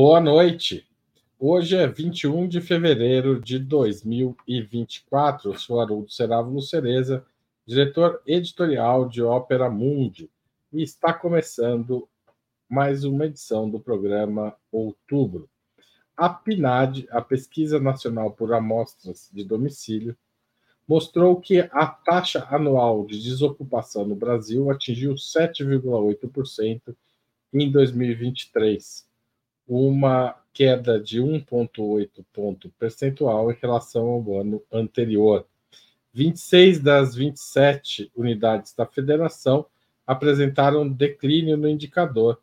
Boa 0.00 0.20
noite. 0.20 0.86
Hoje 1.40 1.74
é 1.74 1.84
21 1.84 2.46
de 2.46 2.60
fevereiro 2.60 3.40
de 3.40 3.58
2024. 3.58 5.50
Eu 5.50 5.58
sou 5.58 5.80
Haroldo 5.80 6.08
Serávulo 6.08 6.62
Cereza, 6.62 7.26
diretor 7.66 8.22
editorial 8.24 9.08
de 9.08 9.24
Ópera 9.24 9.68
Mundi, 9.68 10.30
e 10.72 10.84
está 10.84 11.12
começando 11.12 12.08
mais 12.68 13.02
uma 13.02 13.26
edição 13.26 13.68
do 13.68 13.80
programa 13.80 14.54
Outubro. 14.70 15.50
A 16.16 16.28
PNAD, 16.28 17.08
a 17.10 17.20
Pesquisa 17.20 17.80
Nacional 17.80 18.30
por 18.30 18.54
Amostras 18.54 19.28
de 19.32 19.42
Domicílio, 19.42 20.16
mostrou 20.86 21.40
que 21.40 21.68
a 21.72 21.86
taxa 21.86 22.46
anual 22.48 23.04
de 23.04 23.20
desocupação 23.20 24.06
no 24.06 24.14
Brasil 24.14 24.70
atingiu 24.70 25.14
7,8% 25.14 26.94
em 27.52 27.68
2023 27.68 29.07
uma 29.68 30.34
queda 30.52 30.98
de 30.98 31.20
1,8 31.20 32.24
ponto 32.32 32.70
percentual 32.70 33.52
em 33.52 33.56
relação 33.60 34.06
ao 34.08 34.40
ano 34.40 34.62
anterior. 34.72 35.46
26 36.14 36.80
das 36.80 37.14
27 37.14 38.10
unidades 38.16 38.74
da 38.74 38.86
federação 38.86 39.66
apresentaram 40.06 40.88
declínio 40.88 41.56
no 41.56 41.68
indicador, 41.68 42.40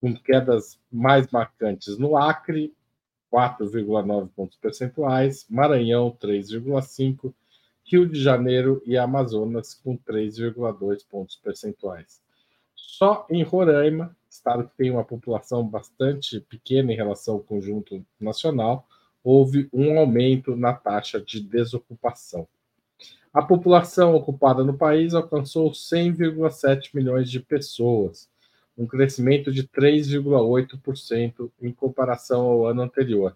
com 0.00 0.14
quedas 0.14 0.78
mais 0.90 1.28
marcantes 1.30 1.96
no 1.96 2.16
Acre, 2.16 2.74
4,9 3.32 4.28
pontos 4.36 4.58
percentuais, 4.58 5.46
Maranhão, 5.48 6.14
3,5, 6.22 7.32
Rio 7.84 8.06
de 8.06 8.20
Janeiro 8.20 8.82
e 8.84 8.98
Amazonas, 8.98 9.74
com 9.74 9.96
3,2 9.96 11.06
pontos 11.08 11.36
percentuais. 11.36 12.20
Só 12.92 13.26
em 13.30 13.42
Roraima, 13.42 14.14
estado 14.28 14.68
que 14.68 14.76
tem 14.76 14.90
uma 14.90 15.02
população 15.02 15.66
bastante 15.66 16.38
pequena 16.40 16.92
em 16.92 16.94
relação 16.94 17.36
ao 17.36 17.40
conjunto 17.40 18.04
nacional, 18.20 18.86
houve 19.24 19.66
um 19.72 19.98
aumento 19.98 20.54
na 20.54 20.74
taxa 20.74 21.18
de 21.18 21.40
desocupação. 21.40 22.46
A 23.32 23.40
população 23.40 24.14
ocupada 24.14 24.62
no 24.62 24.76
país 24.76 25.14
alcançou 25.14 25.70
100,7 25.70 26.90
milhões 26.92 27.30
de 27.30 27.40
pessoas, 27.40 28.28
um 28.76 28.86
crescimento 28.86 29.50
de 29.50 29.66
3,8% 29.66 31.50
em 31.62 31.72
comparação 31.72 32.42
ao 32.42 32.66
ano 32.66 32.82
anterior. 32.82 33.34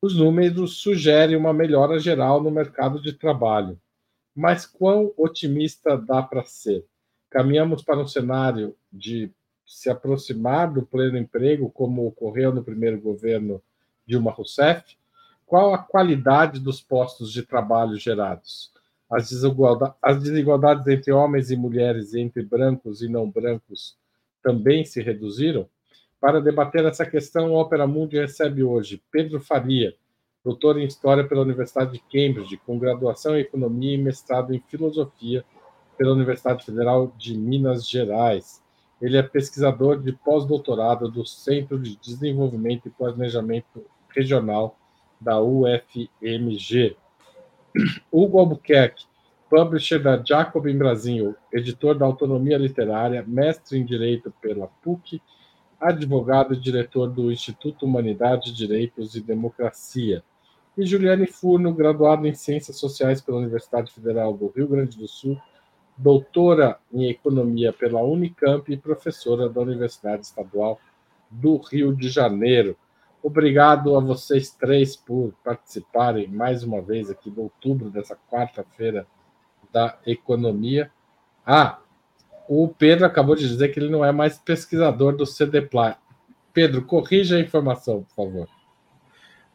Os 0.00 0.14
números 0.14 0.76
sugerem 0.76 1.34
uma 1.34 1.52
melhora 1.52 1.98
geral 1.98 2.40
no 2.40 2.50
mercado 2.52 3.02
de 3.02 3.12
trabalho. 3.12 3.76
Mas 4.32 4.66
quão 4.66 5.12
otimista 5.16 5.98
dá 5.98 6.22
para 6.22 6.44
ser? 6.44 6.86
Caminhamos 7.30 7.82
para 7.82 8.00
um 8.00 8.06
cenário 8.06 8.74
de 8.92 9.30
se 9.66 9.90
aproximar 9.90 10.72
do 10.72 10.82
pleno 10.82 11.18
emprego, 11.18 11.70
como 11.70 12.06
ocorreu 12.06 12.54
no 12.54 12.64
primeiro 12.64 12.98
governo 12.98 13.60
Dilma 14.06 14.30
Rousseff? 14.30 14.96
Qual 15.46 15.74
a 15.74 15.78
qualidade 15.78 16.58
dos 16.58 16.80
postos 16.80 17.30
de 17.30 17.42
trabalho 17.42 17.96
gerados? 17.96 18.72
As, 19.10 19.28
desigualdades, 19.30 19.96
as 20.02 20.22
desigualdades 20.22 20.86
entre 20.86 21.12
homens 21.12 21.50
e 21.50 21.56
mulheres 21.56 22.14
e 22.14 22.20
entre 22.20 22.42
brancos 22.42 23.02
e 23.02 23.08
não 23.08 23.30
brancos 23.30 23.96
também 24.42 24.84
se 24.84 25.02
reduziram? 25.02 25.68
Para 26.20 26.40
debater 26.40 26.84
essa 26.84 27.06
questão, 27.06 27.52
o 27.52 27.60
Opera 27.60 27.86
Mundi 27.86 28.18
recebe 28.18 28.62
hoje 28.62 29.02
Pedro 29.10 29.38
Faria, 29.38 29.94
doutor 30.42 30.78
em 30.78 30.86
História 30.86 31.26
pela 31.26 31.42
Universidade 31.42 31.92
de 31.92 32.00
Cambridge, 32.00 32.56
com 32.66 32.78
graduação 32.78 33.36
em 33.36 33.40
Economia 33.40 33.94
e 33.94 33.98
mestrado 33.98 34.54
em 34.54 34.60
Filosofia 34.60 35.44
pela 35.98 36.14
Universidade 36.14 36.64
Federal 36.64 37.12
de 37.18 37.36
Minas 37.36 37.86
Gerais. 37.86 38.62
Ele 39.02 39.16
é 39.16 39.22
pesquisador 39.22 40.00
de 40.00 40.12
pós-doutorado 40.12 41.10
do 41.10 41.26
Centro 41.26 41.78
de 41.78 41.96
Desenvolvimento 41.96 42.86
e 42.86 42.90
Planejamento 42.90 43.84
Regional 44.08 44.78
da 45.20 45.40
UFMG. 45.40 46.96
Hugo 48.10 48.38
Albuquerque, 48.38 49.04
publisher 49.50 49.98
da 49.98 50.22
Jacobin 50.24 50.78
Brasil, 50.78 51.34
editor 51.52 51.96
da 51.96 52.06
Autonomia 52.06 52.56
Literária, 52.56 53.24
mestre 53.26 53.78
em 53.78 53.84
Direito 53.84 54.32
pela 54.40 54.68
PUC, 54.82 55.20
advogado 55.80 56.54
e 56.54 56.60
diretor 56.60 57.08
do 57.08 57.32
Instituto 57.32 57.86
Humanidade, 57.86 58.52
Direitos 58.52 59.14
e 59.14 59.20
Democracia. 59.20 60.22
E 60.76 60.86
Juliane 60.86 61.26
Furno, 61.26 61.72
graduado 61.72 62.26
em 62.26 62.34
Ciências 62.34 62.78
Sociais 62.78 63.20
pela 63.20 63.38
Universidade 63.38 63.92
Federal 63.92 64.32
do 64.32 64.48
Rio 64.48 64.68
Grande 64.68 64.96
do 64.96 65.08
Sul, 65.08 65.40
doutora 65.98 66.78
em 66.92 67.10
Economia 67.10 67.72
pela 67.72 68.00
Unicamp 68.00 68.72
e 68.72 68.76
professora 68.76 69.48
da 69.48 69.60
Universidade 69.60 70.24
Estadual 70.24 70.80
do 71.28 71.56
Rio 71.56 71.94
de 71.94 72.08
Janeiro. 72.08 72.76
Obrigado 73.20 73.96
a 73.96 74.00
vocês 74.00 74.50
três 74.50 74.94
por 74.94 75.34
participarem 75.44 76.28
mais 76.28 76.62
uma 76.62 76.80
vez 76.80 77.10
aqui 77.10 77.28
do 77.28 77.42
outubro 77.42 77.90
dessa 77.90 78.16
quarta-feira 78.30 79.06
da 79.72 79.98
economia. 80.06 80.90
Ah, 81.44 81.80
o 82.48 82.68
Pedro 82.68 83.04
acabou 83.04 83.34
de 83.34 83.48
dizer 83.48 83.68
que 83.68 83.80
ele 83.80 83.90
não 83.90 84.04
é 84.04 84.12
mais 84.12 84.38
pesquisador 84.38 85.16
do 85.16 85.26
CDPLA. 85.26 85.98
Pedro, 86.54 86.82
corrija 86.82 87.36
a 87.36 87.40
informação, 87.40 88.04
por 88.04 88.14
favor. 88.14 88.48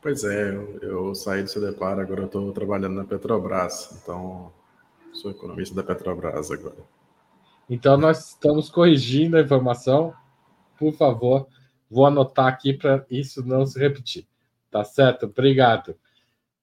Pois 0.01 0.25
é, 0.25 0.49
eu, 0.49 0.79
eu 0.81 1.15
saí 1.15 1.41
do 1.41 1.49
CDPLAR, 1.49 1.97
agora 1.97 2.25
estou 2.25 2.51
trabalhando 2.51 2.95
na 2.95 3.05
Petrobras, 3.05 3.97
então 4.01 4.51
Sou 5.13 5.31
economista 5.31 5.75
da 5.75 5.83
Petrobras 5.83 6.51
agora. 6.51 6.83
Então, 7.69 7.97
nós 7.97 8.29
estamos 8.29 8.69
corrigindo 8.69 9.37
a 9.37 9.41
informação. 9.41 10.13
Por 10.77 10.93
favor, 10.93 11.47
vou 11.89 12.05
anotar 12.05 12.47
aqui 12.47 12.73
para 12.73 13.05
isso 13.09 13.45
não 13.45 13.65
se 13.65 13.79
repetir. 13.79 14.27
Tá 14.69 14.83
certo? 14.83 15.27
Obrigado. 15.27 15.95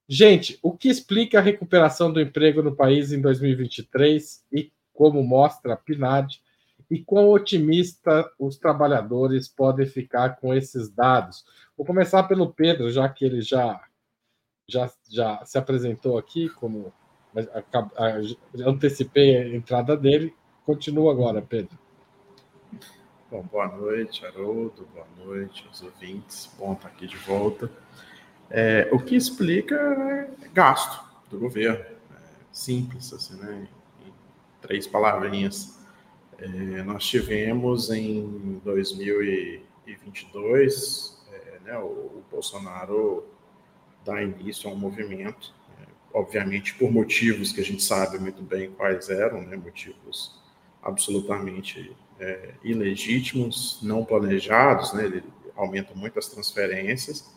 Gente, 0.09 0.59
o 0.63 0.77
que 0.77 0.89
explica 0.89 1.39
a 1.39 1.43
recuperação 1.43 2.13
do 2.13 2.21
emprego 2.21 2.63
no 2.63 2.75
país 2.75 3.13
em 3.13 3.21
2023 3.21 4.45
e 4.53 4.73
como 4.93 5.23
mostra 5.23 5.75
a 5.75 5.77
PNAD 5.77 6.43
e 6.91 6.99
quão 6.99 7.29
otimista 7.29 8.29
os 8.37 8.59
trabalhadores 8.59 9.49
podem 9.49 9.87
ficar 9.87 10.41
com 10.41 10.53
esses 10.53 10.91
dados? 10.91 11.45
Vou 11.77 11.87
começar 11.87 12.25
pelo 12.25 12.53
Pedro, 12.53 12.91
já 12.91 13.09
que 13.09 13.25
ele 13.25 13.41
já 13.41 13.81
já, 14.71 14.91
já 15.09 15.45
se 15.45 15.59
apresentou 15.59 16.17
aqui 16.17 16.49
como 16.49 16.93
mas 17.33 17.47
antecipei 18.67 19.37
a 19.37 19.55
entrada 19.55 19.97
dele. 19.97 20.35
Continua 20.67 21.13
agora, 21.13 21.41
Pedro. 21.41 21.79
Bom, 23.31 23.43
boa 23.43 23.69
noite, 23.69 24.27
Haroldo, 24.27 24.89
boa 24.93 25.07
noite 25.25 25.65
aos 25.69 25.81
ouvintes. 25.83 26.51
Bom 26.59 26.73
estar 26.73 26.89
aqui 26.89 27.07
de 27.07 27.17
volta. 27.17 27.71
É, 28.51 28.89
o 28.91 28.99
que 28.99 29.15
explica 29.15 29.77
é 29.77 30.49
gasto 30.49 31.09
do 31.31 31.39
governo. 31.39 31.79
É 31.79 31.95
simples, 32.51 33.13
assim, 33.13 33.37
né? 33.37 33.69
Em 34.05 34.13
três 34.61 34.89
palavrinhas. 34.89 35.79
É, 36.39 36.49
nós 36.83 37.07
tivemos 37.07 37.91
em 37.91 38.61
2022, 38.65 41.17
é, 41.31 41.61
né, 41.65 41.79
o, 41.79 41.85
o 41.85 42.25
Bolsonaro 42.31 43.25
dá 44.05 44.21
início 44.23 44.69
a 44.69 44.73
um 44.73 44.77
movimento 44.77 45.55
obviamente 46.13 46.75
por 46.75 46.91
motivos 46.91 47.53
que 47.53 47.61
a 47.61 47.65
gente 47.65 47.83
sabe 47.83 48.19
muito 48.19 48.43
bem 48.43 48.71
quais 48.71 49.09
eram, 49.09 49.43
né, 49.43 49.57
motivos 49.57 50.41
absolutamente 50.83 51.97
é, 52.19 52.55
ilegítimos, 52.65 53.79
não 53.83 54.05
planejados, 54.05 54.93
né, 54.93 55.05
ele 55.05 55.23
aumenta 55.57 55.95
muito 55.95 56.19
as 56.19 56.29
transferências 56.29 57.31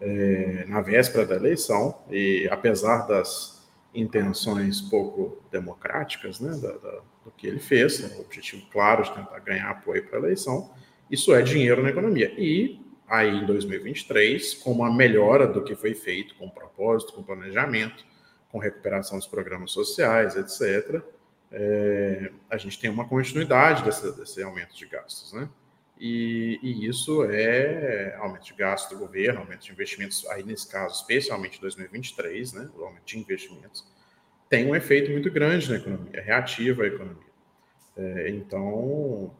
é, 0.00 0.64
na 0.68 0.80
véspera 0.80 1.26
da 1.26 1.36
eleição, 1.36 1.98
e 2.10 2.48
apesar 2.50 3.06
das 3.06 3.68
intenções 3.94 4.80
pouco 4.80 5.42
democráticas 5.50 6.40
né, 6.40 6.50
da, 6.50 6.72
da, 6.72 7.00
do 7.24 7.30
que 7.36 7.46
ele 7.46 7.58
fez, 7.58 8.00
né, 8.00 8.16
o 8.16 8.20
objetivo 8.20 8.66
claro 8.70 9.02
de 9.02 9.12
tentar 9.12 9.38
ganhar 9.40 9.70
apoio 9.70 10.04
para 10.06 10.18
a 10.18 10.22
eleição, 10.22 10.70
isso 11.10 11.34
é 11.34 11.42
dinheiro 11.42 11.82
na 11.82 11.90
economia. 11.90 12.32
E 12.38 12.80
aí 13.08 13.38
em 13.38 13.46
2023, 13.46 14.54
com 14.54 14.72
uma 14.72 14.94
melhora 14.94 15.46
do 15.46 15.64
que 15.64 15.74
foi 15.74 15.94
feito, 15.94 16.34
com 16.36 16.48
propósito, 16.48 17.14
com 17.14 17.22
planejamento, 17.22 18.04
com 18.50 18.58
recuperação 18.58 19.18
dos 19.18 19.26
programas 19.26 19.70
sociais, 19.70 20.36
etc., 20.36 21.02
é, 21.50 22.30
a 22.50 22.58
gente 22.58 22.78
tem 22.78 22.90
uma 22.90 23.08
continuidade 23.08 23.82
desse, 23.82 24.14
desse 24.16 24.42
aumento 24.42 24.76
de 24.76 24.86
gastos, 24.86 25.32
né? 25.32 25.48
E, 25.98 26.60
e, 26.62 26.86
isso 26.86 27.24
é 27.24 28.14
aumento 28.20 28.44
de 28.44 28.54
gastos 28.54 28.96
do 28.96 29.04
governo, 29.04 29.40
aumento 29.40 29.64
de 29.64 29.72
investimentos, 29.72 30.26
aí 30.26 30.44
nesse 30.44 30.68
caso, 30.68 30.94
especialmente 30.94 31.58
em 31.58 31.60
2023, 31.60 32.52
né? 32.52 32.68
O 32.76 32.84
aumento 32.84 33.04
de 33.04 33.18
investimentos 33.18 33.84
tem 34.48 34.66
um 34.66 34.76
efeito 34.76 35.10
muito 35.10 35.30
grande 35.30 35.68
na 35.70 35.76
economia, 35.76 36.22
reativa 36.22 36.84
à 36.84 36.86
economia. 36.86 37.28
É, 37.96 38.30
então, 38.30 39.34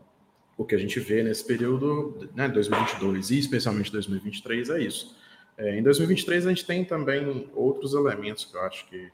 o 0.57 0.65
que 0.67 0.75
a 0.75 0.79
gente 0.79 0.99
vê 0.99 1.23
nesse 1.23 1.45
período, 1.45 2.29
né, 2.35 2.49
2022 2.49 3.31
e 3.31 3.39
especialmente 3.39 3.93
2023, 3.93 4.71
é 4.71 4.81
isso 4.81 5.17
é, 5.59 5.77
em 5.77 5.83
2023 5.83 6.47
a 6.47 6.49
gente 6.51 6.65
tem 6.65 6.85
também 6.85 7.51
outros 7.53 7.93
elementos 7.93 8.45
que 8.45 8.57
eu 8.57 8.63
acho 8.63 8.87
que, 8.87 9.11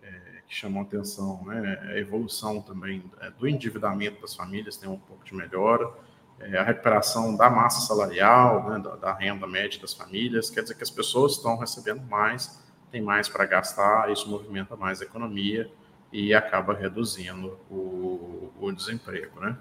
é, 0.00 0.10
que 0.46 0.54
chamam 0.54 0.82
atenção, 0.82 1.42
né? 1.44 1.78
A 1.88 1.98
evolução 1.98 2.62
também 2.62 3.02
é, 3.20 3.30
do 3.30 3.48
endividamento 3.48 4.20
das 4.20 4.34
famílias 4.34 4.76
tem 4.76 4.88
um 4.88 4.96
pouco 4.96 5.24
de 5.24 5.34
melhora, 5.34 5.92
é, 6.38 6.56
a 6.56 6.62
recuperação 6.62 7.36
da 7.36 7.50
massa 7.50 7.84
salarial, 7.84 8.70
né, 8.70 8.78
da, 8.78 8.96
da, 8.96 9.12
renda 9.12 9.46
média 9.46 9.80
das 9.80 9.92
famílias, 9.92 10.50
quer 10.50 10.62
dizer 10.62 10.76
que 10.76 10.82
as 10.84 10.90
pessoas 10.90 11.32
estão 11.32 11.56
recebendo 11.56 12.02
mais, 12.02 12.62
tem 12.92 13.02
mais 13.02 13.28
para 13.28 13.44
gastar, 13.44 14.10
isso 14.10 14.30
movimenta 14.30 14.76
mais 14.76 15.00
a 15.00 15.04
economia 15.04 15.68
e 16.12 16.32
acaba 16.32 16.74
reduzindo 16.74 17.58
o, 17.68 18.52
o 18.60 18.72
desemprego, 18.72 19.40
né? 19.40 19.56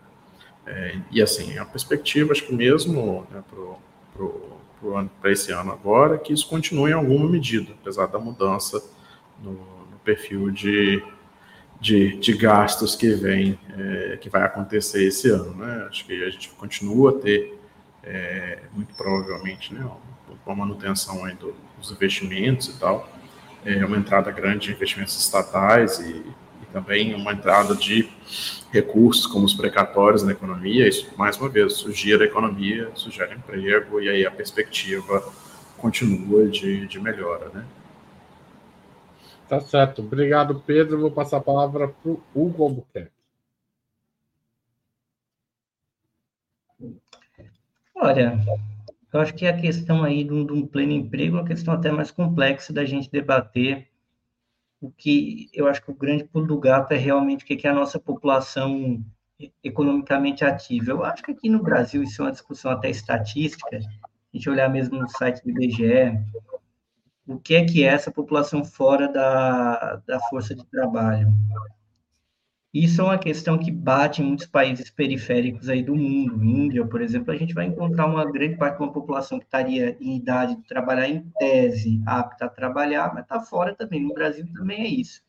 É, 0.67 0.99
e 1.09 1.19
assim, 1.19 1.57
a 1.57 1.65
perspectiva, 1.65 2.31
acho 2.31 2.45
que 2.45 2.53
mesmo 2.53 3.27
né, 3.31 3.43
para 3.49 4.23
esse 5.25 5.51
ano 5.51 5.71
agora, 5.71 6.17
que 6.17 6.33
isso 6.33 6.47
continue 6.47 6.91
em 6.91 6.93
alguma 6.93 7.29
medida, 7.29 7.73
apesar 7.79 8.07
da 8.07 8.19
mudança 8.19 8.83
no, 9.41 9.51
no 9.51 9.99
perfil 10.03 10.49
de, 10.51 11.03
de, 11.79 12.17
de, 12.17 12.33
gastos 12.33 12.95
que 12.95 13.09
vem, 13.11 13.59
é, 13.77 14.17
que 14.17 14.29
vai 14.29 14.43
acontecer 14.43 15.03
esse 15.03 15.29
ano. 15.29 15.53
Né? 15.55 15.87
Acho 15.89 16.05
que 16.05 16.23
a 16.23 16.29
gente 16.29 16.49
continua 16.49 17.11
a 17.11 17.13
ter, 17.13 17.59
é, 18.03 18.59
muito 18.73 18.93
provavelmente, 18.95 19.73
né, 19.73 19.89
uma 20.45 20.55
manutenção 20.55 21.23
aí 21.25 21.35
do, 21.35 21.55
dos 21.77 21.91
investimentos 21.91 22.67
e 22.67 22.79
tal, 22.79 23.09
é, 23.65 23.85
uma 23.85 23.97
entrada 23.97 24.31
grande 24.31 24.67
de 24.67 24.73
investimentos 24.73 25.17
estatais 25.19 25.99
e 25.99 26.25
também 26.71 27.13
uma 27.13 27.33
entrada 27.33 27.75
de 27.75 28.09
recursos 28.71 29.27
como 29.27 29.45
os 29.45 29.53
precatórios 29.53 30.23
na 30.23 30.31
economia, 30.31 30.87
isso, 30.87 31.07
mais 31.17 31.37
uma 31.37 31.49
vez, 31.49 31.73
sugira 31.73 32.23
a 32.23 32.27
economia, 32.27 32.89
sugere 32.95 33.35
emprego, 33.35 33.99
e 34.01 34.09
aí 34.09 34.25
a 34.25 34.31
perspectiva 34.31 35.21
continua 35.77 36.47
de, 36.47 36.87
de 36.87 36.99
melhora, 36.99 37.49
né? 37.49 37.65
Tá 39.49 39.59
certo. 39.59 40.01
Obrigado, 40.01 40.63
Pedro. 40.65 41.01
Vou 41.01 41.11
passar 41.11 41.37
a 41.37 41.41
palavra 41.41 41.89
para 41.89 42.11
o 42.11 42.23
Hugo 42.33 42.63
Albuquerque. 42.63 43.11
Olha, 47.93 48.39
eu 49.13 49.19
acho 49.19 49.33
que 49.33 49.45
a 49.45 49.59
questão 49.59 50.03
aí 50.03 50.23
de 50.23 50.33
um 50.33 50.65
pleno 50.65 50.93
emprego 50.93 51.35
é 51.35 51.39
uma 51.41 51.47
questão 51.47 51.73
até 51.73 51.91
mais 51.91 52.11
complexa 52.11 52.71
da 52.71 52.85
gente 52.85 53.11
debater, 53.11 53.90
o 54.81 54.91
que 54.91 55.47
eu 55.53 55.67
acho 55.67 55.81
que 55.81 55.91
o 55.91 55.95
grande 55.95 56.23
pulo 56.23 56.47
do 56.47 56.59
gato 56.59 56.91
é 56.91 56.97
realmente 56.97 57.43
o 57.43 57.47
que 57.47 57.67
é 57.67 57.69
a 57.69 57.75
nossa 57.75 57.99
população 57.99 59.05
economicamente 59.63 60.43
ativa. 60.43 60.91
Eu 60.91 61.05
acho 61.05 61.23
que 61.23 61.31
aqui 61.31 61.49
no 61.49 61.61
Brasil 61.61 62.01
isso 62.01 62.21
é 62.21 62.25
uma 62.25 62.31
discussão 62.31 62.71
até 62.71 62.89
estatística, 62.89 63.77
a 63.77 64.37
gente 64.37 64.49
olhar 64.49 64.69
mesmo 64.69 64.99
no 64.99 65.07
site 65.07 65.43
do 65.43 65.51
IBGE, 65.51 66.19
o 67.27 67.39
que 67.39 67.55
é 67.55 67.63
que 67.63 67.83
é 67.83 67.87
essa 67.87 68.11
população 68.11 68.65
fora 68.65 69.07
da, 69.07 70.01
da 70.07 70.19
força 70.21 70.55
de 70.55 70.65
trabalho. 70.65 71.31
Isso 72.73 73.01
é 73.01 73.03
uma 73.03 73.17
questão 73.17 73.57
que 73.57 73.69
bate 73.69 74.21
em 74.21 74.25
muitos 74.25 74.45
países 74.45 74.89
periféricos 74.89 75.67
aí 75.67 75.83
do 75.83 75.93
mundo. 75.93 76.41
Índia, 76.41 76.85
por 76.85 77.01
exemplo, 77.01 77.31
a 77.33 77.35
gente 77.35 77.53
vai 77.53 77.65
encontrar 77.65 78.05
uma 78.05 78.29
grande 78.31 78.55
parte 78.55 78.77
de 78.77 78.83
uma 78.83 78.93
população 78.93 79.39
que 79.39 79.45
estaria 79.45 79.97
em 79.99 80.15
idade 80.15 80.55
de 80.55 80.63
trabalhar 80.63 81.09
em 81.09 81.21
tese, 81.37 82.01
apta 82.05 82.45
a 82.45 82.49
trabalhar, 82.49 83.13
mas 83.13 83.23
está 83.23 83.41
fora 83.41 83.75
também. 83.75 84.01
No 84.01 84.13
Brasil 84.13 84.47
também 84.53 84.83
é 84.83 84.87
isso. 84.87 85.21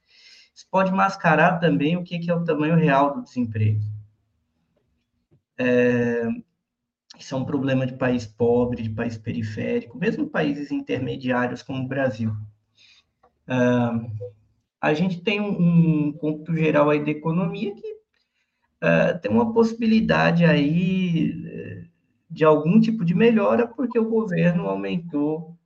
Isso 0.54 0.66
pode 0.70 0.92
mascarar 0.92 1.58
também 1.58 1.96
o 1.96 2.04
que 2.04 2.30
é 2.30 2.34
o 2.34 2.44
tamanho 2.44 2.76
real 2.76 3.12
do 3.14 3.22
desemprego. 3.22 3.80
É, 5.58 6.28
isso 7.18 7.34
é 7.34 7.38
um 7.38 7.44
problema 7.44 7.86
de 7.86 7.94
país 7.94 8.24
pobre, 8.24 8.82
de 8.82 8.90
país 8.90 9.18
periférico, 9.18 9.98
mesmo 9.98 10.28
países 10.28 10.70
intermediários 10.70 11.62
como 11.62 11.82
o 11.82 11.88
Brasil. 11.88 12.32
A 14.82 14.92
gente 14.94 15.20
tem 15.20 15.40
um, 15.40 16.08
um 16.08 16.12
cômputo 16.12 16.56
geral 16.56 16.90
aí 16.90 17.04
da 17.04 17.12
economia 17.12 17.72
que 17.72 17.92
uh, 18.82 19.16
tem 19.22 19.30
uma 19.30 19.52
possibilidade 19.52 20.44
aí 20.44 21.40
eh, 21.46 21.84
de 22.28 22.44
algum 22.44 22.80
tipo 22.80 23.04
de 23.04 23.14
melhora, 23.14 23.64
porque 23.64 23.96
o 23.96 24.10
governo 24.10 24.66
aumentou 24.66 25.56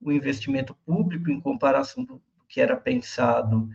o 0.00 0.10
investimento 0.10 0.74
público 0.86 1.30
em 1.30 1.38
comparação 1.38 2.02
do 2.02 2.18
que 2.48 2.62
era 2.62 2.74
pensado 2.78 3.68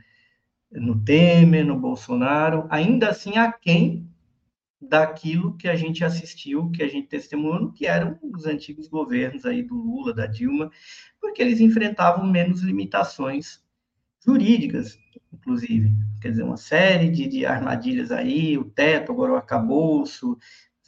no 0.71 0.99
Temer, 0.99 1.63
no 1.63 1.79
Bolsonaro, 1.79 2.65
ainda 2.67 3.09
assim 3.09 3.37
aquém 3.37 4.09
daquilo 4.81 5.55
que 5.57 5.67
a 5.67 5.75
gente 5.75 6.03
assistiu, 6.03 6.71
que 6.71 6.81
a 6.81 6.87
gente 6.87 7.07
testemunhou, 7.07 7.71
que 7.71 7.85
eram 7.85 8.17
os 8.23 8.47
antigos 8.47 8.87
governos 8.87 9.45
aí 9.45 9.61
do 9.61 9.75
Lula, 9.75 10.11
da 10.11 10.25
Dilma, 10.25 10.71
porque 11.21 11.41
eles 11.41 11.59
enfrentavam 11.59 12.25
menos 12.25 12.61
limitações 12.61 13.63
jurídicas, 14.25 14.97
inclusive. 15.33 15.91
Quer 16.21 16.31
dizer, 16.31 16.43
uma 16.43 16.57
série 16.57 17.09
de, 17.09 17.27
de 17.27 17.45
armadilhas 17.45 18.11
aí, 18.11 18.57
o 18.57 18.65
teto, 18.65 19.11
agora 19.11 19.33
o 19.33 19.37
acabouço, 19.37 20.37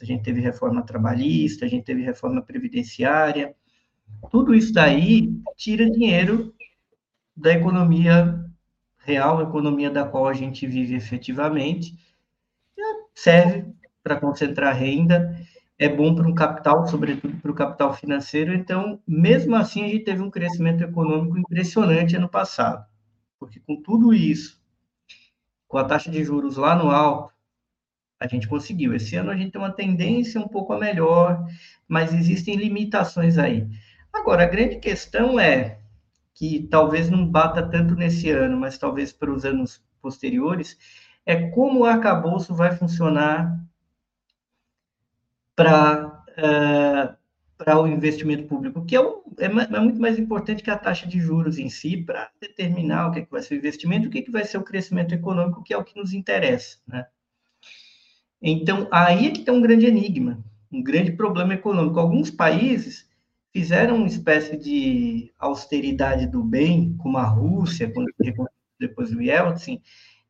a 0.00 0.04
gente 0.04 0.22
teve 0.22 0.40
reforma 0.40 0.82
trabalhista, 0.82 1.64
a 1.64 1.68
gente 1.68 1.84
teve 1.84 2.02
reforma 2.02 2.42
previdenciária. 2.42 3.54
Tudo 4.30 4.54
isso 4.54 4.72
daí 4.72 5.32
tira 5.56 5.90
dinheiro 5.90 6.54
da 7.36 7.52
economia 7.52 8.44
real, 8.98 9.38
a 9.38 9.42
economia 9.44 9.90
da 9.90 10.04
qual 10.04 10.26
a 10.26 10.34
gente 10.34 10.66
vive 10.66 10.94
efetivamente, 10.94 11.94
serve 13.14 13.72
para 14.02 14.20
concentrar 14.20 14.76
renda, 14.76 15.36
é 15.78 15.88
bom 15.88 16.14
para 16.14 16.26
um 16.26 16.34
capital, 16.34 16.86
sobretudo 16.88 17.36
para 17.36 17.50
o 17.50 17.54
capital 17.54 17.94
financeiro. 17.94 18.52
Então, 18.52 19.00
mesmo 19.06 19.54
assim, 19.54 19.84
a 19.84 19.88
gente 19.88 20.04
teve 20.04 20.22
um 20.22 20.30
crescimento 20.30 20.82
econômico 20.82 21.38
impressionante 21.38 22.16
ano 22.16 22.28
passado. 22.28 22.84
Porque 23.38 23.60
com 23.60 23.80
tudo 23.80 24.12
isso, 24.12 24.60
com 25.66 25.78
a 25.78 25.84
taxa 25.84 26.10
de 26.10 26.24
juros 26.24 26.56
lá 26.56 26.74
no 26.74 26.90
alto, 26.90 27.32
a 28.18 28.26
gente 28.26 28.48
conseguiu. 28.48 28.94
Esse 28.94 29.16
ano 29.16 29.30
a 29.30 29.36
gente 29.36 29.52
tem 29.52 29.60
uma 29.60 29.72
tendência 29.72 30.40
um 30.40 30.48
pouco 30.48 30.72
a 30.72 30.78
melhor, 30.78 31.46
mas 31.86 32.12
existem 32.12 32.56
limitações 32.56 33.38
aí. 33.38 33.68
Agora, 34.12 34.42
a 34.42 34.48
grande 34.48 34.76
questão 34.76 35.38
é 35.38 35.78
que 36.34 36.68
talvez 36.70 37.10
não 37.10 37.26
bata 37.26 37.62
tanto 37.68 37.94
nesse 37.94 38.30
ano, 38.30 38.56
mas 38.56 38.78
talvez 38.78 39.12
para 39.12 39.30
os 39.30 39.44
anos 39.44 39.82
posteriores, 40.00 40.78
é 41.26 41.50
como 41.50 41.80
o 41.80 41.84
arcabouço 41.84 42.54
vai 42.54 42.76
funcionar 42.76 43.58
para 45.54 46.06
uh, 46.06 47.17
para 47.58 47.78
o 47.78 47.88
investimento 47.88 48.44
público, 48.44 48.84
que 48.84 48.94
é, 48.94 49.00
um, 49.00 49.20
é, 49.36 49.46
é, 49.46 49.80
muito 49.80 50.00
mais 50.00 50.16
importante 50.16 50.62
que 50.62 50.70
a 50.70 50.78
taxa 50.78 51.08
de 51.08 51.18
juros 51.18 51.58
em 51.58 51.68
si, 51.68 51.96
para 51.96 52.30
determinar 52.40 53.08
o 53.08 53.10
que, 53.10 53.18
é 53.18 53.24
que 53.24 53.30
vai 53.30 53.42
ser 53.42 53.54
o 53.54 53.58
investimento 53.58 54.06
o 54.06 54.10
que, 54.10 54.18
é 54.18 54.22
que 54.22 54.30
vai 54.30 54.44
ser 54.44 54.58
o 54.58 54.62
crescimento 54.62 55.12
econômico, 55.12 55.64
que 55.64 55.74
é 55.74 55.76
o 55.76 55.82
que 55.82 55.98
nos 55.98 56.12
interessa. 56.12 56.78
Né? 56.86 57.04
Então, 58.40 58.86
aí 58.92 59.26
é 59.26 59.30
que 59.32 59.40
tem 59.40 59.52
um 59.52 59.60
grande 59.60 59.86
enigma, 59.86 60.42
um 60.70 60.80
grande 60.80 61.10
problema 61.10 61.54
econômico. 61.54 61.98
Alguns 61.98 62.30
países 62.30 63.08
fizeram 63.52 63.96
uma 63.96 64.06
espécie 64.06 64.56
de 64.56 65.32
austeridade 65.36 66.28
do 66.28 66.44
bem, 66.44 66.96
como 66.98 67.18
a 67.18 67.24
Rússia, 67.24 67.90
quando 67.90 68.08
depois 68.78 69.10
do 69.10 69.20
Yeltsin, 69.20 69.82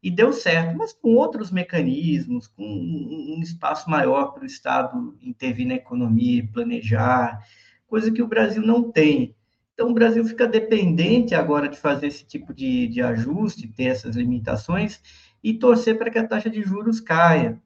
e 0.03 0.11
deu 0.11 0.33
certo, 0.33 0.77
mas 0.77 0.93
com 0.93 1.17
outros 1.17 1.51
mecanismos, 1.51 2.47
com 2.47 2.65
um 2.65 3.41
espaço 3.43 3.91
maior 3.91 4.33
para 4.33 4.45
o 4.45 4.47
Estado 4.47 5.17
intervir 5.21 5.67
na 5.67 5.75
economia, 5.75 6.49
planejar, 6.53 7.45
coisa 7.87 8.11
que 8.11 8.23
o 8.23 8.29
Brasil 8.29 8.63
não 8.63 8.93
tem. 8.93 9.35
Então, 9.75 9.91
o 9.91 9.95
Brasil 9.95 10.25
fica 10.25 10.47
dependente 10.47 11.35
agora 11.35 11.69
de 11.69 11.79
fazer 11.79 12.09
esse 12.09 12.25
tipo 12.25 12.55
de, 12.55 12.89
de 12.89 13.01
ajuste, 13.01 13.69
ter 13.69 13.85
essas 13.85 14.17
limitações 14.17 15.01
e 15.43 15.55
torcer 15.55 15.97
para 15.97 16.11
que 16.11 16.19
a 16.19 16.27
taxa 16.27 16.51
de 16.51 16.63
juros 16.63 17.01
caia, 17.01 17.61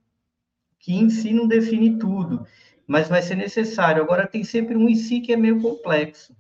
que 0.79 0.95
em 0.95 1.09
si 1.09 1.33
não 1.33 1.47
define 1.47 1.99
tudo, 1.99 2.47
mas 2.87 3.09
vai 3.09 3.23
ser 3.23 3.35
necessário. 3.35 4.03
Agora, 4.03 4.27
tem 4.27 4.45
sempre 4.45 4.77
um 4.77 4.89
em 4.89 4.95
si 4.95 5.21
que 5.21 5.33
é 5.33 5.37
meio 5.37 5.61
complexo, 5.61 6.35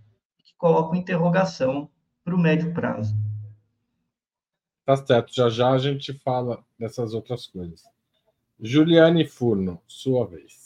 que 0.44 0.54
coloca 0.56 0.90
uma 0.90 0.98
interrogação 0.98 1.88
para 2.24 2.34
o 2.34 2.38
médio 2.38 2.72
prazo. 2.72 3.14
Tá 4.84 4.96
certo, 4.96 5.32
já 5.32 5.48
já 5.48 5.70
a 5.70 5.78
gente 5.78 6.12
fala 6.24 6.64
dessas 6.78 7.14
outras 7.14 7.46
coisas. 7.46 7.82
Juliane 8.60 9.26
Furno, 9.26 9.80
sua 9.86 10.26
vez. 10.26 10.60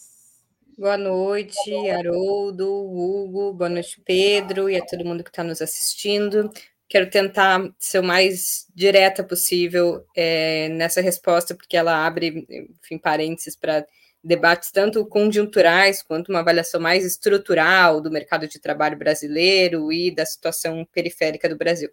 Boa 0.78 0.98
noite, 0.98 1.70
Haroldo, 1.90 2.66
Hugo, 2.66 3.52
boa 3.52 3.68
noite, 3.70 4.00
Pedro, 4.04 4.68
e 4.68 4.76
a 4.76 4.84
todo 4.84 5.04
mundo 5.04 5.24
que 5.24 5.30
está 5.30 5.42
nos 5.42 5.62
assistindo. 5.62 6.50
Quero 6.88 7.10
tentar 7.10 7.74
ser 7.78 7.98
o 7.98 8.04
mais 8.04 8.66
direta 8.74 9.24
possível 9.24 10.04
é, 10.14 10.68
nessa 10.68 11.00
resposta, 11.00 11.54
porque 11.54 11.76
ela 11.76 12.06
abre, 12.06 12.46
enfim, 12.80 12.98
parênteses 12.98 13.56
para 13.56 13.86
debates 14.22 14.70
tanto 14.70 15.06
conjunturais 15.06 16.02
quanto 16.02 16.28
uma 16.28 16.40
avaliação 16.40 16.80
mais 16.80 17.04
estrutural 17.04 18.00
do 18.00 18.10
mercado 18.10 18.46
de 18.48 18.58
trabalho 18.58 18.98
brasileiro 18.98 19.92
e 19.92 20.10
da 20.10 20.26
situação 20.26 20.86
periférica 20.92 21.48
do 21.48 21.56
Brasil. 21.56 21.90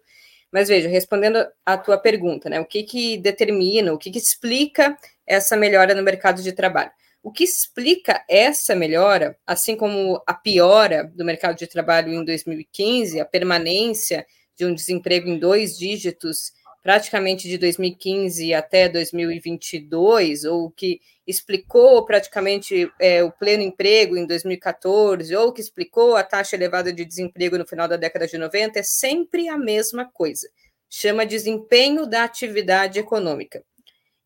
Mas 0.54 0.68
veja, 0.68 0.88
respondendo 0.88 1.44
à 1.66 1.76
tua 1.76 1.98
pergunta, 1.98 2.48
né? 2.48 2.60
O 2.60 2.64
que, 2.64 2.84
que 2.84 3.18
determina, 3.18 3.92
o 3.92 3.98
que, 3.98 4.08
que 4.08 4.20
explica 4.20 4.96
essa 5.26 5.56
melhora 5.56 5.96
no 5.96 6.02
mercado 6.04 6.40
de 6.40 6.52
trabalho? 6.52 6.92
O 7.24 7.32
que 7.32 7.42
explica 7.42 8.24
essa 8.28 8.72
melhora, 8.72 9.36
assim 9.44 9.74
como 9.74 10.22
a 10.24 10.32
piora 10.32 11.10
do 11.12 11.24
mercado 11.24 11.56
de 11.56 11.66
trabalho 11.66 12.14
em 12.14 12.24
2015, 12.24 13.18
a 13.18 13.24
permanência 13.24 14.24
de 14.54 14.64
um 14.64 14.72
desemprego 14.72 15.28
em 15.28 15.40
dois 15.40 15.76
dígitos 15.76 16.52
praticamente 16.84 17.48
de 17.48 17.56
2015 17.56 18.52
até 18.52 18.90
2022, 18.90 20.44
ou 20.44 20.70
que 20.70 21.00
explicou 21.26 22.04
praticamente 22.04 22.92
é, 23.00 23.24
o 23.24 23.32
pleno 23.32 23.62
emprego 23.62 24.18
em 24.18 24.26
2014, 24.26 25.34
ou 25.34 25.50
que 25.50 25.62
explicou 25.62 26.14
a 26.14 26.22
taxa 26.22 26.54
elevada 26.54 26.92
de 26.92 27.02
desemprego 27.02 27.56
no 27.56 27.66
final 27.66 27.88
da 27.88 27.96
década 27.96 28.26
de 28.26 28.36
90, 28.36 28.78
é 28.78 28.82
sempre 28.82 29.48
a 29.48 29.56
mesma 29.56 30.04
coisa. 30.04 30.46
Chama 30.90 31.24
desempenho 31.24 32.06
da 32.06 32.22
atividade 32.22 32.98
econômica. 32.98 33.64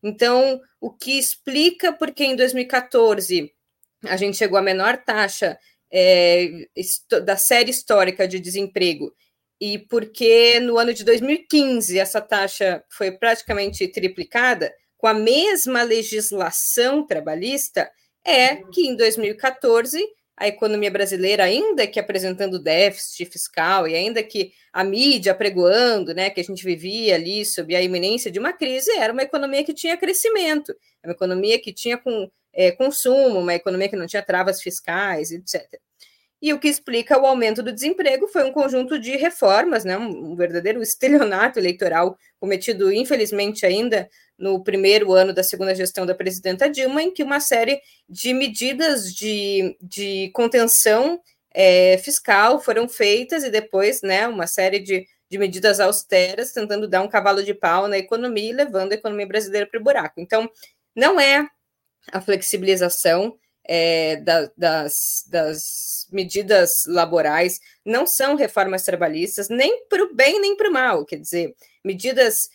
Então, 0.03 0.59
o 0.81 0.91
que 0.91 1.17
explica 1.17 1.93
porque 1.93 2.25
em 2.25 2.35
2014 2.35 3.53
a 4.03 4.17
gente 4.17 4.35
chegou 4.35 4.57
à 4.57 4.61
menor 4.61 4.97
taxa 4.97 5.57
é, 5.89 6.67
da 7.23 7.37
série 7.37 7.71
histórica 7.71 8.27
de 8.27 8.37
desemprego 8.37 9.13
e 9.59 9.77
porque 9.77 10.59
no 10.59 10.77
ano 10.77 10.93
de 10.93 11.03
2015 11.03 11.99
essa 11.99 12.21
taxa 12.21 12.83
foi 12.89 13.11
praticamente 13.11 13.87
triplicada, 13.87 14.73
com 14.97 15.07
a 15.07 15.13
mesma 15.13 15.81
legislação 15.83 17.05
trabalhista, 17.05 17.89
é 18.25 18.57
que 18.57 18.87
em 18.87 18.95
2014 18.95 20.01
a 20.35 20.47
economia 20.47 20.89
brasileira, 20.89 21.43
ainda 21.43 21.85
que 21.85 21.99
apresentando 21.99 22.59
déficit 22.59 23.25
fiscal 23.25 23.85
e 23.87 23.93
ainda 23.93 24.23
que 24.23 24.53
a 24.71 24.85
mídia 24.85 25.35
pregoando, 25.35 26.13
né, 26.13 26.29
que 26.29 26.39
a 26.39 26.43
gente 26.43 26.63
vivia 26.63 27.15
ali 27.15 27.45
sob 27.45 27.75
a 27.75 27.81
iminência 27.81 28.31
de 28.31 28.39
uma 28.39 28.53
crise, 28.53 28.89
era 28.91 29.11
uma 29.11 29.23
economia 29.23 29.63
que 29.65 29.73
tinha 29.73 29.97
crescimento, 29.97 30.73
uma 31.03 31.11
economia 31.11 31.59
que 31.59 31.73
tinha 31.73 31.97
com, 31.97 32.31
é, 32.53 32.71
consumo, 32.71 33.39
uma 33.39 33.53
economia 33.53 33.89
que 33.89 33.97
não 33.97 34.07
tinha 34.07 34.23
travas 34.23 34.61
fiscais, 34.61 35.31
etc. 35.31 35.79
E 36.41 36.53
o 36.53 36.59
que 36.59 36.69
explica 36.69 37.19
o 37.19 37.25
aumento 37.25 37.61
do 37.61 37.73
desemprego 37.73 38.27
foi 38.27 38.45
um 38.45 38.51
conjunto 38.51 38.97
de 38.97 39.17
reformas, 39.17 39.83
né, 39.83 39.97
um 39.97 40.35
verdadeiro 40.35 40.81
estelionato 40.83 41.59
eleitoral 41.59 42.17
cometido, 42.39 42.91
infelizmente, 42.91 43.65
ainda 43.65 44.09
no 44.37 44.63
primeiro 44.63 45.11
ano 45.11 45.33
da 45.33 45.43
segunda 45.43 45.75
gestão 45.75 46.05
da 46.05 46.15
presidenta 46.15 46.69
Dilma, 46.69 47.03
em 47.03 47.11
que 47.11 47.21
uma 47.21 47.41
série 47.41 47.81
de 48.07 48.33
medidas 48.33 49.13
de, 49.13 49.77
de 49.81 50.31
contenção 50.33 51.19
é, 51.53 51.97
fiscal 51.97 52.61
foram 52.61 52.87
feitas 52.87 53.43
e 53.43 53.49
depois 53.49 54.01
né, 54.01 54.27
uma 54.27 54.47
série 54.47 54.79
de, 54.79 55.05
de 55.29 55.37
medidas 55.37 55.79
austeras 55.81 56.53
tentando 56.53 56.87
dar 56.87 57.01
um 57.01 57.09
cavalo 57.09 57.43
de 57.43 57.53
pau 57.53 57.87
na 57.87 57.97
economia 57.97 58.49
e 58.49 58.53
levando 58.53 58.93
a 58.93 58.95
economia 58.95 59.27
brasileira 59.27 59.67
para 59.67 59.79
o 59.79 59.83
buraco. 59.83 60.21
Então, 60.21 60.49
não 60.95 61.19
é 61.19 61.45
a 62.11 62.21
flexibilização 62.21 63.37
é, 63.71 64.15
da, 64.15 64.49
das, 64.57 65.23
das 65.29 66.07
medidas 66.11 66.71
laborais, 66.87 67.61
não 67.85 68.07
são 68.07 68.35
reformas 68.35 68.81
trabalhistas, 68.81 69.47
nem 69.47 69.85
para 69.85 70.03
o 70.05 70.15
bem 70.15 70.41
nem 70.41 70.57
para 70.57 70.71
o 70.71 70.73
mal. 70.73 71.05
Quer 71.05 71.17
dizer, 71.17 71.53
medidas, 71.85 72.49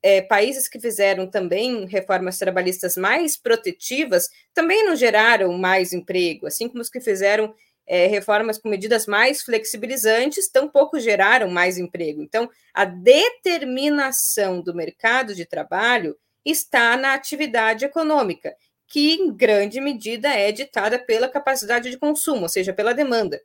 é, 0.00 0.22
países 0.22 0.68
que 0.68 0.78
fizeram 0.78 1.28
também 1.28 1.86
reformas 1.86 2.38
trabalhistas 2.38 2.96
mais 2.96 3.36
protetivas 3.36 4.28
também 4.54 4.86
não 4.86 4.94
geraram 4.94 5.52
mais 5.58 5.92
emprego, 5.92 6.46
assim 6.46 6.68
como 6.68 6.80
os 6.80 6.88
que 6.88 7.00
fizeram 7.00 7.52
é, 7.84 8.06
reformas 8.06 8.56
com 8.56 8.68
medidas 8.68 9.08
mais 9.08 9.42
flexibilizantes 9.42 10.48
tampouco 10.48 11.00
geraram 11.00 11.50
mais 11.50 11.78
emprego. 11.78 12.22
Então, 12.22 12.48
a 12.72 12.84
determinação 12.84 14.62
do 14.62 14.72
mercado 14.72 15.34
de 15.34 15.44
trabalho 15.44 16.16
está 16.44 16.96
na 16.96 17.12
atividade 17.12 17.84
econômica 17.84 18.54
que 18.90 19.12
em 19.14 19.32
grande 19.32 19.80
medida 19.80 20.28
é 20.28 20.50
ditada 20.50 20.98
pela 20.98 21.28
capacidade 21.28 21.88
de 21.90 21.96
consumo, 21.96 22.42
ou 22.42 22.48
seja, 22.48 22.72
pela 22.72 22.92
demanda. 22.92 23.40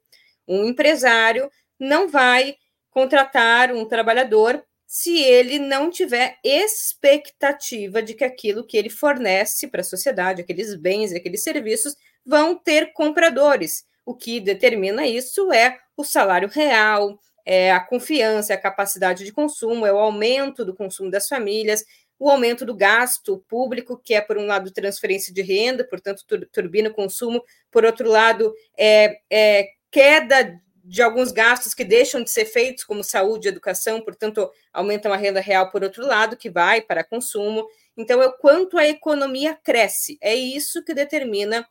Um 0.47 0.65
empresário 0.65 1.49
não 1.79 2.09
vai 2.09 2.55
contratar 2.89 3.71
um 3.71 3.85
trabalhador 3.85 4.63
se 4.87 5.21
ele 5.21 5.59
não 5.59 5.91
tiver 5.91 6.37
expectativa 6.43 8.01
de 8.01 8.15
que 8.15 8.23
aquilo 8.23 8.65
que 8.65 8.75
ele 8.75 8.89
fornece 8.89 9.67
para 9.67 9.81
a 9.81 9.83
sociedade, 9.83 10.41
aqueles 10.41 10.75
bens 10.75 11.13
aqueles 11.13 11.43
serviços, 11.43 11.95
vão 12.25 12.55
ter 12.55 12.91
compradores. 12.93 13.85
O 14.03 14.15
que 14.15 14.39
determina 14.39 15.05
isso 15.05 15.51
é 15.51 15.77
o 15.95 16.03
salário 16.03 16.49
real, 16.49 17.19
é 17.45 17.71
a 17.71 17.79
confiança, 17.79 18.53
é 18.53 18.55
a 18.55 18.61
capacidade 18.61 19.23
de 19.23 19.31
consumo, 19.31 19.85
é 19.85 19.93
o 19.93 19.97
aumento 19.97 20.65
do 20.65 20.75
consumo 20.75 21.11
das 21.11 21.27
famílias, 21.27 21.83
o 22.17 22.29
aumento 22.29 22.65
do 22.65 22.75
gasto 22.75 23.43
público, 23.48 23.98
que 23.98 24.13
é, 24.13 24.22
por 24.22 24.38
um 24.38 24.45
lado, 24.45 24.72
transferência 24.72 25.34
de 25.34 25.41
renda, 25.41 25.84
portanto, 25.84 26.24
turbina 26.51 26.89
o 26.89 26.93
consumo, 26.93 27.43
por 27.69 27.84
outro 27.84 28.10
lado, 28.10 28.53
é, 28.77 29.19
é, 29.29 29.67
queda 29.91 30.60
de 30.84 31.01
alguns 31.01 31.31
gastos 31.31 31.74
que 31.74 31.84
deixam 31.84 32.24
de 32.24 32.29
ser 32.29 32.45
feitos, 32.45 32.84
como 32.84 33.03
saúde 33.03 33.48
e 33.48 33.50
educação, 33.50 34.01
portanto, 34.01 34.50
aumenta 34.72 35.10
a 35.10 35.17
renda 35.17 35.39
real, 35.39 35.72
por 35.72 35.84
outro 35.84 36.05
lado, 36.05 36.38
que 36.38 36.50
vai 36.50 36.79
para 36.79 37.03
consumo. 37.03 37.67
Então, 37.98 38.22
é 38.22 38.27
o 38.27 38.38
quanto 38.38 38.77
a 38.77 38.88
economia 38.88 39.55
cresce, 39.55 40.17
é 40.22 40.36
isso 40.36 40.84
que 40.84 40.93
determina 40.93 41.67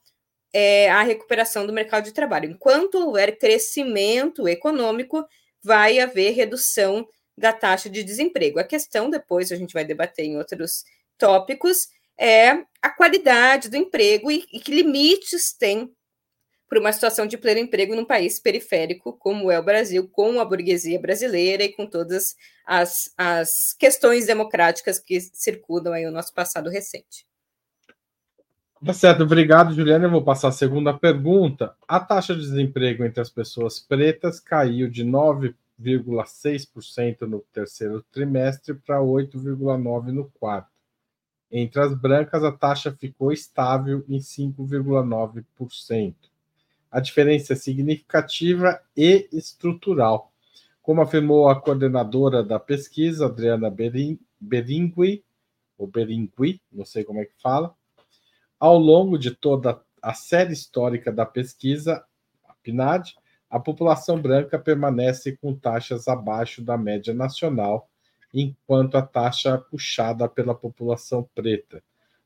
é, 0.52 0.90
a 0.90 1.02
recuperação 1.02 1.66
do 1.66 1.72
mercado 1.72 2.04
de 2.04 2.12
trabalho. 2.12 2.50
Enquanto 2.50 2.96
houver 2.96 3.38
crescimento 3.38 4.48
econômico, 4.48 5.24
vai 5.62 6.00
haver 6.00 6.32
redução 6.32 7.06
da 7.36 7.52
taxa 7.52 7.90
de 7.90 8.02
desemprego. 8.02 8.58
A 8.58 8.64
questão, 8.64 9.10
depois 9.10 9.50
a 9.50 9.56
gente 9.56 9.74
vai 9.74 9.84
debater 9.84 10.24
em 10.24 10.36
outros 10.36 10.84
tópicos, 11.18 11.88
é 12.18 12.50
a 12.80 12.90
qualidade 12.90 13.68
do 13.68 13.76
emprego 13.76 14.30
e, 14.30 14.44
e 14.52 14.60
que 14.60 14.74
limites 14.74 15.52
tem 15.52 15.92
para 16.68 16.80
uma 16.80 16.92
situação 16.92 17.26
de 17.26 17.36
pleno 17.36 17.60
emprego 17.60 17.94
num 17.94 18.04
país 18.04 18.40
periférico 18.40 19.12
como 19.12 19.50
é 19.50 19.58
o 19.58 19.64
Brasil, 19.64 20.08
com 20.08 20.40
a 20.40 20.44
burguesia 20.44 20.98
brasileira 20.98 21.62
e 21.62 21.72
com 21.72 21.86
todas 21.86 22.34
as, 22.66 23.12
as 23.16 23.74
questões 23.78 24.26
democráticas 24.26 24.98
que 24.98 25.20
circundam 25.20 25.92
aí 25.92 26.06
o 26.06 26.10
nosso 26.10 26.32
passado 26.32 26.70
recente. 26.70 27.26
Tá 28.84 28.92
certo, 28.92 29.22
obrigado, 29.22 29.74
Juliana. 29.74 30.06
Eu 30.06 30.10
vou 30.10 30.22
passar 30.22 30.48
a 30.48 30.52
segunda 30.52 30.92
pergunta. 30.92 31.74
A 31.88 31.98
taxa 32.00 32.34
de 32.34 32.40
desemprego 32.40 33.04
entre 33.04 33.20
as 33.20 33.30
pessoas 33.30 33.80
pretas 33.80 34.40
caiu 34.40 34.90
de 34.90 35.04
9 35.04 35.54
8,6% 35.80 37.22
no 37.22 37.40
terceiro 37.52 38.04
trimestre 38.12 38.74
para 38.74 39.00
8,9% 39.00 40.12
no 40.12 40.30
quarto. 40.30 40.72
Entre 41.50 41.80
as 41.80 41.94
brancas, 41.94 42.42
a 42.42 42.52
taxa 42.52 42.92
ficou 42.92 43.32
estável 43.32 44.04
em 44.08 44.18
5,9%. 44.18 46.14
A 46.90 47.00
diferença 47.00 47.52
é 47.52 47.56
significativa 47.56 48.80
e 48.96 49.28
estrutural. 49.32 50.32
Como 50.82 51.00
afirmou 51.00 51.48
a 51.48 51.60
coordenadora 51.60 52.42
da 52.42 52.60
pesquisa, 52.60 53.26
Adriana 53.26 53.70
Beringui, 54.40 55.24
ou 55.78 55.86
Beringui, 55.86 56.60
não 56.72 56.84
sei 56.84 57.04
como 57.04 57.20
é 57.20 57.24
que 57.24 57.40
fala, 57.40 57.74
ao 58.58 58.78
longo 58.78 59.18
de 59.18 59.30
toda 59.30 59.80
a 60.00 60.12
série 60.12 60.52
histórica 60.52 61.10
da 61.10 61.24
pesquisa, 61.24 62.04
a 62.46 62.54
PNAD, 62.62 63.14
a 63.54 63.60
população 63.60 64.20
branca 64.20 64.58
permanece 64.58 65.36
com 65.36 65.54
taxas 65.54 66.08
abaixo 66.08 66.60
da 66.60 66.76
média 66.76 67.14
nacional, 67.14 67.88
enquanto 68.34 68.96
a 68.96 69.02
taxa 69.02 69.50
é 69.50 69.56
puxada 69.56 70.28
pela 70.28 70.56
população 70.56 71.22
preta. 71.36 71.80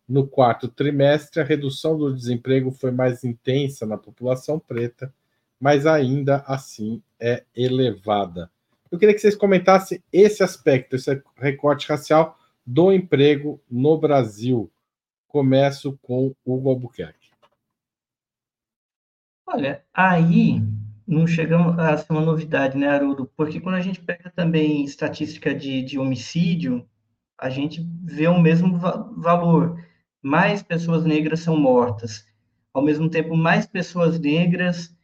No 0.09 0.27
quarto 0.27 0.69
trimestre, 0.69 1.43
a 1.43 1.45
redução 1.45 1.99
do 1.99 2.17
desemprego 2.17 2.71
foi 2.71 2.91
mais 2.91 3.25
intensa 3.25 3.85
na 3.85 3.99
população 3.99 4.59
preta, 4.59 5.13
mas 5.61 5.85
ainda 5.85 6.43
assim 6.47 7.03
é 7.21 7.45
elevada. 7.55 8.51
Eu 8.91 8.99
queria 8.99 9.15
que 9.15 9.21
vocês 9.21 9.37
comentassem 9.37 10.03
esse 10.11 10.43
aspecto, 10.43 10.97
esse 10.97 11.23
recorte 11.37 11.87
racial 11.91 12.39
do 12.65 12.91
emprego 12.91 13.61
no 13.71 13.99
Brasil. 13.99 14.73
Começo 15.27 15.99
com 16.01 16.35
Hugo 16.43 16.71
Albuquerque. 16.71 17.29
Olha, 19.47 19.85
aí 19.93 20.63
não 21.09 21.27
chegamos 21.27 21.79
a 21.79 21.97
ser 21.97 22.12
uma 22.12 22.21
novidade, 22.21 22.77
né, 22.77 22.87
Haroldo? 22.87 23.27
Porque 23.35 23.59
quando 23.59 23.77
a 23.77 23.81
gente 23.81 23.99
pega 24.00 24.31
também 24.31 24.85
estatística 24.85 25.55
de, 25.55 25.83
de 25.83 25.99
homicídio, 25.99 26.87
a 27.38 27.49
gente 27.49 27.83
vê 28.05 28.29
o 28.29 28.38
mesmo 28.38 28.79
va 28.79 29.11
valor. 29.17 29.83
Mais 30.21 30.62
pessoas 30.62 31.05
negras 31.07 31.41
são 31.41 31.57
mortas. 31.57 32.27
Ao 32.75 32.83
mesmo 32.83 33.09
tempo, 33.09 33.35
mais 33.35 33.67
pessoas 33.67 34.21
negras 34.21 34.95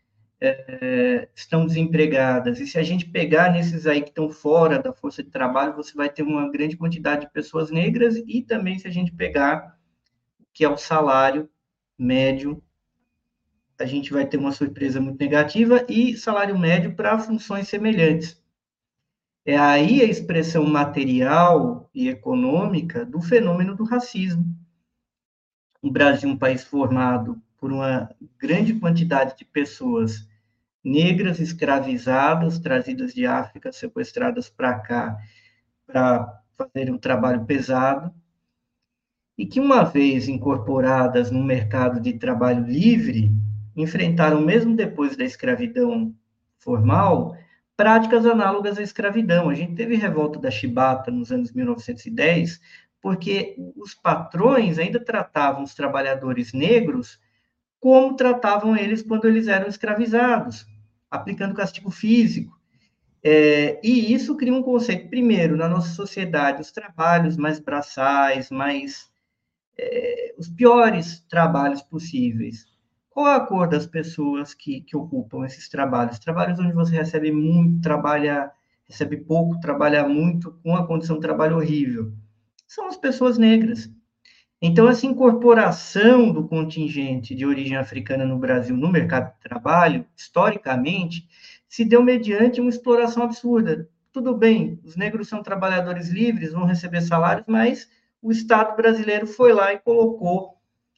é, 0.40 1.26
estão 1.34 1.64
desempregadas. 1.64 2.60
E 2.60 2.66
se 2.66 2.78
a 2.78 2.82
gente 2.82 3.06
pegar 3.06 3.50
nesses 3.50 3.86
aí 3.86 4.02
que 4.02 4.10
estão 4.10 4.28
fora 4.28 4.78
da 4.78 4.92
força 4.92 5.22
de 5.22 5.30
trabalho, 5.30 5.74
você 5.74 5.94
vai 5.94 6.10
ter 6.10 6.22
uma 6.22 6.50
grande 6.50 6.76
quantidade 6.76 7.22
de 7.22 7.32
pessoas 7.32 7.70
negras 7.70 8.16
e 8.26 8.42
também 8.42 8.78
se 8.78 8.86
a 8.86 8.90
gente 8.90 9.10
pegar 9.10 9.78
que 10.52 10.64
é 10.64 10.68
o 10.68 10.76
salário 10.76 11.48
médio 11.98 12.62
a 13.78 13.84
gente 13.84 14.12
vai 14.12 14.26
ter 14.26 14.36
uma 14.36 14.52
surpresa 14.52 15.00
muito 15.00 15.18
negativa 15.18 15.84
e 15.88 16.16
salário 16.16 16.58
médio 16.58 16.94
para 16.94 17.18
funções 17.18 17.68
semelhantes. 17.68 18.42
É 19.44 19.56
aí 19.56 20.00
a 20.00 20.04
expressão 20.04 20.64
material 20.64 21.90
e 21.94 22.08
econômica 22.08 23.04
do 23.04 23.20
fenômeno 23.20 23.74
do 23.74 23.84
racismo. 23.84 24.44
O 25.82 25.90
Brasil, 25.90 26.28
um 26.28 26.36
país 26.36 26.64
formado 26.64 27.40
por 27.58 27.70
uma 27.70 28.10
grande 28.38 28.74
quantidade 28.74 29.36
de 29.36 29.44
pessoas 29.44 30.26
negras 30.82 31.40
escravizadas, 31.40 32.58
trazidas 32.58 33.12
de 33.12 33.26
África, 33.26 33.72
sequestradas 33.72 34.48
para 34.48 34.78
cá, 34.78 35.18
para 35.86 36.42
fazerem 36.56 36.94
um 36.94 36.98
trabalho 36.98 37.44
pesado, 37.44 38.14
e 39.36 39.44
que, 39.44 39.58
uma 39.58 39.82
vez 39.82 40.28
incorporadas 40.28 41.30
no 41.30 41.42
mercado 41.42 42.00
de 42.00 42.12
trabalho 42.14 42.64
livre, 42.64 43.30
enfrentaram, 43.76 44.40
mesmo 44.40 44.76
depois 44.76 45.16
da 45.16 45.24
escravidão 45.24 46.14
formal, 46.58 47.36
práticas 47.76 48.24
análogas 48.24 48.78
à 48.78 48.82
escravidão. 48.82 49.48
A 49.48 49.54
gente 49.54 49.74
teve 49.74 49.96
revolta 49.96 50.38
da 50.38 50.50
chibata 50.50 51.10
nos 51.10 51.30
anos 51.30 51.52
1910, 51.52 52.60
porque 53.00 53.56
os 53.76 53.94
patrões 53.94 54.78
ainda 54.78 54.98
tratavam 54.98 55.62
os 55.62 55.74
trabalhadores 55.74 56.52
negros 56.52 57.18
como 57.78 58.16
tratavam 58.16 58.74
eles 58.74 59.02
quando 59.02 59.26
eles 59.26 59.46
eram 59.46 59.68
escravizados, 59.68 60.66
aplicando 61.10 61.54
castigo 61.54 61.90
físico. 61.90 62.58
É, 63.22 63.78
e 63.82 64.12
isso 64.12 64.36
cria 64.36 64.54
um 64.54 64.62
conceito, 64.62 65.10
primeiro, 65.10 65.54
na 65.54 65.68
nossa 65.68 65.90
sociedade, 65.94 66.62
os 66.62 66.72
trabalhos 66.72 67.36
mais 67.36 67.60
braçais, 67.60 68.50
mais 68.50 69.10
é, 69.78 70.34
os 70.38 70.48
piores 70.48 71.20
trabalhos 71.28 71.82
possíveis. 71.82 72.66
Qual 73.14 73.26
a 73.26 73.46
cor 73.46 73.68
das 73.68 73.86
pessoas 73.86 74.54
que, 74.54 74.80
que 74.80 74.96
ocupam 74.96 75.44
esses 75.46 75.68
trabalhos? 75.68 76.18
Trabalhos 76.18 76.58
onde 76.58 76.72
você 76.72 76.96
recebe 76.96 77.30
muito, 77.30 77.80
trabalha, 77.80 78.50
recebe 78.88 79.18
pouco, 79.18 79.60
trabalha 79.60 80.06
muito, 80.08 80.50
com 80.64 80.74
a 80.74 80.84
condição 80.84 81.14
de 81.14 81.22
trabalho 81.22 81.54
horrível. 81.54 82.12
São 82.66 82.88
as 82.88 82.96
pessoas 82.96 83.38
negras. 83.38 83.88
Então, 84.60 84.88
essa 84.88 85.06
incorporação 85.06 86.32
do 86.32 86.48
contingente 86.48 87.36
de 87.36 87.46
origem 87.46 87.76
africana 87.76 88.24
no 88.24 88.36
Brasil 88.36 88.76
no 88.76 88.90
mercado 88.90 89.32
de 89.32 89.40
trabalho, 89.48 90.04
historicamente, 90.16 91.28
se 91.68 91.84
deu 91.84 92.02
mediante 92.02 92.60
uma 92.60 92.70
exploração 92.70 93.22
absurda. 93.22 93.88
Tudo 94.12 94.36
bem, 94.36 94.80
os 94.82 94.96
negros 94.96 95.28
são 95.28 95.40
trabalhadores 95.40 96.08
livres, 96.08 96.52
vão 96.52 96.64
receber 96.64 97.00
salários, 97.00 97.46
mas 97.46 97.88
o 98.20 98.32
Estado 98.32 98.74
brasileiro 98.74 99.24
foi 99.24 99.52
lá 99.52 99.72
e 99.72 99.78
colocou 99.78 100.53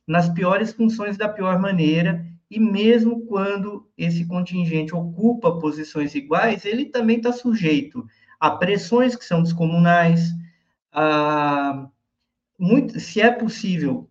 nas 0.06 0.28
piores 0.28 0.72
funções 0.72 1.16
da 1.16 1.28
pior 1.28 1.58
maneira, 1.58 2.25
e 2.50 2.60
mesmo 2.60 3.26
quando 3.26 3.88
esse 3.98 4.25
contingente 4.25 4.94
ocupa 4.94 5.58
posições 5.58 6.14
iguais, 6.14 6.64
ele 6.64 6.86
também 6.86 7.16
está 7.16 7.32
sujeito 7.32 8.06
a 8.38 8.50
pressões 8.50 9.16
que 9.16 9.25
são 9.25 9.42
descomunais, 9.42 10.30
a 10.92 11.88
muito, 12.58 12.98
se 12.98 13.20
é 13.20 13.30
possível 13.30 14.08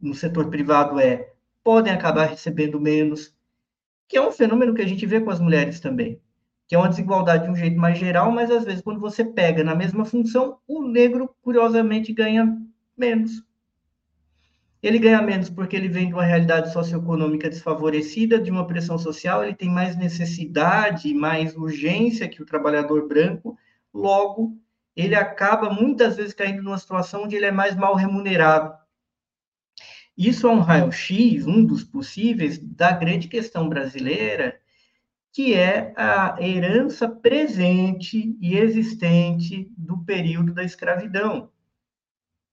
no 0.00 0.14
setor 0.14 0.48
privado 0.48 1.00
é 1.00 1.32
podem 1.64 1.92
acabar 1.92 2.26
recebendo 2.26 2.80
menos, 2.80 3.34
que 4.06 4.16
é 4.16 4.22
um 4.26 4.30
fenômeno 4.30 4.72
que 4.72 4.82
a 4.82 4.86
gente 4.86 5.04
vê 5.04 5.20
com 5.20 5.30
as 5.30 5.40
mulheres 5.40 5.80
também, 5.80 6.20
que 6.66 6.74
é 6.74 6.78
uma 6.78 6.88
desigualdade 6.88 7.44
de 7.44 7.50
um 7.50 7.56
jeito 7.56 7.78
mais 7.78 7.98
geral, 7.98 8.30
mas 8.30 8.50
às 8.50 8.64
vezes 8.64 8.82
quando 8.82 9.00
você 9.00 9.24
pega 9.24 9.64
na 9.64 9.74
mesma 9.74 10.04
função, 10.04 10.58
o 10.66 10.82
negro 10.82 11.34
curiosamente 11.42 12.12
ganha 12.12 12.56
menos. 12.96 13.42
Ele 14.80 14.98
ganha 14.98 15.20
menos 15.20 15.50
porque 15.50 15.74
ele 15.74 15.88
vem 15.88 16.06
de 16.06 16.14
uma 16.14 16.22
realidade 16.24 16.72
socioeconômica 16.72 17.50
desfavorecida, 17.50 18.38
de 18.38 18.50
uma 18.50 18.66
pressão 18.66 18.96
social, 18.96 19.42
ele 19.42 19.54
tem 19.54 19.68
mais 19.68 19.96
necessidade, 19.96 21.12
mais 21.12 21.56
urgência 21.56 22.28
que 22.28 22.40
o 22.40 22.46
trabalhador 22.46 23.08
branco, 23.08 23.58
logo, 23.92 24.56
ele 24.94 25.16
acaba 25.16 25.70
muitas 25.70 26.16
vezes 26.16 26.32
caindo 26.32 26.62
numa 26.62 26.78
situação 26.78 27.24
onde 27.24 27.34
ele 27.34 27.46
é 27.46 27.52
mais 27.52 27.74
mal 27.74 27.96
remunerado. 27.96 28.72
Isso 30.16 30.46
é 30.46 30.50
um 30.50 30.60
raio-x, 30.60 31.46
um 31.46 31.64
dos 31.64 31.82
possíveis, 31.82 32.58
da 32.58 32.92
grande 32.92 33.28
questão 33.28 33.68
brasileira, 33.68 34.60
que 35.32 35.54
é 35.54 35.92
a 35.96 36.36
herança 36.40 37.08
presente 37.08 38.36
e 38.40 38.56
existente 38.56 39.72
do 39.76 39.98
período 40.04 40.52
da 40.52 40.64
escravidão 40.64 41.50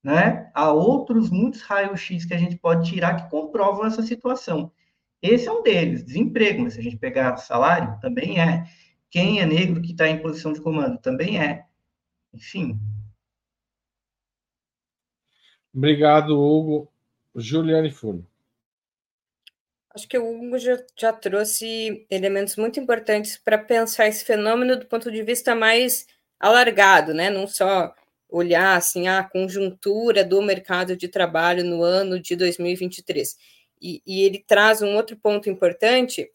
né? 0.06 0.52
Há 0.54 0.72
outros 0.72 1.32
muitos 1.32 1.64
raios-x 1.64 2.26
que 2.26 2.34
a 2.36 2.38
gente 2.38 2.56
pode 2.58 2.88
tirar 2.88 3.16
que 3.16 3.32
comprovam 3.32 3.88
essa 3.88 4.04
situação. 4.04 4.72
Esse 5.20 5.48
é 5.48 5.52
um 5.52 5.64
deles, 5.64 6.06
desemprego, 6.06 6.62
mas 6.62 6.76
se 6.76 6.80
a 6.80 6.84
gente 6.84 6.96
pegar 6.96 7.36
salário, 7.38 8.00
também 8.00 8.40
é. 8.40 8.66
Quem 9.10 9.42
é 9.42 9.48
negro 9.48 9.82
que 9.82 9.94
está 9.94 10.08
em 10.08 10.22
posição 10.22 10.54
de 10.54 10.62
comando, 10.62 11.00
também 11.00 11.42
é. 11.42 11.66
Enfim. 12.32 12.80
Obrigado, 15.74 16.40
Hugo. 16.40 16.88
Juliane 17.34 17.90
Funo. 17.90 18.28
Acho 19.90 20.08
que 20.08 20.20
o 20.20 20.36
Hugo 20.38 20.60
já, 20.60 20.78
já 20.96 21.14
trouxe 21.14 22.06
elementos 22.12 22.58
muito 22.58 22.80
importantes 22.80 23.40
para 23.40 23.58
pensar 23.58 24.08
esse 24.08 24.24
fenômeno 24.24 24.78
do 24.78 24.86
ponto 24.86 25.12
de 25.12 25.24
vista 25.24 25.56
mais 25.56 26.06
alargado, 26.40 27.12
né? 27.12 27.32
Não 27.32 27.48
só 27.48 27.96
olhar 28.30 28.76
assim 28.76 29.08
a 29.08 29.24
conjuntura 29.24 30.24
do 30.24 30.42
mercado 30.42 30.96
de 30.96 31.08
trabalho 31.08 31.64
no 31.64 31.84
ano 31.84 32.20
de 32.20 32.36
2023. 32.36 33.36
E, 33.82 34.02
e 34.06 34.24
ele 34.24 34.44
traz 34.46 34.82
um 34.82 34.96
outro 34.96 35.16
ponto 35.18 35.50
importante 35.50 36.30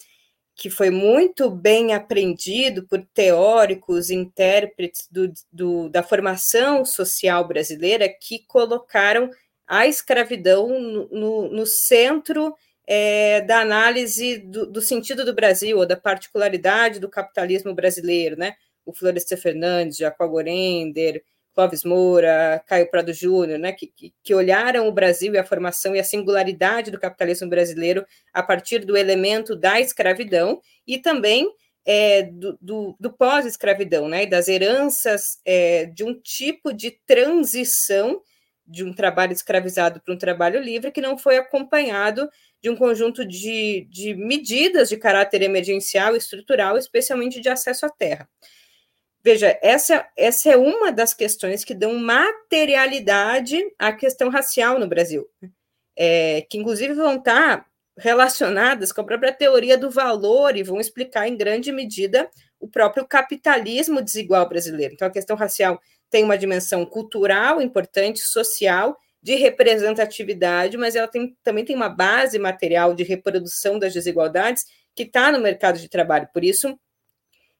que 0.54 0.68
foi 0.68 0.90
muito 0.90 1.50
bem 1.50 1.94
aprendido 1.94 2.86
por 2.86 3.02
teóricos, 3.14 4.10
intérpretes 4.10 5.08
do, 5.10 5.32
do, 5.50 5.88
da 5.88 6.02
formação 6.02 6.84
social 6.84 7.48
brasileira 7.48 8.08
que 8.08 8.40
colocaram 8.46 9.30
a 9.66 9.86
escravidão 9.86 10.68
no, 10.68 11.08
no, 11.08 11.48
no 11.48 11.66
centro 11.66 12.54
é, 12.86 13.40
da 13.42 13.60
análise 13.60 14.38
do, 14.38 14.66
do, 14.66 14.82
sentido 14.82 15.24
do 15.24 15.32
Brasil, 15.32 15.78
ou 15.78 15.86
da 15.86 15.96
particularidade 15.96 16.98
do 16.98 17.08
capitalismo 17.08 17.72
brasileiro, 17.72 18.36
né? 18.36 18.54
O 18.84 18.92
Florestan 18.92 19.36
Fernandes, 19.36 19.96
Jacob 19.96 20.28
Gorender, 20.28 21.22
Clóvis 21.54 21.84
Moura, 21.84 22.62
Caio 22.66 22.90
Prado 22.90 23.12
Júnior, 23.12 23.58
né, 23.58 23.72
que, 23.72 23.92
que, 24.22 24.34
olharam 24.34 24.88
o 24.88 24.92
Brasil 24.92 25.34
e 25.34 25.38
a 25.38 25.44
formação 25.44 25.94
e 25.94 25.98
a 25.98 26.04
singularidade 26.04 26.90
do 26.90 27.00
capitalismo 27.00 27.48
brasileiro 27.48 28.06
a 28.32 28.42
partir 28.42 28.84
do 28.84 28.96
elemento 28.96 29.56
da 29.56 29.80
escravidão 29.80 30.60
e 30.86 30.98
também 30.98 31.48
é, 31.84 32.22
do, 32.22 32.58
do, 32.60 32.96
do 33.00 33.12
pós-escravidão, 33.12 34.08
né, 34.08 34.26
das 34.26 34.48
heranças 34.48 35.40
é, 35.44 35.86
de 35.86 36.04
um 36.04 36.14
tipo 36.14 36.72
de 36.72 36.92
transição 37.06 38.22
de 38.66 38.84
um 38.84 38.92
trabalho 38.92 39.32
escravizado 39.32 40.00
para 40.00 40.14
um 40.14 40.18
trabalho 40.18 40.60
livre 40.60 40.92
que 40.92 41.00
não 41.00 41.18
foi 41.18 41.36
acompanhado 41.36 42.30
de 42.62 42.70
um 42.70 42.76
conjunto 42.76 43.26
de, 43.26 43.88
de 43.90 44.14
medidas 44.14 44.88
de 44.88 44.96
caráter 44.96 45.42
emergencial 45.42 46.14
e 46.14 46.18
estrutural, 46.18 46.76
especialmente 46.76 47.40
de 47.40 47.48
acesso 47.48 47.86
à 47.86 47.88
terra. 47.88 48.28
Veja, 49.22 49.58
essa, 49.62 50.06
essa 50.16 50.50
é 50.50 50.56
uma 50.56 50.90
das 50.90 51.12
questões 51.12 51.64
que 51.64 51.74
dão 51.74 51.94
materialidade 51.94 53.58
à 53.78 53.92
questão 53.92 54.30
racial 54.30 54.78
no 54.78 54.88
Brasil, 54.88 55.28
é, 55.96 56.46
que 56.48 56.56
inclusive 56.56 56.94
vão 56.94 57.16
estar 57.16 57.66
relacionadas 57.98 58.92
com 58.92 59.02
a 59.02 59.04
própria 59.04 59.32
teoria 59.32 59.76
do 59.76 59.90
valor 59.90 60.56
e 60.56 60.62
vão 60.62 60.80
explicar 60.80 61.28
em 61.28 61.36
grande 61.36 61.70
medida 61.70 62.30
o 62.58 62.66
próprio 62.66 63.06
capitalismo 63.06 64.00
desigual 64.00 64.48
brasileiro. 64.48 64.94
Então, 64.94 65.08
a 65.08 65.12
questão 65.12 65.36
racial 65.36 65.80
tem 66.08 66.24
uma 66.24 66.38
dimensão 66.38 66.84
cultural 66.86 67.60
importante, 67.60 68.20
social, 68.20 68.96
de 69.22 69.34
representatividade, 69.34 70.78
mas 70.78 70.96
ela 70.96 71.06
tem, 71.06 71.36
também 71.42 71.64
tem 71.64 71.76
uma 71.76 71.90
base 71.90 72.38
material 72.38 72.94
de 72.94 73.02
reprodução 73.02 73.78
das 73.78 73.92
desigualdades 73.92 74.64
que 74.94 75.02
está 75.02 75.30
no 75.30 75.38
mercado 75.38 75.78
de 75.78 75.88
trabalho. 75.88 76.28
Por 76.32 76.42
isso, 76.42 76.78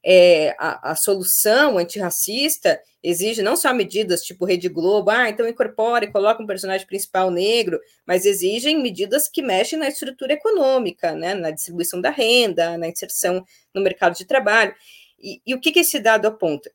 é, 0.05 0.55
a, 0.59 0.93
a, 0.93 0.97
solução 0.97 1.77
antirracista 1.77 2.81
exige 3.03 3.43
não 3.43 3.57
só 3.57 3.73
medidas 3.73 4.23
tipo 4.23 4.45
Rede 4.45 4.69
Globo, 4.69 5.11
ah, 5.11 5.29
então 5.29 5.47
incorpore, 5.47 6.11
coloque 6.11 6.43
um 6.43 6.47
personagem 6.47 6.87
principal 6.87 7.31
negro, 7.31 7.79
mas 8.07 8.25
exigem 8.25 8.81
medidas 8.81 9.29
que 9.29 9.43
mexem 9.43 9.79
na 9.79 9.89
estrutura 9.89 10.33
econômica, 10.33 11.13
né, 11.15 11.35
na 11.35 11.51
distribuição 11.51 12.01
da 12.01 12.11
renda, 12.11 12.79
na 12.79 12.89
inserção 12.89 13.45
no 13.75 13.83
mercado 13.83 14.17
de 14.17 14.25
trabalho. 14.25 14.75
E, 15.19 15.41
e 15.47 15.55
o 15.55 15.61
que, 15.61 15.73
que 15.73 15.81
esse 15.81 15.99
dado 15.99 16.27
aponta? 16.27 16.71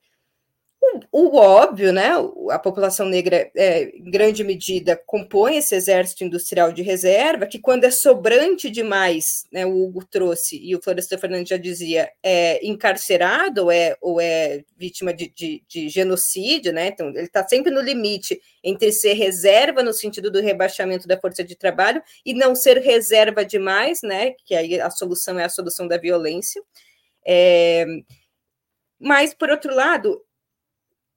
O, 1.12 1.38
óbvio, 1.38 1.92
né? 1.92 2.12
A 2.50 2.60
população 2.60 3.06
negra, 3.06 3.50
é, 3.56 3.84
em 3.96 4.10
grande 4.10 4.44
medida, 4.44 4.96
compõe 5.06 5.58
esse 5.58 5.76
exército 5.76 6.24
industrial 6.24 6.72
de 6.72 6.82
reserva, 6.82 7.46
que 7.46 7.60
quando 7.60 7.84
é 7.86 7.92
sobrante 7.92 8.70
demais, 8.70 9.46
né, 9.52 9.66
o 9.66 9.84
Hugo 9.84 10.06
trouxe, 10.06 10.58
e 10.62 10.76
o 10.76 10.82
Florestan 10.82 11.18
Fernandes 11.18 11.50
já 11.50 11.58
dizia, 11.58 12.10
é 12.24 12.66
encarcerado 12.66 13.64
ou 13.64 13.72
é, 13.72 13.96
ou 14.02 14.22
é 14.22 14.64
vítima 14.78 15.14
de, 15.14 15.30
de, 15.30 15.64
de 15.68 15.90
genocídio, 15.90 16.72
né? 16.72 16.88
Então, 16.88 17.10
ele 17.10 17.22
está 17.22 17.48
sempre 17.48 17.72
no 17.72 17.82
limite 17.82 18.40
entre 18.64 18.92
ser 18.92 19.14
reserva 19.14 19.84
no 19.84 19.94
sentido 19.94 20.32
do 20.32 20.42
rebaixamento 20.42 21.08
da 21.08 21.20
força 21.20 21.44
de 21.44 21.56
trabalho 21.56 22.02
e 22.26 22.34
não 22.34 22.56
ser 22.56 22.78
reserva 22.80 23.44
demais, 23.44 24.02
né? 24.02 24.34
Que 24.46 24.56
aí 24.56 24.80
a 24.80 24.90
solução 24.90 25.40
é 25.40 25.46
a 25.46 25.50
solução 25.50 25.88
da 25.88 25.98
violência. 25.98 26.62
É, 27.26 27.86
mas, 29.00 29.34
por 29.34 29.50
outro 29.50 29.74
lado, 29.76 30.25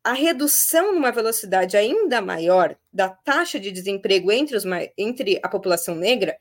a 0.09 0.15
redução 0.15 0.95
numa 0.95 1.13
velocidade 1.13 1.77
ainda 1.77 2.23
maior 2.23 2.75
da 2.91 3.11
taxa 3.11 3.61
de 3.61 3.71
desemprego 3.71 4.33
entre, 4.33 4.57
os, 4.57 4.65
entre 4.97 5.39
a 5.43 5.49
população 5.51 5.95
negra, 5.95 6.35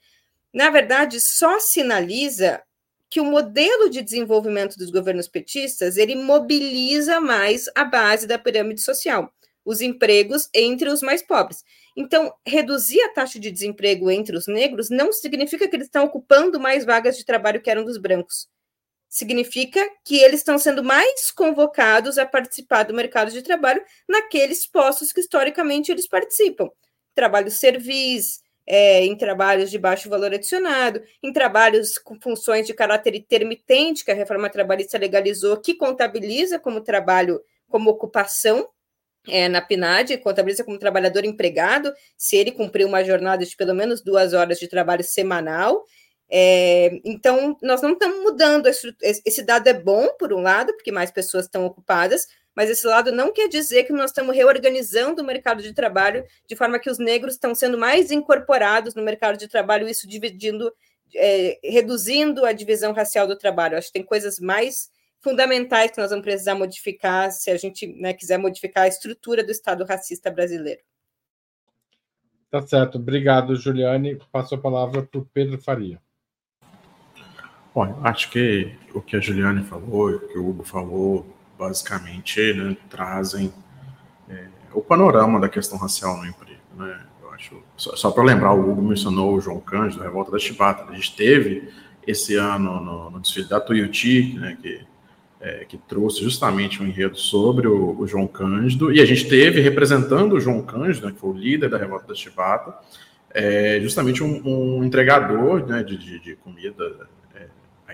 na 0.53 0.69
verdade, 0.69 1.19
só 1.19 1.59
sinaliza 1.59 2.63
que 3.09 3.19
o 3.19 3.25
modelo 3.25 3.89
de 3.89 4.01
desenvolvimento 4.01 4.77
dos 4.77 4.89
governos 4.89 5.27
petistas 5.27 5.97
ele 5.97 6.15
mobiliza 6.15 7.19
mais 7.19 7.65
a 7.75 7.83
base 7.83 8.25
da 8.25 8.39
pirâmide 8.39 8.79
social. 8.81 9.29
os 9.65 9.81
empregos 9.81 10.47
entre 10.53 10.87
os 10.87 11.01
mais 11.01 11.21
pobres. 11.21 11.61
Então, 11.93 12.33
reduzir 12.45 13.01
a 13.01 13.09
taxa 13.09 13.37
de 13.37 13.51
desemprego 13.51 14.09
entre 14.09 14.37
os 14.37 14.47
negros 14.47 14.89
não 14.89 15.11
significa 15.11 15.67
que 15.67 15.75
eles 15.75 15.87
estão 15.87 16.05
ocupando 16.05 16.57
mais 16.57 16.85
vagas 16.85 17.17
de 17.17 17.25
trabalho 17.25 17.61
que 17.61 17.69
eram 17.69 17.83
dos 17.83 17.97
brancos. 17.97 18.47
Significa 19.09 19.79
que 20.03 20.17
eles 20.17 20.41
estão 20.41 20.57
sendo 20.57 20.83
mais 20.83 21.31
convocados 21.31 22.17
a 22.17 22.25
participar 22.25 22.83
do 22.83 22.93
mercado 22.93 23.31
de 23.31 23.41
trabalho 23.41 23.81
naqueles 24.07 24.67
postos 24.67 25.13
que 25.13 25.21
historicamente 25.21 25.91
eles 25.91 26.07
participam. 26.07 26.69
Trabalho 27.15 27.49
serviço, 27.49 28.39
é, 28.67 29.05
em 29.05 29.15
trabalhos 29.15 29.71
de 29.71 29.79
baixo 29.79 30.09
valor 30.09 30.33
adicionado, 30.33 31.01
em 31.23 31.31
trabalhos 31.31 31.97
com 31.97 32.19
funções 32.19 32.67
de 32.67 32.73
caráter 32.73 33.15
intermitente, 33.15 34.03
que 34.03 34.11
a 34.11 34.15
reforma 34.15 34.49
trabalhista 34.49 34.97
legalizou, 34.97 35.57
que 35.57 35.73
contabiliza 35.73 36.59
como 36.59 36.81
trabalho, 36.81 37.41
como 37.69 37.89
ocupação, 37.89 38.69
é, 39.27 39.47
na 39.47 39.61
PNAD, 39.61 40.17
contabiliza 40.17 40.63
como 40.63 40.79
trabalhador 40.79 41.25
empregado, 41.25 41.93
se 42.17 42.35
ele 42.35 42.51
cumprir 42.51 42.85
uma 42.85 43.03
jornada 43.03 43.45
de 43.45 43.55
pelo 43.55 43.73
menos 43.73 44.01
duas 44.01 44.33
horas 44.33 44.59
de 44.59 44.67
trabalho 44.67 45.03
semanal. 45.03 45.83
É, 46.29 46.99
então, 47.05 47.57
nós 47.61 47.81
não 47.81 47.93
estamos 47.93 48.19
mudando, 48.21 48.67
esse 48.67 49.43
dado 49.43 49.67
é 49.67 49.73
bom, 49.73 50.09
por 50.19 50.33
um 50.33 50.41
lado, 50.41 50.73
porque 50.73 50.91
mais 50.91 51.09
pessoas 51.09 51.45
estão 51.45 51.65
ocupadas, 51.65 52.27
mas 52.55 52.69
esse 52.69 52.85
lado 52.87 53.11
não 53.11 53.31
quer 53.31 53.47
dizer 53.47 53.83
que 53.83 53.93
nós 53.93 54.09
estamos 54.09 54.35
reorganizando 54.35 55.21
o 55.21 55.25
mercado 55.25 55.61
de 55.61 55.73
trabalho 55.73 56.25
de 56.47 56.55
forma 56.55 56.79
que 56.79 56.89
os 56.89 56.97
negros 56.97 57.35
estão 57.35 57.53
sendo 57.53 57.77
mais 57.77 58.11
incorporados 58.11 58.95
no 58.95 59.03
mercado 59.03 59.37
de 59.37 59.47
trabalho, 59.47 59.87
isso 59.87 60.07
dividindo, 60.07 60.73
é, 61.15 61.59
reduzindo 61.63 62.45
a 62.45 62.51
divisão 62.51 62.93
racial 62.93 63.27
do 63.27 63.37
trabalho. 63.37 63.77
Acho 63.77 63.87
que 63.87 63.93
tem 63.93 64.03
coisas 64.03 64.39
mais 64.39 64.89
fundamentais 65.21 65.91
que 65.91 65.99
nós 65.99 66.09
vamos 66.09 66.25
precisar 66.25 66.55
modificar 66.55 67.31
se 67.31 67.51
a 67.51 67.57
gente 67.57 67.87
né, 67.87 68.13
quiser 68.13 68.37
modificar 68.37 68.85
a 68.85 68.87
estrutura 68.87 69.43
do 69.43 69.51
Estado 69.51 69.85
racista 69.85 70.31
brasileiro. 70.31 70.81
Tá 72.49 72.65
certo. 72.65 72.97
Obrigado, 72.97 73.55
Juliane. 73.55 74.19
Passo 74.31 74.55
a 74.55 74.57
palavra 74.57 75.03
para 75.03 75.19
o 75.19 75.25
Pedro 75.25 75.59
Faria. 75.61 76.01
Bom, 77.77 77.99
acho 78.03 78.31
que 78.31 78.71
o 78.91 78.99
que 78.99 79.15
a 79.15 79.19
Juliane 79.19 79.63
falou, 79.63 80.09
o 80.09 80.19
que 80.19 80.35
o 80.35 80.49
Hugo 80.49 80.63
falou, 80.63 81.27
basicamente 81.59 82.51
né, 82.51 82.75
trazem 82.89 83.53
é, 84.27 84.45
o 84.73 84.81
panorama 84.81 85.39
da 85.39 85.47
questão 85.47 85.77
racial 85.77 86.17
no 86.17 86.25
emprego. 86.25 86.59
Né? 86.75 86.99
Eu 87.21 87.29
acho, 87.29 87.61
só, 87.75 87.95
só 87.95 88.09
para 88.09 88.23
lembrar, 88.23 88.51
o 88.53 88.67
Hugo 88.67 88.81
mencionou 88.81 89.35
o 89.35 89.39
João 89.39 89.59
Cândido, 89.59 90.01
a 90.01 90.05
Revolta 90.07 90.31
da 90.31 90.39
Chibata. 90.39 90.91
A 90.91 90.95
gente 90.95 91.15
teve 91.15 91.69
esse 92.07 92.33
ano 92.33 92.81
no, 92.81 93.11
no 93.11 93.19
desfile 93.19 93.47
da 93.47 93.59
Tuiuti, 93.59 94.39
né, 94.39 94.57
que 94.59 94.81
é, 95.39 95.63
que 95.65 95.77
trouxe 95.77 96.23
justamente 96.23 96.81
um 96.81 96.87
enredo 96.87 97.15
sobre 97.15 97.67
o, 97.67 97.95
o, 97.99 98.07
João 98.07 98.25
Cândido, 98.25 98.91
e 98.91 98.99
a 98.99 99.05
gente 99.05 99.29
teve 99.29 99.61
representando 99.61 100.33
o 100.33 100.39
João 100.39 100.63
Cândido, 100.63 101.05
né, 101.05 101.13
que 101.13 101.19
foi 101.19 101.29
o 101.29 101.37
líder 101.37 101.69
da 101.69 101.77
revolta 101.77 102.07
da 102.07 102.15
Chibata, 102.15 102.73
é, 103.29 103.79
justamente 103.79 104.23
um, 104.23 104.41
um 104.43 104.83
entregador 104.83 105.63
né, 105.67 105.83
de, 105.83 105.95
de, 105.95 106.19
de, 106.19 106.35
comida, 106.37 107.07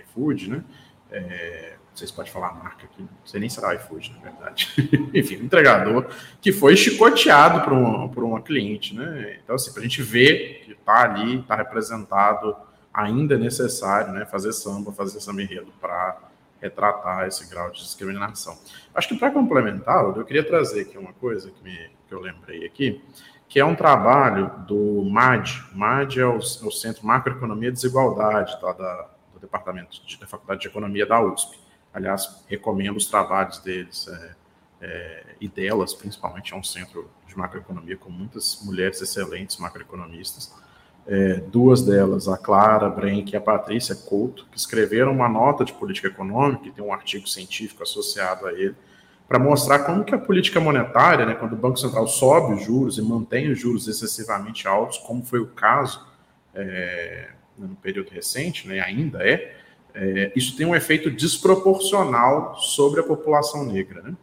iFood, 0.01 0.49
né? 0.49 0.63
É, 1.11 1.75
vocês 1.93 2.09
podem 2.09 2.31
falar 2.31 2.49
a 2.49 2.53
marca 2.53 2.85
aqui, 2.85 3.01
não 3.01 3.09
sei 3.23 3.39
nem 3.39 3.47
se 3.47 3.63
era 3.63 3.75
iFood, 3.75 4.15
na 4.15 4.31
verdade. 4.31 4.73
Enfim, 5.13 5.37
um 5.37 5.45
entregador 5.45 6.07
que 6.41 6.51
foi 6.51 6.75
chicoteado 6.75 7.61
por 7.61 7.73
uma, 7.73 8.09
por 8.09 8.23
uma 8.23 8.41
cliente, 8.41 8.95
né? 8.95 9.39
Então, 9.43 9.55
assim, 9.55 9.71
para 9.71 9.81
a 9.81 9.83
gente 9.83 10.01
ver 10.01 10.63
que 10.65 10.71
está 10.71 11.03
ali, 11.03 11.39
está 11.39 11.55
representado, 11.55 12.55
ainda 12.93 13.35
é 13.35 13.37
necessário 13.37 14.11
né, 14.11 14.25
fazer 14.25 14.53
samba, 14.53 14.91
fazer 14.91 15.19
samba 15.19 15.43
enredo 15.43 15.71
para 15.79 16.17
retratar 16.61 17.27
esse 17.27 17.47
grau 17.49 17.69
de 17.71 17.79
discriminação. 17.79 18.57
Acho 18.95 19.09
que 19.09 19.15
para 19.15 19.31
complementar, 19.31 20.03
eu 20.03 20.25
queria 20.25 20.43
trazer 20.43 20.81
aqui 20.81 20.97
uma 20.97 21.13
coisa 21.13 21.51
que, 21.51 21.63
me, 21.63 21.91
que 22.07 22.13
eu 22.13 22.21
lembrei 22.21 22.65
aqui, 22.65 23.03
que 23.49 23.59
é 23.59 23.65
um 23.65 23.75
trabalho 23.75 24.49
do 24.65 25.03
MAD. 25.03 25.63
MAD 25.73 26.19
é 26.19 26.25
o, 26.25 26.35
é 26.35 26.37
o 26.37 26.71
Centro 26.71 27.05
Macroeconomia 27.05 27.69
e 27.69 27.71
Desigualdade, 27.71 28.59
tá, 28.61 28.71
da, 28.71 29.09
Departamento 29.43 30.05
de, 30.05 30.17
da 30.19 30.27
Faculdade 30.27 30.61
de 30.61 30.67
Economia 30.67 31.05
da 31.05 31.21
USP. 31.21 31.59
Aliás, 31.93 32.43
recomendo 32.47 32.97
os 32.97 33.05
trabalhos 33.05 33.59
deles 33.59 34.07
é, 34.07 34.35
é, 34.81 35.25
e 35.39 35.47
delas, 35.47 35.93
principalmente, 35.93 36.53
é 36.53 36.57
um 36.57 36.63
centro 36.63 37.09
de 37.27 37.37
macroeconomia 37.37 37.97
com 37.97 38.09
muitas 38.09 38.61
mulheres 38.63 39.01
excelentes 39.01 39.57
macroeconomistas 39.57 40.51
é, 41.05 41.35
duas 41.35 41.81
delas, 41.81 42.27
a 42.27 42.37
Clara 42.37 42.89
Brenck 42.89 43.33
e 43.33 43.35
a 43.35 43.41
Patrícia 43.41 43.95
Couto, 43.95 44.45
que 44.49 44.57
escreveram 44.57 45.11
uma 45.11 45.27
nota 45.27 45.65
de 45.65 45.73
política 45.73 46.07
econômica, 46.07 46.67
e 46.67 46.71
tem 46.71 46.83
um 46.83 46.93
artigo 46.93 47.27
científico 47.27 47.83
associado 47.83 48.47
a 48.47 48.53
ele, 48.53 48.75
para 49.27 49.39
mostrar 49.39 49.79
como 49.79 50.03
que 50.03 50.13
a 50.13 50.17
política 50.17 50.59
monetária, 50.59 51.25
né, 51.25 51.33
quando 51.33 51.53
o 51.53 51.57
Banco 51.57 51.77
Central 51.77 52.07
sobe 52.07 52.53
os 52.53 52.63
juros 52.63 52.97
e 52.97 53.01
mantém 53.01 53.51
os 53.51 53.59
juros 53.59 53.87
excessivamente 53.87 54.67
altos, 54.67 54.97
como 54.99 55.23
foi 55.23 55.39
o 55.39 55.47
caso 55.47 56.05
é, 56.53 57.29
no 57.57 57.75
período 57.75 58.09
recente, 58.09 58.67
né, 58.67 58.79
ainda 58.79 59.27
é, 59.27 59.55
é, 59.93 60.31
isso 60.35 60.57
tem 60.57 60.65
um 60.65 60.75
efeito 60.75 61.11
desproporcional 61.11 62.55
sobre 62.55 62.99
a 62.99 63.03
população 63.03 63.63
negra. 63.65 64.01
Né? 64.01 64.15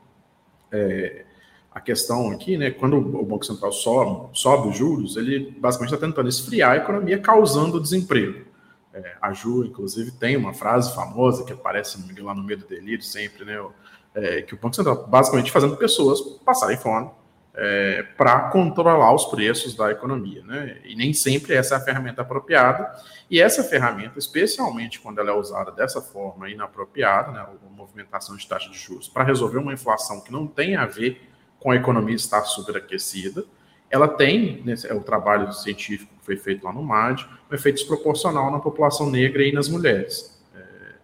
É, 0.73 1.25
a 1.73 1.81
questão 1.81 2.31
aqui, 2.31 2.57
né, 2.57 2.71
quando 2.71 2.97
o 2.97 3.25
Banco 3.25 3.45
Central 3.47 3.73
sobe, 3.73 4.37
sobe 4.37 4.69
os 4.69 4.77
juros, 4.77 5.17
ele 5.17 5.55
basicamente 5.59 5.95
está 5.95 6.07
tentando 6.07 6.29
esfriar 6.29 6.73
a 6.73 6.77
economia, 6.77 7.19
causando 7.19 7.81
desemprego. 7.81 8.47
É, 8.93 9.17
a 9.23 9.33
Ju, 9.33 9.65
inclusive, 9.65 10.11
tem 10.11 10.37
uma 10.37 10.53
frase 10.53 10.93
famosa 10.95 11.45
que 11.45 11.53
aparece 11.53 11.99
lá 12.21 12.35
no 12.35 12.43
meio 12.43 12.59
do 12.59 12.67
delírio 12.67 13.05
sempre, 13.05 13.45
né, 13.45 13.65
é, 14.13 14.43
que 14.43 14.55
o 14.55 14.59
Banco 14.59 14.75
Central 14.75 15.07
basicamente 15.07 15.53
fazendo 15.53 15.77
pessoas 15.77 16.21
passarem 16.45 16.77
fome 16.77 17.09
é, 17.55 18.03
para 18.17 18.51
controlar 18.51 19.15
os 19.15 19.27
preços 19.27 19.75
da 19.75 19.91
economia. 19.91 20.43
Né? 20.45 20.81
E 20.85 20.95
nem 20.95 21.13
sempre 21.13 21.55
essa 21.55 21.75
é 21.75 21.79
a 21.79 21.81
ferramenta 21.81 22.23
apropriada. 22.23 22.91
E 23.29 23.41
essa 23.41 23.63
ferramenta, 23.63 24.19
especialmente 24.19 25.01
quando 25.01 25.19
ela 25.19 25.31
é 25.31 25.35
usada 25.35 25.71
dessa 25.73 26.01
forma 26.01 26.49
inapropriada, 26.49 27.33
né, 27.33 27.41
a 27.41 27.71
movimentação 27.71 28.37
de 28.37 28.47
taxa 28.47 28.71
de 28.71 28.79
juros, 28.79 29.09
para 29.09 29.25
resolver 29.25 29.59
uma 29.59 29.73
inflação 29.73 30.21
que 30.21 30.33
não 30.33 30.47
tem 30.47 30.77
a 30.77 30.87
ver 30.87 31.29
com 31.59 31.71
a 31.71 31.77
economia 31.77 32.17
estar 32.17 32.43
superaquecida, 32.43 33.45
ela 33.91 34.09
tem, 34.09 34.63
né, 34.63 34.75
é 34.85 34.95
o 34.95 35.03
trabalho 35.03 35.53
científico 35.53 36.15
que 36.19 36.25
foi 36.25 36.37
feito 36.37 36.65
lá 36.65 36.73
no 36.73 36.83
MAD, 36.83 37.29
um 37.51 37.55
efeito 37.55 37.77
desproporcional 37.77 38.51
na 38.51 38.61
população 38.61 39.11
negra 39.11 39.43
e 39.43 39.53
nas 39.53 39.69
mulheres. 39.69 40.41
É, 40.55 40.95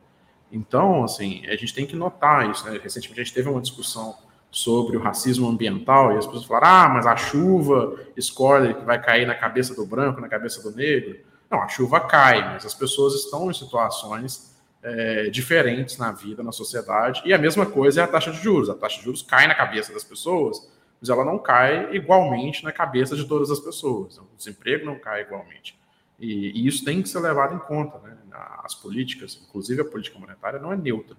então, 0.50 1.04
assim, 1.04 1.44
a 1.46 1.56
gente 1.56 1.74
tem 1.74 1.84
que 1.84 1.96
notar 1.96 2.48
isso. 2.50 2.64
Né? 2.64 2.80
Recentemente 2.82 3.20
a 3.20 3.24
gente 3.24 3.34
teve 3.34 3.48
uma 3.48 3.60
discussão 3.60 4.16
sobre 4.56 4.96
o 4.96 5.00
racismo 5.00 5.46
ambiental 5.46 6.14
e 6.14 6.16
as 6.16 6.24
pessoas 6.24 6.46
falaram: 6.46 6.66
ah, 6.66 6.88
mas 6.88 7.06
a 7.06 7.14
chuva 7.14 8.00
escolhe 8.16 8.72
que 8.72 8.84
vai 8.86 8.98
cair 8.98 9.26
na 9.26 9.34
cabeça 9.34 9.74
do 9.74 9.84
branco, 9.84 10.18
na 10.18 10.30
cabeça 10.30 10.62
do 10.62 10.74
negro. 10.74 11.18
Não, 11.50 11.62
a 11.62 11.68
chuva 11.68 12.00
cai, 12.00 12.54
mas 12.54 12.64
as 12.64 12.72
pessoas 12.72 13.14
estão 13.14 13.50
em 13.50 13.54
situações 13.54 14.56
é, 14.82 15.28
diferentes 15.28 15.98
na 15.98 16.10
vida, 16.10 16.42
na 16.42 16.52
sociedade. 16.52 17.20
E 17.26 17.34
a 17.34 17.38
mesma 17.38 17.66
coisa 17.66 18.00
é 18.00 18.04
a 18.04 18.08
taxa 18.08 18.32
de 18.32 18.38
juros. 18.38 18.70
A 18.70 18.74
taxa 18.74 18.96
de 18.96 19.04
juros 19.04 19.20
cai 19.20 19.46
na 19.46 19.54
cabeça 19.54 19.92
das 19.92 20.02
pessoas, 20.02 20.72
mas 20.98 21.10
ela 21.10 21.22
não 21.22 21.38
cai 21.38 21.94
igualmente 21.94 22.64
na 22.64 22.72
cabeça 22.72 23.14
de 23.14 23.26
todas 23.26 23.50
as 23.50 23.60
pessoas. 23.60 24.16
O 24.16 24.26
desemprego 24.38 24.86
não 24.86 24.98
cai 24.98 25.20
igualmente. 25.20 25.78
E, 26.18 26.62
e 26.62 26.66
isso 26.66 26.82
tem 26.82 27.02
que 27.02 27.10
ser 27.10 27.20
levado 27.20 27.54
em 27.54 27.58
conta. 27.58 27.98
Né? 27.98 28.16
As 28.64 28.74
políticas, 28.74 29.38
inclusive 29.46 29.82
a 29.82 29.84
política 29.84 30.18
monetária, 30.18 30.58
não 30.58 30.72
é 30.72 30.76
neutra. 30.76 31.14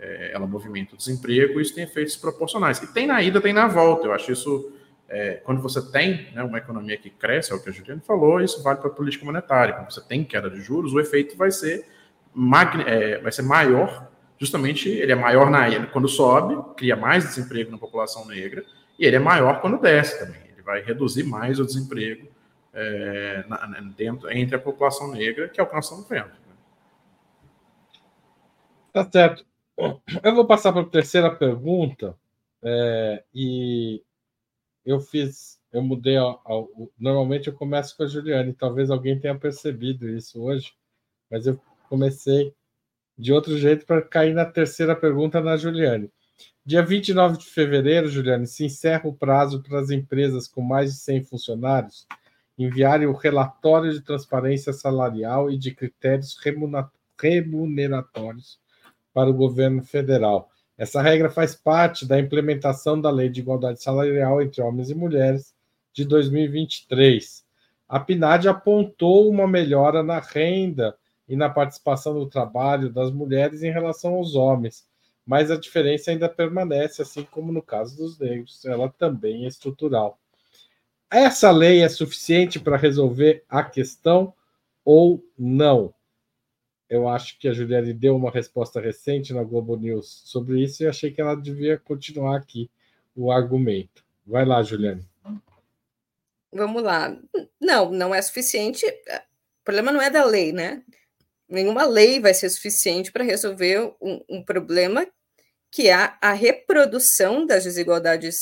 É, 0.00 0.32
ela 0.32 0.46
movimenta 0.46 0.94
o 0.94 0.96
desemprego 0.96 1.58
e 1.58 1.62
isso 1.62 1.74
tem 1.74 1.84
efeitos 1.84 2.16
proporcionais. 2.16 2.78
E 2.82 2.92
tem 2.92 3.06
na 3.06 3.22
ida, 3.22 3.40
tem 3.40 3.52
na 3.52 3.68
volta. 3.68 4.06
Eu 4.06 4.12
acho 4.12 4.32
isso. 4.32 4.72
É, 5.08 5.34
quando 5.42 5.60
você 5.60 5.82
tem 5.90 6.32
né, 6.32 6.42
uma 6.42 6.58
economia 6.58 6.96
que 6.96 7.10
cresce, 7.10 7.52
é 7.52 7.54
o 7.54 7.60
que 7.60 7.68
a 7.68 7.72
Juliana 7.72 8.00
falou, 8.00 8.40
isso 8.40 8.62
vale 8.62 8.78
para 8.78 8.88
a 8.88 8.92
política 8.92 9.24
monetária. 9.24 9.74
Quando 9.74 9.90
você 9.90 10.00
tem 10.00 10.22
queda 10.22 10.48
de 10.48 10.60
juros, 10.60 10.94
o 10.94 11.00
efeito 11.00 11.36
vai 11.36 11.50
ser 11.50 11.84
é, 12.86 13.18
vai 13.18 13.32
ser 13.32 13.42
maior, 13.42 14.08
justamente 14.38 14.88
ele 14.88 15.12
é 15.12 15.14
maior 15.14 15.50
na 15.50 15.86
quando 15.86 16.08
sobe, 16.08 16.56
cria 16.76 16.96
mais 16.96 17.24
desemprego 17.24 17.70
na 17.70 17.78
população 17.78 18.24
negra, 18.26 18.64
e 18.98 19.04
ele 19.04 19.16
é 19.16 19.18
maior 19.18 19.60
quando 19.60 19.80
desce 19.80 20.18
também. 20.18 20.40
Ele 20.52 20.62
vai 20.62 20.80
reduzir 20.80 21.24
mais 21.24 21.58
o 21.58 21.64
desemprego 21.64 22.28
é, 22.72 23.44
na, 23.48 23.66
dentro, 23.96 24.30
entre 24.30 24.54
a 24.54 24.58
população 24.58 25.10
negra, 25.10 25.48
que 25.48 25.60
é 25.60 25.62
o 25.62 25.66
que 25.66 25.74
nós 25.74 25.84
estamos 25.84 26.08
vendo. 26.08 26.30
Tá 28.92 29.08
certo. 29.10 29.49
Eu 30.22 30.34
vou 30.34 30.46
passar 30.46 30.72
para 30.72 30.82
a 30.82 30.88
terceira 30.88 31.34
pergunta, 31.34 32.16
é, 32.62 33.24
e 33.34 34.02
eu 34.84 35.00
fiz, 35.00 35.58
eu 35.72 35.82
mudei. 35.82 36.16
Normalmente 36.98 37.48
eu 37.48 37.54
começo 37.54 37.96
com 37.96 38.02
a 38.02 38.06
Juliane, 38.06 38.52
talvez 38.52 38.90
alguém 38.90 39.18
tenha 39.18 39.38
percebido 39.38 40.08
isso 40.08 40.42
hoje, 40.42 40.72
mas 41.30 41.46
eu 41.46 41.60
comecei 41.88 42.54
de 43.16 43.32
outro 43.32 43.56
jeito 43.58 43.86
para 43.86 44.02
cair 44.02 44.34
na 44.34 44.44
terceira 44.44 44.94
pergunta 44.96 45.40
na 45.40 45.56
Juliane. 45.56 46.10
Dia 46.64 46.82
29 46.82 47.38
de 47.38 47.46
fevereiro, 47.46 48.08
Juliane, 48.08 48.46
se 48.46 48.64
encerra 48.64 49.08
o 49.08 49.14
prazo 49.14 49.62
para 49.62 49.80
as 49.80 49.90
empresas 49.90 50.46
com 50.46 50.60
mais 50.62 50.92
de 50.92 50.98
100 51.00 51.24
funcionários 51.24 52.06
enviarem 52.62 53.06
o 53.06 53.14
relatório 53.14 53.90
de 53.92 54.02
transparência 54.02 54.72
salarial 54.72 55.50
e 55.50 55.56
de 55.56 55.74
critérios 55.74 56.36
remuneratórios 57.18 58.59
para 59.12 59.30
o 59.30 59.34
governo 59.34 59.82
federal. 59.82 60.50
Essa 60.76 61.02
regra 61.02 61.28
faz 61.28 61.54
parte 61.54 62.06
da 62.06 62.18
implementação 62.18 63.00
da 63.00 63.10
Lei 63.10 63.28
de 63.28 63.40
Igualdade 63.40 63.82
Salarial 63.82 64.40
entre 64.40 64.62
Homens 64.62 64.88
e 64.88 64.94
Mulheres 64.94 65.54
de 65.92 66.04
2023. 66.04 67.44
A 67.88 68.00
PNAD 68.00 68.48
apontou 68.48 69.28
uma 69.28 69.46
melhora 69.46 70.02
na 70.02 70.20
renda 70.20 70.96
e 71.28 71.36
na 71.36 71.50
participação 71.50 72.14
do 72.14 72.26
trabalho 72.26 72.90
das 72.90 73.10
mulheres 73.10 73.62
em 73.62 73.70
relação 73.70 74.14
aos 74.14 74.34
homens, 74.34 74.86
mas 75.26 75.50
a 75.50 75.56
diferença 75.56 76.10
ainda 76.10 76.28
permanece, 76.28 77.02
assim 77.02 77.24
como 77.24 77.52
no 77.52 77.62
caso 77.62 77.96
dos 77.96 78.18
negros, 78.18 78.64
ela 78.64 78.88
também 78.88 79.44
é 79.44 79.48
estrutural. 79.48 80.18
Essa 81.10 81.50
lei 81.50 81.82
é 81.82 81.88
suficiente 81.88 82.58
para 82.58 82.76
resolver 82.76 83.44
a 83.48 83.62
questão 83.62 84.32
ou 84.84 85.22
não? 85.38 85.92
Eu 86.90 87.08
acho 87.08 87.38
que 87.38 87.46
a 87.46 87.52
Juliane 87.52 87.94
deu 87.94 88.16
uma 88.16 88.32
resposta 88.32 88.80
recente 88.80 89.32
na 89.32 89.44
Globo 89.44 89.76
News 89.76 90.22
sobre 90.24 90.60
isso 90.60 90.82
e 90.82 90.88
achei 90.88 91.12
que 91.12 91.20
ela 91.20 91.36
devia 91.36 91.78
continuar 91.78 92.36
aqui 92.36 92.68
o 93.14 93.30
argumento. 93.30 94.04
Vai 94.26 94.44
lá, 94.44 94.60
Juliane. 94.60 95.08
Vamos 96.52 96.82
lá. 96.82 97.16
Não, 97.60 97.92
não 97.92 98.12
é 98.12 98.20
suficiente. 98.20 98.84
O 98.84 99.64
problema 99.64 99.92
não 99.92 100.02
é 100.02 100.10
da 100.10 100.24
lei, 100.24 100.50
né? 100.50 100.82
Nenhuma 101.48 101.84
lei 101.84 102.18
vai 102.18 102.34
ser 102.34 102.50
suficiente 102.50 103.12
para 103.12 103.22
resolver 103.22 103.94
um, 104.00 104.24
um, 104.28 104.42
problema 104.42 105.06
que 105.70 105.88
é 105.88 105.94
a 106.20 106.32
reprodução 106.32 107.46
das 107.46 107.62
desigualdades 107.62 108.36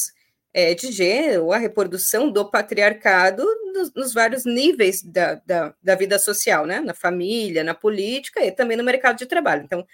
é, 0.59 0.75
de 0.75 0.91
gênero, 0.91 1.53
a 1.53 1.57
reprodução 1.57 2.33
do 2.33 2.51
patriarcado 2.51 3.45
nos, 3.73 3.95
nos 3.95 4.13
vários 4.13 4.45
níveis 4.45 5.01
da, 5.05 5.37
da, 5.47 5.73
da, 5.81 5.95
vida 5.95 6.19
social, 6.19 6.67
né? 6.67 6.81
Na 6.81 6.93
família, 6.93 7.63
na 7.63 7.75
política 7.75 8.45
e 8.45 8.51
também 8.51 8.77
no 8.77 8.83
mercado 8.83 9.19
de 9.19 9.27
trabalho. 9.27 9.63
Então, 9.63 9.87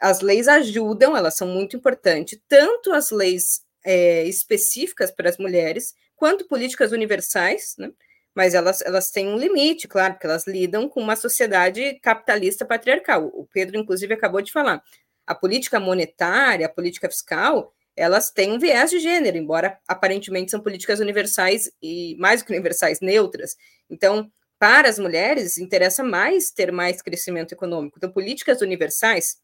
as 0.00 0.22
leis 0.22 0.48
ajudam, 0.48 1.14
elas 1.14 1.36
são 1.36 1.46
muito 1.46 1.76
importantes, 1.76 2.40
tanto 2.48 2.94
as 2.94 3.10
leis 3.10 3.62
é, 3.84 4.24
específicas 4.24 5.10
para 5.10 5.28
as 5.28 5.36
mulheres, 5.36 5.94
quanto 6.16 6.48
políticas 6.48 6.90
universais, 6.90 7.74
né? 7.76 7.92
mas 8.34 8.54
elas, 8.54 8.80
elas 8.80 9.10
têm 9.10 9.28
um 9.28 9.36
limite, 9.36 9.86
claro, 9.86 10.14
porque 10.14 10.26
elas 10.26 10.46
lidam 10.46 10.88
com 10.88 11.00
uma 11.00 11.14
sociedade 11.14 12.00
capitalista 12.00 12.64
patriarcal. 12.64 13.26
O 13.34 13.46
Pedro, 13.52 13.78
inclusive, 13.78 14.14
acabou 14.14 14.40
de 14.40 14.50
falar. 14.50 14.82
A 15.26 15.34
política 15.34 15.78
monetária, 15.78 16.64
a 16.64 16.70
política 16.70 17.10
fiscal, 17.10 17.74
elas 17.96 18.30
têm 18.30 18.52
um 18.52 18.58
viés 18.58 18.90
de 18.90 18.98
gênero, 18.98 19.36
embora 19.36 19.78
aparentemente 19.86 20.50
são 20.50 20.60
políticas 20.60 21.00
universais 21.00 21.70
e 21.82 22.16
mais 22.18 22.42
que 22.42 22.52
universais, 22.52 23.00
neutras. 23.00 23.56
Então, 23.88 24.30
para 24.58 24.88
as 24.88 24.98
mulheres, 24.98 25.58
interessa 25.58 26.02
mais 26.02 26.50
ter 26.50 26.72
mais 26.72 27.02
crescimento 27.02 27.52
econômico. 27.52 27.96
Então, 27.98 28.10
políticas 28.10 28.60
universais, 28.60 29.36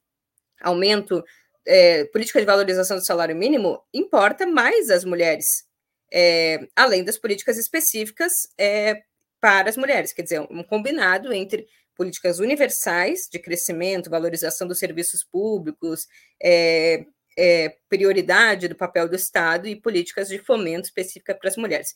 aumento, 0.61 1.23
é, 1.67 2.05
política 2.07 2.41
de 2.41 2.47
valorização 2.47 2.97
do 2.97 3.05
salário 3.05 3.37
mínimo, 3.37 3.83
importa 3.93 4.47
mais 4.47 4.91
às 4.91 5.05
mulheres, 5.05 5.65
é, 6.13 6.67
além 6.75 7.05
das 7.05 7.19
políticas 7.19 7.59
específicas 7.59 8.49
é, 8.59 9.03
para 9.41 9.69
as 9.71 9.77
mulheres. 9.77 10.13
Quer 10.13 10.23
dizer, 10.23 10.41
um 10.51 10.63
combinado 10.63 11.33
entre 11.33 11.67
políticas 11.95 12.39
universais 12.39 13.29
de 13.31 13.39
crescimento, 13.39 14.11
valorização 14.11 14.67
dos 14.67 14.79
serviços 14.79 15.23
públicos, 15.23 16.09
é, 16.43 17.05
é, 17.37 17.77
prioridade 17.89 18.69
do 18.69 18.77
papel 18.77 19.09
do 19.09 19.17
Estado 19.17 19.67
e 19.67 19.81
políticas 19.81 20.29
de 20.29 20.39
fomento 20.39 20.87
específica 20.87 21.35
para 21.35 21.49
as 21.49 21.57
mulheres. 21.57 21.95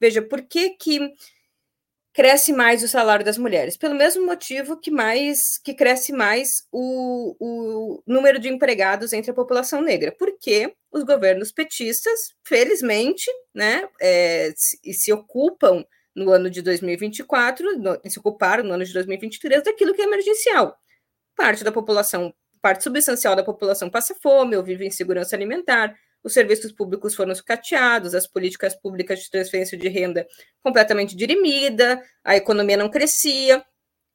Veja, 0.00 0.22
por 0.22 0.42
que, 0.42 0.70
que 0.70 1.12
cresce 2.12 2.52
mais 2.52 2.82
o 2.82 2.88
salário 2.88 3.24
das 3.24 3.38
mulheres? 3.38 3.76
Pelo 3.76 3.94
mesmo 3.94 4.24
motivo 4.24 4.78
que 4.78 4.90
mais 4.90 5.58
que 5.58 5.74
cresce 5.74 6.12
mais 6.12 6.66
o, 6.72 7.36
o 7.38 8.02
número 8.06 8.38
de 8.38 8.48
empregados 8.48 9.12
entre 9.12 9.30
a 9.30 9.34
população 9.34 9.82
negra, 9.82 10.14
porque 10.18 10.74
os 10.90 11.04
governos 11.04 11.52
petistas, 11.52 12.34
felizmente, 12.42 13.30
né, 13.54 13.88
é, 14.00 14.52
se, 14.56 14.78
se 14.94 15.12
ocupam 15.12 15.84
no 16.14 16.30
ano 16.30 16.48
de 16.48 16.62
2024, 16.62 17.78
no, 17.78 18.00
se 18.08 18.18
ocuparam 18.18 18.64
no 18.64 18.72
ano 18.72 18.84
de 18.84 18.94
2023 18.94 19.62
daquilo 19.62 19.92
que 19.92 20.00
é 20.00 20.06
emergencial. 20.06 20.74
Parte 21.36 21.62
da 21.62 21.70
população 21.70 22.34
parte 22.66 22.82
substancial 22.82 23.36
da 23.36 23.44
população 23.44 23.88
passa 23.88 24.12
fome 24.20 24.56
ou 24.56 24.62
vive 24.64 24.84
em 24.84 24.90
segurança 24.90 25.36
alimentar, 25.36 25.96
os 26.24 26.32
serviços 26.32 26.72
públicos 26.72 27.14
foram 27.14 27.32
sucateados, 27.32 28.12
as 28.12 28.26
políticas 28.26 28.74
públicas 28.74 29.20
de 29.20 29.30
transferência 29.30 29.78
de 29.78 29.88
renda 29.88 30.26
completamente 30.64 31.14
dirimida, 31.14 32.02
a 32.24 32.36
economia 32.36 32.76
não 32.76 32.90
crescia. 32.90 33.64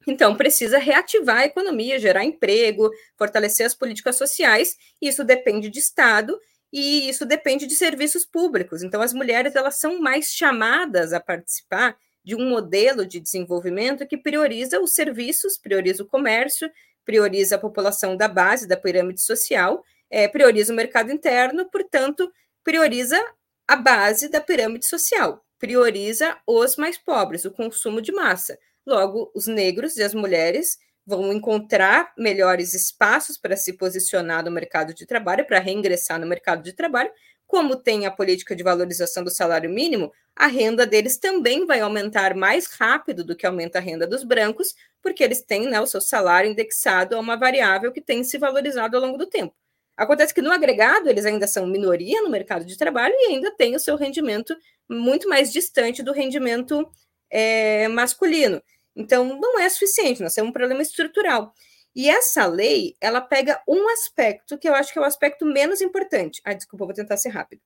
Então, 0.06 0.36
precisa 0.36 0.76
reativar 0.76 1.38
a 1.38 1.44
economia, 1.46 1.98
gerar 1.98 2.26
emprego, 2.26 2.90
fortalecer 3.16 3.64
as 3.64 3.74
políticas 3.74 4.16
sociais, 4.16 4.76
isso 5.00 5.24
depende 5.24 5.70
de 5.70 5.78
Estado 5.78 6.38
e 6.70 7.08
isso 7.08 7.24
depende 7.24 7.66
de 7.66 7.74
serviços 7.74 8.26
públicos. 8.26 8.82
Então, 8.82 9.00
as 9.00 9.14
mulheres 9.14 9.56
elas 9.56 9.78
são 9.78 9.98
mais 9.98 10.26
chamadas 10.26 11.14
a 11.14 11.20
participar 11.20 11.96
de 12.22 12.36
um 12.36 12.50
modelo 12.50 13.06
de 13.06 13.18
desenvolvimento 13.18 14.06
que 14.06 14.18
prioriza 14.18 14.78
os 14.78 14.92
serviços, 14.92 15.56
prioriza 15.56 16.02
o 16.02 16.06
comércio, 16.06 16.70
prioriza 17.04 17.56
a 17.56 17.58
população 17.58 18.16
da 18.16 18.28
base 18.28 18.66
da 18.66 18.76
pirâmide 18.76 19.20
social, 19.20 19.82
é, 20.10 20.28
prioriza 20.28 20.72
o 20.72 20.76
mercado 20.76 21.10
interno, 21.10 21.68
portanto, 21.70 22.30
prioriza 22.62 23.18
a 23.66 23.76
base 23.76 24.28
da 24.28 24.40
pirâmide 24.40 24.86
social, 24.86 25.44
prioriza 25.58 26.36
os 26.46 26.76
mais 26.76 26.98
pobres, 26.98 27.44
o 27.44 27.50
consumo 27.50 28.00
de 28.00 28.12
massa. 28.12 28.58
Logo, 28.86 29.30
os 29.34 29.46
negros 29.46 29.96
e 29.96 30.02
as 30.02 30.12
mulheres 30.12 30.78
vão 31.06 31.32
encontrar 31.32 32.12
melhores 32.16 32.74
espaços 32.74 33.36
para 33.36 33.56
se 33.56 33.72
posicionar 33.72 34.44
no 34.44 34.50
mercado 34.50 34.94
de 34.94 35.06
trabalho, 35.06 35.46
para 35.46 35.58
reingressar 35.58 36.18
no 36.20 36.26
mercado 36.26 36.62
de 36.62 36.72
trabalho. 36.72 37.10
Como 37.52 37.76
tem 37.76 38.06
a 38.06 38.10
política 38.10 38.56
de 38.56 38.62
valorização 38.62 39.22
do 39.22 39.28
salário 39.28 39.68
mínimo, 39.68 40.10
a 40.34 40.46
renda 40.46 40.86
deles 40.86 41.18
também 41.18 41.66
vai 41.66 41.80
aumentar 41.80 42.34
mais 42.34 42.64
rápido 42.64 43.22
do 43.22 43.36
que 43.36 43.46
aumenta 43.46 43.76
a 43.76 43.80
renda 43.82 44.06
dos 44.06 44.24
brancos, 44.24 44.74
porque 45.02 45.22
eles 45.22 45.42
têm 45.42 45.68
né, 45.68 45.78
o 45.78 45.86
seu 45.86 46.00
salário 46.00 46.50
indexado 46.50 47.14
a 47.14 47.20
uma 47.20 47.36
variável 47.36 47.92
que 47.92 48.00
tem 48.00 48.24
se 48.24 48.38
valorizado 48.38 48.96
ao 48.96 49.02
longo 49.02 49.18
do 49.18 49.26
tempo. 49.26 49.54
Acontece 49.94 50.32
que 50.32 50.40
no 50.40 50.50
agregado 50.50 51.10
eles 51.10 51.26
ainda 51.26 51.46
são 51.46 51.66
minoria 51.66 52.22
no 52.22 52.30
mercado 52.30 52.64
de 52.64 52.74
trabalho 52.74 53.12
e 53.18 53.26
ainda 53.26 53.50
têm 53.54 53.76
o 53.76 53.80
seu 53.80 53.96
rendimento 53.96 54.56
muito 54.88 55.28
mais 55.28 55.52
distante 55.52 56.02
do 56.02 56.10
rendimento 56.10 56.90
é, 57.28 57.86
masculino. 57.88 58.62
Então, 58.96 59.38
não 59.38 59.60
é 59.60 59.68
suficiente, 59.68 60.22
nós 60.22 60.32
temos 60.32 60.48
um 60.48 60.54
problema 60.54 60.80
estrutural. 60.80 61.52
E 61.94 62.08
essa 62.08 62.46
lei, 62.46 62.96
ela 63.00 63.20
pega 63.20 63.60
um 63.68 63.88
aspecto 63.90 64.56
que 64.56 64.68
eu 64.68 64.74
acho 64.74 64.92
que 64.92 64.98
é 64.98 65.02
o 65.02 65.04
aspecto 65.04 65.44
menos 65.44 65.80
importante. 65.80 66.40
Ah, 66.44 66.54
desculpa, 66.54 66.86
vou 66.86 66.94
tentar 66.94 67.16
ser 67.16 67.28
rápido 67.28 67.60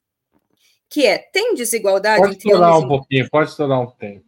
que 0.88 1.06
é, 1.06 1.18
tem 1.18 1.54
desigualdade 1.54 2.20
pode 2.22 2.34
entre 2.34 2.54
homens 2.54 2.84
um 2.84 2.88
pouquinho, 2.88 3.30
pode 3.30 3.50
estourar 3.50 3.80
um 3.80 3.90
tempo. 3.90 4.24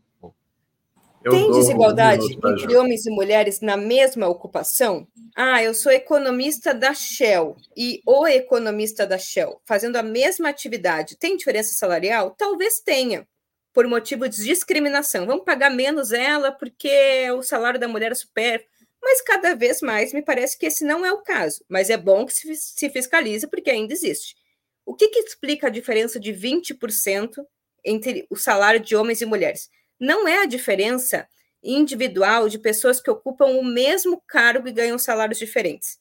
Eu 1.25 1.33
tem 1.33 1.51
desigualdade 1.51 2.23
um 2.23 2.51
entre 2.53 2.77
homens 2.77 3.05
e 3.05 3.11
mulheres 3.11 3.61
na 3.61 3.77
mesma 3.77 4.29
ocupação? 4.29 5.07
Ah, 5.37 5.63
eu 5.63 5.75
sou 5.75 5.91
economista 5.93 6.73
da 6.73 6.95
Shell 6.95 7.57
e 7.77 8.01
o 8.07 8.27
economista 8.27 9.07
da 9.07 9.19
Shell 9.19 9.61
fazendo 9.65 9.97
a 9.97 10.03
mesma 10.03 10.49
atividade. 10.49 11.17
Tem 11.17 11.37
diferença 11.37 11.75
salarial? 11.75 12.35
Talvez 12.37 12.81
tenha, 12.81 13.27
por 13.73 13.87
motivo 13.87 14.29
de 14.29 14.43
discriminação. 14.43 15.27
Vamos 15.27 15.45
pagar 15.45 15.71
menos 15.71 16.13
ela 16.13 16.53
porque 16.53 17.29
o 17.33 17.43
salário 17.43 17.81
da 17.81 17.89
mulher 17.89 18.13
é 18.13 18.15
supérfluo. 18.15 18.78
Mas 19.11 19.23
cada 19.23 19.55
vez 19.55 19.81
mais 19.81 20.12
me 20.12 20.21
parece 20.21 20.59
que 20.59 20.66
esse 20.66 20.85
não 20.85 21.05
é 21.05 21.11
o 21.11 21.23
caso. 21.23 21.64
Mas 21.66 21.88
é 21.88 21.97
bom 21.97 22.27
que 22.27 22.35
se 22.35 22.90
fiscalize 22.90 23.47
porque 23.47 23.71
ainda 23.71 23.94
existe. 23.94 24.37
O 24.85 24.94
que, 24.94 25.09
que 25.09 25.21
explica 25.21 25.66
a 25.66 25.71
diferença 25.71 26.21
de 26.21 26.31
20% 26.31 27.42
entre 27.83 28.27
o 28.29 28.37
salário 28.37 28.79
de 28.79 28.94
homens 28.94 29.23
e 29.23 29.25
mulheres? 29.25 29.71
Não 29.99 30.29
é 30.29 30.42
a 30.42 30.47
diferença 30.47 31.27
individual 31.62 32.51
de 32.51 32.59
pessoas 32.59 33.01
que 33.01 33.11
ocupam 33.11 33.47
o 33.47 33.64
mesmo 33.64 34.23
cargo 34.27 34.68
e 34.68 34.73
ganham 34.73 34.99
salários 34.99 35.38
diferentes. 35.38 35.99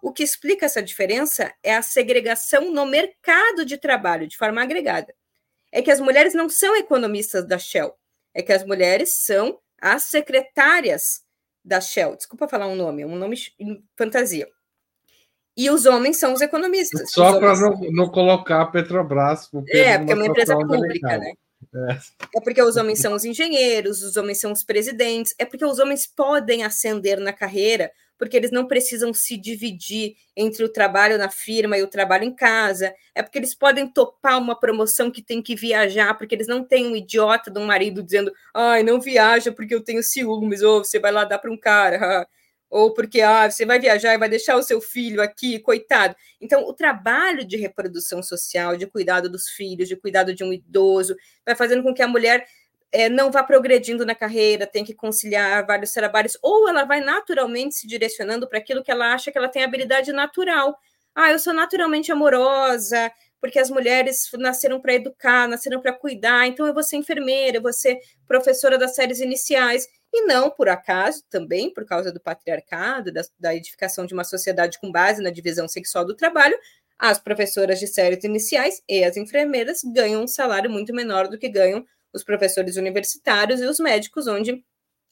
O 0.00 0.10
que 0.10 0.22
explica 0.22 0.64
essa 0.64 0.82
diferença 0.82 1.54
é 1.62 1.76
a 1.76 1.82
segregação 1.82 2.72
no 2.72 2.86
mercado 2.86 3.66
de 3.66 3.76
trabalho, 3.76 4.26
de 4.26 4.38
forma 4.38 4.62
agregada. 4.62 5.14
É 5.70 5.82
que 5.82 5.90
as 5.90 6.00
mulheres 6.00 6.32
não 6.32 6.48
são 6.48 6.74
economistas 6.74 7.46
da 7.46 7.58
Shell, 7.58 7.94
é 8.32 8.40
que 8.40 8.52
as 8.52 8.64
mulheres 8.64 9.12
são 9.24 9.60
as 9.78 10.04
secretárias 10.04 11.25
da 11.66 11.80
Shell. 11.80 12.16
Desculpa 12.16 12.48
falar 12.48 12.68
um 12.68 12.76
nome, 12.76 13.02
é 13.02 13.06
um 13.06 13.16
nome 13.16 13.36
fantasia. 13.96 14.48
E 15.56 15.68
os 15.70 15.86
homens 15.86 16.18
são 16.18 16.32
os 16.32 16.40
economistas. 16.40 17.10
Só 17.10 17.38
para 17.38 17.52
homens... 17.52 17.60
não, 17.60 18.04
não, 18.04 18.10
colocar 18.10 18.60
a 18.60 18.66
Petrobras. 18.66 19.50
É, 19.68 19.98
porque 19.98 20.12
é 20.12 20.14
uma 20.14 20.26
empresa 20.26 20.54
pública, 20.54 21.18
né? 21.18 21.32
É. 21.74 21.92
é. 22.36 22.40
porque 22.42 22.62
os 22.62 22.76
homens 22.76 23.00
são 23.00 23.14
os 23.14 23.24
engenheiros, 23.24 24.02
os 24.02 24.16
homens 24.16 24.38
são 24.38 24.52
os 24.52 24.62
presidentes, 24.62 25.34
é 25.38 25.44
porque 25.44 25.64
os 25.64 25.78
homens 25.78 26.06
podem 26.06 26.62
ascender 26.62 27.18
na 27.18 27.32
carreira, 27.32 27.90
porque 28.18 28.36
eles 28.36 28.50
não 28.50 28.66
precisam 28.66 29.12
se 29.12 29.36
dividir 29.36 30.16
entre 30.36 30.64
o 30.64 30.68
trabalho 30.68 31.18
na 31.18 31.28
firma 31.28 31.76
e 31.76 31.82
o 31.82 31.88
trabalho 31.88 32.24
em 32.24 32.34
casa, 32.34 32.94
é 33.14 33.22
porque 33.22 33.38
eles 33.38 33.54
podem 33.54 33.86
topar 33.86 34.38
uma 34.38 34.58
promoção 34.58 35.10
que 35.10 35.22
tem 35.22 35.42
que 35.42 35.54
viajar, 35.54 36.14
porque 36.14 36.34
eles 36.34 36.46
não 36.46 36.64
têm 36.64 36.86
um 36.86 36.96
idiota 36.96 37.50
de 37.50 37.58
um 37.58 37.66
marido 37.66 38.02
dizendo, 38.02 38.32
ai, 38.54 38.82
não 38.82 39.00
viaja 39.00 39.52
porque 39.52 39.74
eu 39.74 39.82
tenho 39.82 40.02
ciúmes, 40.02 40.62
ou 40.62 40.84
você 40.84 40.98
vai 40.98 41.12
lá 41.12 41.24
dar 41.24 41.38
para 41.38 41.50
um 41.50 41.56
cara. 41.58 42.26
ou 42.68 42.92
porque 42.92 43.20
ah, 43.20 43.50
você 43.50 43.64
vai 43.64 43.78
viajar 43.78 44.14
e 44.14 44.18
vai 44.18 44.28
deixar 44.28 44.56
o 44.56 44.62
seu 44.62 44.80
filho 44.80 45.22
aqui, 45.22 45.58
coitado. 45.60 46.14
Então, 46.40 46.66
o 46.66 46.74
trabalho 46.74 47.46
de 47.46 47.56
reprodução 47.56 48.22
social, 48.22 48.76
de 48.76 48.86
cuidado 48.86 49.28
dos 49.30 49.48
filhos, 49.48 49.88
de 49.88 49.96
cuidado 49.96 50.34
de 50.34 50.42
um 50.44 50.52
idoso, 50.52 51.16
vai 51.44 51.54
fazendo 51.54 51.82
com 51.82 51.94
que 51.94 52.02
a 52.02 52.08
mulher 52.08 52.46
é, 52.96 53.10
não 53.10 53.30
vá 53.30 53.42
progredindo 53.42 54.06
na 54.06 54.14
carreira, 54.14 54.66
tem 54.66 54.82
que 54.82 54.94
conciliar 54.94 55.66
vários 55.66 55.92
trabalhos, 55.92 56.38
ou 56.40 56.66
ela 56.66 56.84
vai 56.84 56.98
naturalmente 57.02 57.74
se 57.74 57.86
direcionando 57.86 58.48
para 58.48 58.58
aquilo 58.58 58.82
que 58.82 58.90
ela 58.90 59.12
acha 59.12 59.30
que 59.30 59.36
ela 59.36 59.50
tem 59.50 59.62
habilidade 59.62 60.12
natural. 60.12 60.74
Ah, 61.14 61.30
eu 61.30 61.38
sou 61.38 61.52
naturalmente 61.52 62.10
amorosa, 62.10 63.12
porque 63.38 63.58
as 63.58 63.68
mulheres 63.68 64.26
nasceram 64.38 64.80
para 64.80 64.94
educar, 64.94 65.46
nasceram 65.46 65.78
para 65.78 65.92
cuidar, 65.92 66.46
então 66.46 66.66
eu 66.66 66.72
vou 66.72 66.82
ser 66.82 66.96
enfermeira, 66.96 67.58
eu 67.58 67.62
vou 67.62 67.72
ser 67.72 67.98
professora 68.26 68.78
das 68.78 68.94
séries 68.94 69.20
iniciais. 69.20 69.86
E 70.10 70.22
não 70.22 70.48
por 70.50 70.66
acaso, 70.66 71.22
também 71.28 71.70
por 71.70 71.84
causa 71.84 72.10
do 72.10 72.18
patriarcado, 72.18 73.12
da, 73.12 73.20
da 73.38 73.54
edificação 73.54 74.06
de 74.06 74.14
uma 74.14 74.24
sociedade 74.24 74.80
com 74.80 74.90
base 74.90 75.22
na 75.22 75.28
divisão 75.28 75.68
sexual 75.68 76.06
do 76.06 76.16
trabalho, 76.16 76.58
as 76.98 77.18
professoras 77.18 77.78
de 77.78 77.86
séries 77.86 78.24
iniciais 78.24 78.82
e 78.88 79.04
as 79.04 79.18
enfermeiras 79.18 79.82
ganham 79.84 80.22
um 80.22 80.26
salário 80.26 80.70
muito 80.70 80.94
menor 80.94 81.28
do 81.28 81.38
que 81.38 81.46
ganham 81.46 81.84
os 82.16 82.24
professores 82.24 82.76
universitários 82.76 83.60
e 83.60 83.66
os 83.66 83.78
médicos, 83.78 84.26
onde 84.26 84.64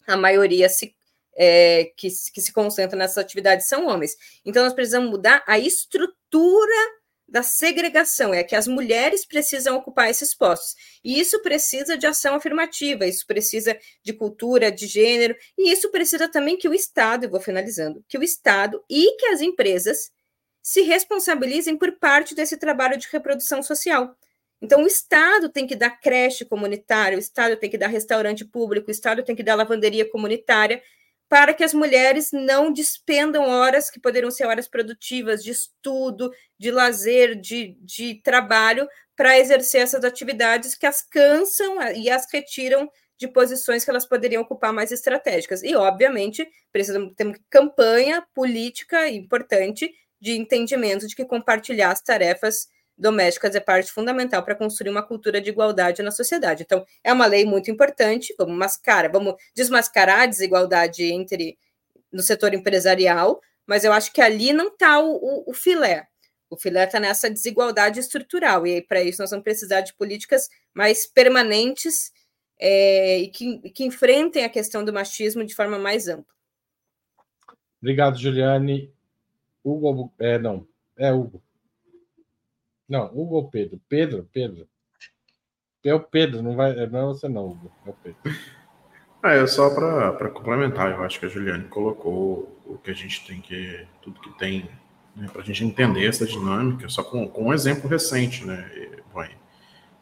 a 0.06 0.16
maioria 0.16 0.68
se, 0.68 0.94
é, 1.36 1.92
que, 1.96 2.08
que 2.32 2.40
se 2.40 2.52
concentra 2.52 2.96
nessas 2.96 3.18
atividades 3.18 3.68
são 3.68 3.86
homens. 3.86 4.16
Então, 4.44 4.64
nós 4.64 4.72
precisamos 4.72 5.10
mudar 5.10 5.42
a 5.46 5.58
estrutura 5.58 6.94
da 7.26 7.42
segregação, 7.42 8.32
é 8.34 8.44
que 8.44 8.54
as 8.54 8.68
mulheres 8.68 9.26
precisam 9.26 9.76
ocupar 9.76 10.10
esses 10.10 10.34
postos. 10.34 10.74
E 11.02 11.18
isso 11.18 11.40
precisa 11.42 11.96
de 11.96 12.06
ação 12.06 12.34
afirmativa, 12.34 13.06
isso 13.06 13.26
precisa 13.26 13.76
de 14.02 14.12
cultura, 14.12 14.70
de 14.70 14.86
gênero, 14.86 15.34
e 15.58 15.72
isso 15.72 15.90
precisa 15.90 16.28
também 16.28 16.56
que 16.56 16.68
o 16.68 16.74
Estado, 16.74 17.24
eu 17.24 17.30
vou 17.30 17.40
finalizando, 17.40 18.04
que 18.08 18.18
o 18.18 18.22
Estado 18.22 18.82
e 18.88 19.16
que 19.16 19.26
as 19.26 19.40
empresas 19.40 20.12
se 20.62 20.82
responsabilizem 20.82 21.76
por 21.76 21.92
parte 21.98 22.34
desse 22.34 22.56
trabalho 22.56 22.96
de 22.96 23.08
reprodução 23.10 23.62
social. 23.62 24.16
Então, 24.64 24.82
o 24.82 24.86
Estado 24.86 25.50
tem 25.50 25.66
que 25.66 25.76
dar 25.76 25.90
creche 25.90 26.42
comunitária, 26.42 27.18
o 27.18 27.20
Estado 27.20 27.54
tem 27.54 27.68
que 27.68 27.76
dar 27.76 27.88
restaurante 27.88 28.46
público, 28.46 28.88
o 28.88 28.90
Estado 28.90 29.22
tem 29.22 29.36
que 29.36 29.42
dar 29.42 29.56
lavanderia 29.56 30.08
comunitária, 30.10 30.82
para 31.28 31.52
que 31.52 31.62
as 31.62 31.74
mulheres 31.74 32.30
não 32.32 32.72
despendam 32.72 33.46
horas 33.46 33.90
que 33.90 34.00
poderiam 34.00 34.30
ser 34.30 34.46
horas 34.46 34.66
produtivas 34.66 35.44
de 35.44 35.50
estudo, 35.50 36.30
de 36.58 36.70
lazer, 36.70 37.38
de, 37.38 37.76
de 37.82 38.22
trabalho, 38.22 38.88
para 39.14 39.38
exercer 39.38 39.82
essas 39.82 40.02
atividades 40.02 40.74
que 40.74 40.86
as 40.86 41.02
cansam 41.02 41.76
e 41.94 42.08
as 42.08 42.26
retiram 42.32 42.90
de 43.18 43.28
posições 43.28 43.84
que 43.84 43.90
elas 43.90 44.06
poderiam 44.06 44.40
ocupar 44.40 44.72
mais 44.72 44.90
estratégicas. 44.90 45.62
E, 45.62 45.76
obviamente, 45.76 46.48
precisamos 46.72 47.12
ter 47.14 47.24
uma 47.26 47.36
campanha 47.50 48.26
política 48.34 49.10
importante 49.10 49.92
de 50.18 50.32
entendimento 50.32 51.06
de 51.06 51.14
que 51.14 51.26
compartilhar 51.26 51.90
as 51.90 52.00
tarefas 52.00 52.66
domésticas 52.96 53.54
é 53.54 53.60
parte 53.60 53.90
fundamental 53.92 54.42
para 54.44 54.54
construir 54.54 54.90
uma 54.90 55.02
cultura 55.02 55.40
de 55.40 55.50
igualdade 55.50 56.02
na 56.02 56.10
sociedade. 56.10 56.62
Então, 56.62 56.84
é 57.02 57.12
uma 57.12 57.26
lei 57.26 57.44
muito 57.44 57.70
importante, 57.70 58.34
vamos 58.38 58.56
mascarar, 58.56 59.10
vamos 59.10 59.34
desmascarar 59.54 60.20
a 60.20 60.26
desigualdade 60.26 61.04
entre 61.04 61.58
no 62.12 62.22
setor 62.22 62.54
empresarial, 62.54 63.40
mas 63.66 63.84
eu 63.84 63.92
acho 63.92 64.12
que 64.12 64.20
ali 64.20 64.52
não 64.52 64.68
está 64.68 65.00
o, 65.00 65.16
o, 65.16 65.50
o, 65.50 65.54
filé. 65.54 66.06
O 66.48 66.56
filé 66.56 66.84
está 66.84 67.00
nessa 67.00 67.28
desigualdade 67.28 67.98
estrutural, 67.98 68.66
e 68.66 68.80
para 68.80 69.02
isso 69.02 69.20
nós 69.20 69.30
vamos 69.30 69.44
precisar 69.44 69.80
de 69.80 69.94
políticas 69.94 70.48
mais 70.72 71.06
permanentes 71.06 72.12
é, 72.60 73.18
e 73.18 73.28
que, 73.28 73.58
que 73.70 73.84
enfrentem 73.84 74.44
a 74.44 74.48
questão 74.48 74.84
do 74.84 74.92
machismo 74.92 75.44
de 75.44 75.54
forma 75.54 75.78
mais 75.78 76.06
ampla. 76.06 76.32
Obrigado, 77.82 78.18
Juliane. 78.18 78.90
Hugo, 79.62 80.12
é, 80.18 80.38
não, 80.38 80.66
é 80.96 81.12
Hugo. 81.12 81.43
Não, 82.88 83.06
Hugo 83.06 83.36
ou 83.36 83.50
Pedro? 83.50 83.80
Pedro, 83.88 84.28
Pedro. 84.32 84.68
É 85.84 85.94
o 85.94 86.00
Pedro, 86.00 86.42
não, 86.42 86.56
vai, 86.56 86.74
não 86.86 87.00
é 87.00 87.04
você 87.04 87.28
não, 87.28 87.46
Hugo. 87.46 87.72
É 87.86 87.90
o 87.90 87.94
Pedro. 87.94 88.18
Ah, 89.22 89.32
é 89.32 89.46
só 89.46 89.70
para 89.70 90.28
complementar, 90.28 90.92
eu 90.92 91.02
acho 91.02 91.18
que 91.18 91.24
a 91.24 91.28
Juliane 91.28 91.64
colocou 91.64 92.60
o 92.66 92.76
que 92.76 92.90
a 92.90 92.94
gente 92.94 93.26
tem 93.26 93.40
que. 93.40 93.86
tudo 94.02 94.20
que 94.20 94.36
tem, 94.38 94.68
né, 95.16 95.28
para 95.32 95.40
a 95.40 95.44
gente 95.44 95.64
entender 95.64 96.06
essa 96.06 96.26
dinâmica, 96.26 96.88
só 96.90 97.02
com, 97.02 97.26
com 97.26 97.46
um 97.46 97.54
exemplo 97.54 97.88
recente, 97.88 98.44
né, 98.44 98.70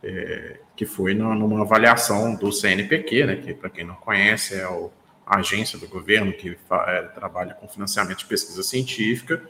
é, 0.03 0.61
que 0.75 0.85
foi 0.85 1.15
numa 1.15 1.63
avaliação 1.63 2.35
do 2.35 2.51
CNPq, 2.51 3.27
né, 3.27 3.37
que 3.37 3.55
para 3.55 3.71
quem 3.71 3.85
não 3.85 3.95
conhece 3.95 4.55
é 4.55 4.65
a 4.65 5.39
agência 5.39 5.79
do 5.79 5.87
governo 5.87 6.33
que 6.33 6.59
é, 6.89 7.03
trabalha 7.15 7.55
com 7.55 7.69
financiamento 7.69 8.19
de 8.19 8.27
pesquisa 8.27 8.63
científica 8.63 9.41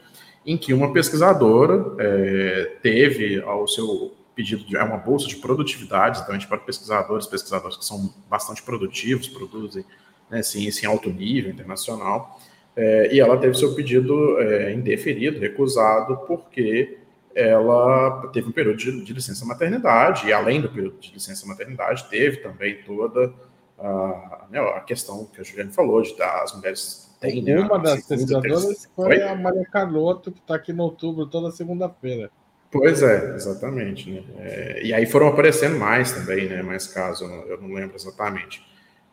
em 0.45 0.57
que 0.57 0.73
uma 0.73 0.91
pesquisadora 0.91 1.95
é, 1.99 2.77
teve 2.81 3.41
ao 3.41 3.67
seu 3.67 4.13
pedido 4.35 4.65
de 4.65 4.75
é 4.75 4.83
uma 4.83 4.97
bolsa 4.97 5.27
de 5.27 5.35
produtividade, 5.37 6.19
então 6.19 6.33
a 6.33 6.37
gente 6.37 6.47
pode 6.47 6.65
pesquisadores, 6.65 7.27
pesquisadores 7.27 7.77
que 7.77 7.85
são 7.85 8.13
bastante 8.29 8.63
produtivos, 8.63 9.27
produzem 9.27 9.85
né, 10.29 10.41
ciência 10.41 10.85
em 10.85 10.89
alto 10.89 11.09
nível 11.09 11.51
internacional, 11.51 12.39
é, 12.75 13.13
e 13.13 13.19
ela 13.19 13.37
teve 13.37 13.55
seu 13.55 13.75
pedido 13.75 14.39
é, 14.39 14.73
indeferido, 14.73 15.39
recusado, 15.39 16.17
porque 16.25 16.97
ela 17.35 18.27
teve 18.33 18.49
um 18.49 18.51
período 18.51 18.77
de, 18.77 19.03
de, 19.03 19.13
licença 19.13 19.45
maternidade, 19.45 20.27
e 20.27 20.33
além 20.33 20.61
do 20.61 20.69
período 20.69 20.99
de 20.99 21.13
licença 21.13 21.45
maternidade, 21.47 22.09
teve 22.09 22.37
também 22.37 22.79
toda 22.83 23.33
a, 23.77 24.45
né, 24.49 24.59
a 24.59 24.79
questão 24.81 25.25
que 25.25 25.41
a 25.41 25.43
Juliane 25.43 25.71
falou, 25.71 26.01
de 26.01 26.19
as 26.21 26.55
mulheres 26.55 27.12
tem, 27.23 27.41
né? 27.41 27.59
Uma 27.59 27.79
das 27.79 28.05
pesquisadoras 28.05 28.89
foi 28.95 29.17
Oi? 29.17 29.23
a 29.23 29.35
Maria 29.35 29.65
Carlotto, 29.65 30.31
que 30.31 30.39
está 30.39 30.55
aqui 30.55 30.73
no 30.73 30.83
outubro, 30.83 31.25
toda 31.25 31.51
segunda-feira. 31.51 32.29
Pois 32.69 33.01
é, 33.01 33.35
exatamente. 33.35 34.09
Né? 34.09 34.23
É, 34.39 34.81
e 34.83 34.93
aí 34.93 35.05
foram 35.05 35.27
aparecendo 35.27 35.77
mais 35.77 36.11
também, 36.11 36.49
né? 36.49 36.61
Mais 36.61 36.87
casos, 36.87 37.21
eu 37.47 37.61
não 37.61 37.73
lembro 37.73 37.95
exatamente. 37.95 38.65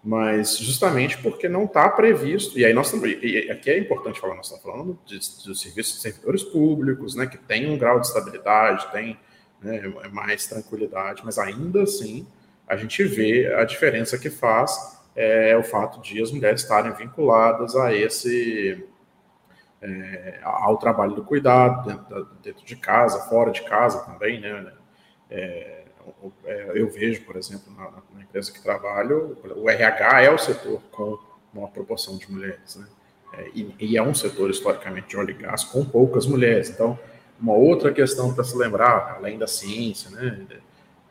Mas 0.02 0.56
justamente 0.56 1.18
porque 1.18 1.48
não 1.48 1.64
está 1.64 1.88
previsto, 1.90 2.58
e 2.58 2.64
aí 2.64 2.72
nós 2.72 2.86
estamos, 2.86 3.06
e 3.22 3.50
aqui 3.50 3.70
é 3.70 3.78
importante 3.78 4.18
falar, 4.18 4.34
nós 4.34 4.46
estamos 4.46 4.64
falando 4.64 4.98
de, 5.04 5.18
de 5.18 5.58
serviços 5.58 5.96
de 5.96 6.00
servidores 6.00 6.42
públicos, 6.42 7.14
né? 7.14 7.26
Que 7.26 7.36
tem 7.36 7.70
um 7.70 7.76
grau 7.76 8.00
de 8.00 8.06
estabilidade, 8.06 8.90
tem 8.92 9.18
né, 9.62 9.92
mais 10.10 10.46
tranquilidade, 10.46 11.22
mas 11.24 11.38
ainda 11.38 11.82
assim 11.82 12.26
a 12.66 12.76
gente 12.76 13.02
vê 13.04 13.52
a 13.52 13.64
diferença 13.64 14.16
que 14.16 14.30
faz 14.30 14.99
é 15.20 15.56
o 15.56 15.62
fato 15.62 16.00
de 16.00 16.20
as 16.22 16.32
mulheres 16.32 16.62
estarem 16.62 16.92
vinculadas 16.92 17.76
a 17.76 17.92
esse 17.92 18.86
é, 19.82 20.40
ao 20.42 20.76
trabalho 20.78 21.14
do 21.14 21.24
cuidado 21.24 21.88
dentro, 21.88 22.28
dentro, 22.42 22.64
de 22.64 22.76
casa, 22.76 23.28
fora 23.28 23.50
de 23.50 23.62
casa 23.62 24.00
também, 24.04 24.40
né? 24.40 24.72
É, 25.30 25.84
é 26.44 26.72
eu 26.74 26.88
vejo, 26.90 27.22
por 27.24 27.36
exemplo, 27.36 27.72
na, 27.74 27.90
na, 28.14 28.22
empresa 28.22 28.52
que 28.52 28.62
trabalho, 28.62 29.36
o 29.56 29.68
RH 29.68 30.22
é 30.22 30.30
o 30.30 30.38
setor 30.38 30.80
com 30.90 31.18
uma 31.52 31.68
proporção 31.68 32.16
de 32.16 32.30
mulheres, 32.30 32.76
né? 32.76 32.86
É, 33.32 33.48
e, 33.54 33.74
e, 33.78 33.96
é 33.96 34.02
um 34.02 34.14
setor 34.14 34.50
historicamente 34.50 35.08
de 35.08 35.16
óleo 35.16 35.30
e 35.30 35.34
gás 35.34 35.64
com 35.64 35.84
poucas 35.84 36.26
mulheres. 36.26 36.68
Então, 36.68 36.98
uma 37.40 37.54
outra 37.54 37.92
questão 37.92 38.34
para 38.34 38.42
se 38.42 38.56
lembrar, 38.56 39.16
além 39.16 39.38
da 39.38 39.46
ciência, 39.46 40.10
né? 40.10 40.46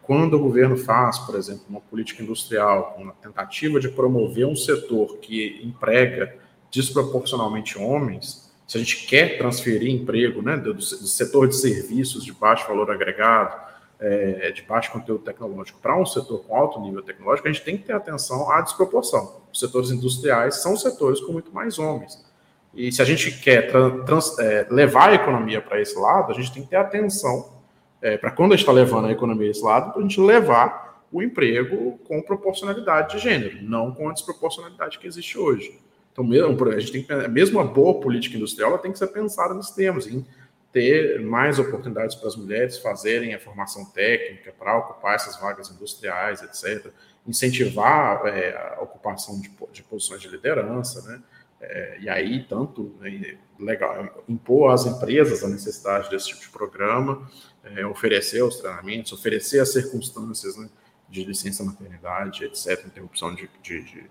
Quando 0.10 0.38
o 0.38 0.39
governo 0.39 0.76
faz, 0.76 1.19
por 1.19 1.36
exemplo, 1.36 1.65
uma 1.69 1.82
política 1.82 2.24
industrial 2.24 2.95
com 2.98 3.08
a 3.10 3.12
tentativa 3.12 3.80
de 3.80 3.89
promover 3.89 4.48
um 4.48 4.56
setor 4.56 5.17
que 5.17 5.62
emprega 5.63 6.36
desproporcionalmente 6.72 7.78
homens, 7.78 8.52
se 8.67 8.76
a 8.76 8.80
gente 8.80 9.06
quer 9.06 9.38
transferir 9.38 9.88
emprego 9.91 10.41
né, 10.41 10.58
do, 10.58 10.74
do 10.74 10.82
setor 10.82 11.48
de 11.48 11.56
serviços 11.56 12.26
de 12.26 12.34
baixo 12.34 12.67
valor 12.67 12.89
agregado, 12.89 13.56
é, 13.99 14.49
de 14.49 14.64
baixo 14.64 14.91
conteúdo 14.91 15.24
tecnológico, 15.24 15.80
para 15.80 15.95
um 15.95 16.07
setor 16.07 16.39
com 16.39 16.55
alto 16.55 16.80
nível 16.80 17.03
tecnológico, 17.03 17.47
a 17.47 17.51
gente 17.51 17.64
tem 17.64 17.78
que 17.78 17.84
ter 17.84 17.93
atenção 17.93 18.51
à 18.51 18.62
desproporção. 18.62 19.43
Os 19.53 19.60
setores 19.60 19.91
industriais 19.91 20.55
são 20.64 20.76
setores 20.76 21.22
com 21.22 21.34
muito 21.34 21.53
mais 21.53 21.78
homens. 21.78 22.26
E 22.74 22.91
se 22.91 22.99
a 22.99 23.05
gente 23.05 23.39
quer 23.41 23.72
trans, 24.07 24.39
é, 24.39 24.66
levar 24.72 25.10
a 25.10 25.14
economia 25.14 25.62
para 25.62 25.80
esse 25.80 25.95
lado, 25.95 26.32
a 26.32 26.36
gente 26.36 26.51
tem 26.51 26.64
que 26.64 26.70
ter 26.70 26.78
atenção 26.78 27.59
é, 28.02 28.18
para 28.18 28.32
quando 28.32 28.54
a 28.54 28.56
gente 28.56 28.64
está 28.64 28.72
levando 28.72 29.08
a 29.08 29.12
economia 29.12 29.52
esse 29.52 29.64
lado, 29.64 29.91
para 29.91 30.00
a 30.00 30.02
gente 30.02 30.20
levar 30.20 31.04
o 31.12 31.22
emprego 31.22 31.97
com 32.08 32.22
proporcionalidade 32.22 33.16
de 33.16 33.24
gênero, 33.24 33.62
não 33.64 33.91
com 33.91 34.10
a 34.10 34.14
desproporcionalidade 34.14 35.00
que 35.00 35.08
existe 35.08 35.38
hoje. 35.38 35.80
Então, 36.12 36.24
mesmo, 36.24 36.70
a 36.70 36.80
gente 36.80 37.04
tem 37.04 37.30
mesmo 37.30 37.60
a 37.60 37.64
boa 37.64 38.00
política 38.00 38.36
industrial, 38.36 38.72
ela 38.72 38.80
tem 38.80 38.91
que 38.91 39.00
ser 39.00 39.08
pensada 39.08 39.54
nos 39.54 39.72
termos, 39.72 40.08
em 40.08 40.26
ter 40.72 41.20
mais 41.22 41.58
oportunidades 41.58 42.16
para 42.16 42.28
as 42.28 42.36
mulheres 42.36 42.78
fazerem 42.78 43.34
a 43.34 43.39
formação 43.39 43.86
técnica 43.86 44.54
para 44.58 44.78
ocupar 44.78 45.16
essas 45.16 45.39
vagas 45.39 45.72
industriais, 45.72 46.43
etc. 46.43 46.91
Incentivar 47.26 48.26
é, 48.28 48.76
a 48.78 48.82
ocupação 48.82 49.39
de, 49.39 49.50
de, 49.72 49.84
posições 49.84 50.22
de 50.22 50.28
liderança, 50.28 51.02
né? 51.10 51.22
É, 51.62 51.97
e 51.99 52.10
aí, 52.10 52.43
tanto 52.43 52.95
né, 52.99 53.38
legal, 53.60 54.24
impor 54.28 54.72
às 54.72 54.86
empresas 54.86 55.43
a 55.43 55.47
necessidade 55.47 56.10
desse 56.10 56.30
tipo 56.30 56.41
de 56.41 56.49
programa, 56.49 57.30
é, 57.64 57.86
oferecer 57.86 58.41
os 58.43 58.57
treinamentos, 58.57 59.12
oferecer 59.12 59.60
as 59.60 59.74
circunstâncias 59.74 60.55
né, 60.57 60.70
de 61.10 61.26
licença 61.26 61.64
maternidade, 61.64 62.45
etc., 62.45 62.86
interrupção 62.86 63.36
de, 63.36 63.49
de, 63.62 63.84
de, 63.84 64.10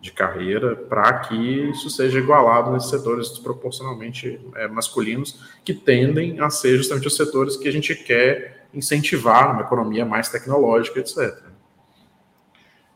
de 0.00 0.12
carreira 0.12 0.74
para 0.74 1.20
que 1.20 1.36
isso 1.70 1.88
seja 1.88 2.18
igualado 2.18 2.72
nesses 2.72 2.90
setores 2.90 3.28
desproporcionalmente 3.28 4.40
é, 4.56 4.66
masculinos, 4.66 5.40
que 5.64 5.74
tendem 5.74 6.40
a 6.40 6.50
ser 6.50 6.76
justamente 6.78 7.06
os 7.06 7.16
setores 7.16 7.56
que 7.56 7.68
a 7.68 7.72
gente 7.72 7.94
quer 7.94 8.66
incentivar 8.74 9.48
numa 9.48 9.62
economia 9.62 10.04
mais 10.04 10.28
tecnológica, 10.28 10.98
etc. 10.98 11.48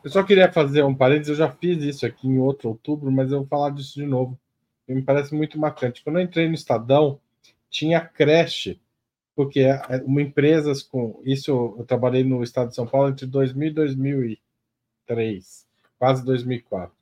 Eu 0.04 0.10
só 0.10 0.22
queria 0.22 0.50
fazer 0.50 0.82
um 0.82 0.94
parênteses, 0.94 1.28
eu 1.28 1.34
já 1.36 1.50
fiz 1.50 1.82
isso 1.82 2.04
aqui 2.04 2.26
em 2.26 2.38
outro 2.38 2.70
outubro, 2.70 3.10
mas 3.10 3.30
eu 3.30 3.38
vou 3.38 3.46
falar 3.46 3.70
disso 3.70 3.94
de 3.94 4.06
novo. 4.06 4.38
Me 4.88 5.00
parece 5.00 5.34
muito 5.34 5.58
marcante. 5.58 6.02
Quando 6.02 6.18
eu 6.18 6.24
entrei 6.24 6.48
no 6.48 6.54
Estadão, 6.54 7.20
tinha 7.70 8.00
creche, 8.00 8.80
porque 9.34 9.60
é, 9.60 9.80
é 9.88 10.02
uma 10.04 10.20
empresas 10.20 10.82
com 10.82 11.20
isso 11.24 11.76
eu 11.78 11.84
trabalhei 11.84 12.24
no 12.24 12.42
estado 12.42 12.68
de 12.68 12.74
São 12.74 12.86
Paulo 12.86 13.10
entre 13.10 13.26
2000 13.26 13.68
e 13.68 13.72
2003, 13.72 15.66
quase 15.98 16.24
2004. 16.24 16.92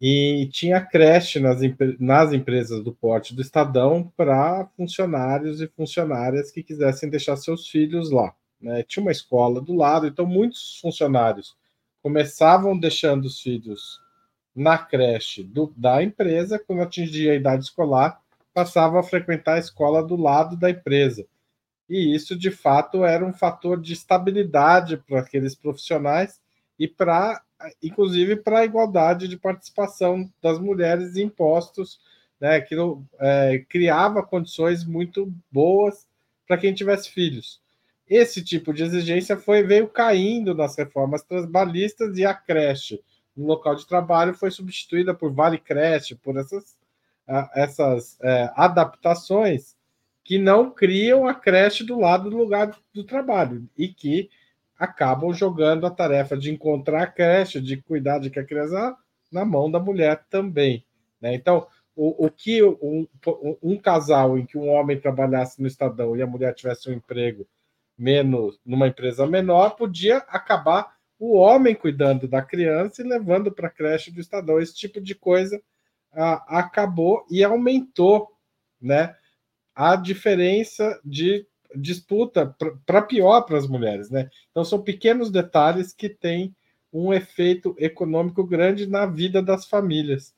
E 0.00 0.48
tinha 0.52 0.80
creche 0.80 1.38
nas, 1.38 1.58
nas 1.98 2.32
empresas 2.32 2.82
do 2.82 2.92
porte 2.92 3.34
do 3.34 3.42
Estadão 3.42 4.12
para 4.16 4.66
funcionários 4.76 5.60
e 5.60 5.68
funcionárias 5.68 6.50
que 6.50 6.62
quisessem 6.62 7.08
deixar 7.08 7.36
seus 7.36 7.68
filhos 7.68 8.10
lá. 8.10 8.34
Né? 8.60 8.82
Tinha 8.82 9.02
uma 9.02 9.12
escola 9.12 9.60
do 9.60 9.74
lado, 9.74 10.06
então 10.06 10.26
muitos 10.26 10.78
funcionários 10.80 11.56
começavam 12.02 12.78
deixando 12.78 13.24
os 13.24 13.40
filhos 13.40 14.00
na 14.54 14.78
creche 14.78 15.42
do, 15.42 15.72
da 15.76 16.02
empresa, 16.02 16.58
quando 16.58 16.82
atingia 16.82 17.32
a 17.32 17.36
idade 17.36 17.64
escolar, 17.64 18.20
passavam 18.54 18.98
a 18.98 19.02
frequentar 19.02 19.54
a 19.54 19.58
escola 19.58 20.02
do 20.02 20.16
lado 20.16 20.56
da 20.56 20.70
empresa. 20.70 21.26
E 21.88 22.14
isso, 22.14 22.36
de 22.36 22.50
fato, 22.50 23.04
era 23.04 23.24
um 23.24 23.32
fator 23.32 23.80
de 23.80 23.92
estabilidade 23.92 24.96
para 24.96 25.20
aqueles 25.20 25.54
profissionais 25.54 26.40
e 26.78 26.88
para, 26.88 27.42
inclusive, 27.82 28.36
para 28.36 28.60
a 28.60 28.64
igualdade 28.64 29.28
de 29.28 29.36
participação 29.36 30.30
das 30.42 30.58
mulheres 30.58 31.16
em 31.16 31.24
impostos, 31.24 32.00
né, 32.40 32.60
que 32.60 32.74
é, 33.18 33.64
criava 33.68 34.22
condições 34.22 34.84
muito 34.84 35.32
boas 35.50 36.06
para 36.46 36.58
quem 36.58 36.74
tivesse 36.74 37.10
filhos. 37.10 37.60
Esse 38.08 38.42
tipo 38.42 38.72
de 38.72 38.84
exigência 38.84 39.36
foi 39.36 39.62
veio 39.62 39.88
caindo 39.88 40.54
nas 40.54 40.76
reformas 40.76 41.22
trabalhistas 41.22 42.16
e 42.16 42.24
a 42.24 42.32
creche 42.32 43.02
no 43.36 43.46
local 43.46 43.74
de 43.74 43.86
trabalho 43.86 44.32
foi 44.32 44.50
substituída 44.50 45.14
por 45.14 45.32
vale 45.32 45.58
creche, 45.58 46.14
por 46.14 46.36
essas, 46.36 46.76
essas 47.54 48.18
é, 48.22 48.50
adaptações 48.54 49.76
que 50.24 50.38
não 50.38 50.70
criam 50.70 51.26
a 51.26 51.34
creche 51.34 51.84
do 51.84 51.98
lado 51.98 52.30
do 52.30 52.36
lugar 52.36 52.76
do 52.92 53.04
trabalho 53.04 53.68
e 53.76 53.88
que 53.88 54.30
acabam 54.78 55.32
jogando 55.32 55.86
a 55.86 55.90
tarefa 55.90 56.36
de 56.36 56.50
encontrar 56.50 57.02
a 57.02 57.06
creche, 57.06 57.60
de 57.60 57.76
cuidar 57.76 58.18
de 58.18 58.30
que 58.30 58.38
a 58.38 58.44
criança 58.44 58.96
na 59.30 59.44
mão 59.44 59.70
da 59.70 59.78
mulher 59.78 60.24
também. 60.30 60.84
Né? 61.20 61.34
Então, 61.34 61.66
o, 61.94 62.26
o 62.26 62.30
que 62.30 62.62
um, 62.62 63.06
um, 63.62 63.76
casal 63.76 64.38
em 64.38 64.44
que 64.44 64.58
um 64.58 64.68
homem 64.68 65.00
trabalhasse 65.00 65.60
no 65.60 65.66
Estadão 65.66 66.16
e 66.16 66.22
a 66.22 66.26
mulher 66.26 66.54
tivesse 66.54 66.90
um 66.90 66.92
emprego 66.92 67.46
menos 67.96 68.58
numa 68.64 68.88
empresa 68.88 69.26
menor, 69.26 69.70
podia 69.70 70.18
acabar 70.28 70.96
o 71.18 71.34
homem 71.36 71.74
cuidando 71.74 72.28
da 72.28 72.42
criança 72.42 73.02
e 73.02 73.08
levando 73.08 73.50
para 73.50 73.68
a 73.68 73.70
creche 73.70 74.10
do 74.10 74.20
Estadão. 74.20 74.60
Esse 74.60 74.74
tipo 74.74 75.00
de 75.00 75.14
coisa 75.14 75.60
ah, 76.12 76.58
acabou 76.58 77.26
e 77.30 77.42
aumentou 77.42 78.28
né, 78.80 79.16
a 79.74 79.96
diferença 79.96 81.00
de 81.04 81.46
disputa 81.74 82.54
para 82.84 83.02
pior 83.02 83.42
para 83.42 83.58
as 83.58 83.66
mulheres. 83.66 84.10
Né? 84.10 84.30
Então, 84.50 84.64
são 84.64 84.82
pequenos 84.82 85.30
detalhes 85.30 85.92
que 85.92 86.08
têm 86.08 86.54
um 86.92 87.12
efeito 87.12 87.74
econômico 87.78 88.44
grande 88.44 88.86
na 88.86 89.06
vida 89.06 89.42
das 89.42 89.66
famílias. 89.66 90.34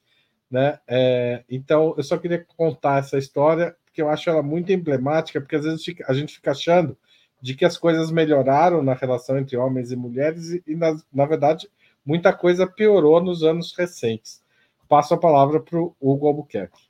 Né? 0.50 0.78
É, 0.86 1.44
então, 1.48 1.94
eu 1.96 2.02
só 2.02 2.16
queria 2.16 2.44
contar 2.56 3.00
essa 3.00 3.18
história, 3.18 3.76
porque 3.84 4.00
eu 4.00 4.08
acho 4.08 4.28
ela 4.30 4.42
muito 4.42 4.72
emblemática, 4.72 5.40
porque 5.40 5.56
às 5.56 5.64
vezes 5.64 5.84
a 6.06 6.12
gente 6.12 6.34
fica 6.34 6.52
achando 6.52 6.96
de 7.40 7.54
que 7.54 7.64
as 7.64 7.76
coisas 7.76 8.10
melhoraram 8.10 8.82
na 8.82 8.94
relação 8.94 9.38
entre 9.38 9.56
homens 9.56 9.92
e 9.92 9.96
mulheres 9.96 10.60
e, 10.66 10.74
na, 10.74 10.96
na 11.12 11.24
verdade, 11.24 11.68
muita 12.04 12.32
coisa 12.32 12.66
piorou 12.66 13.22
nos 13.22 13.42
anos 13.42 13.74
recentes. 13.76 14.42
Passo 14.88 15.14
a 15.14 15.18
palavra 15.18 15.60
para 15.60 15.78
o 15.78 15.94
Hugo 16.00 16.26
Albuquerque. 16.26 16.88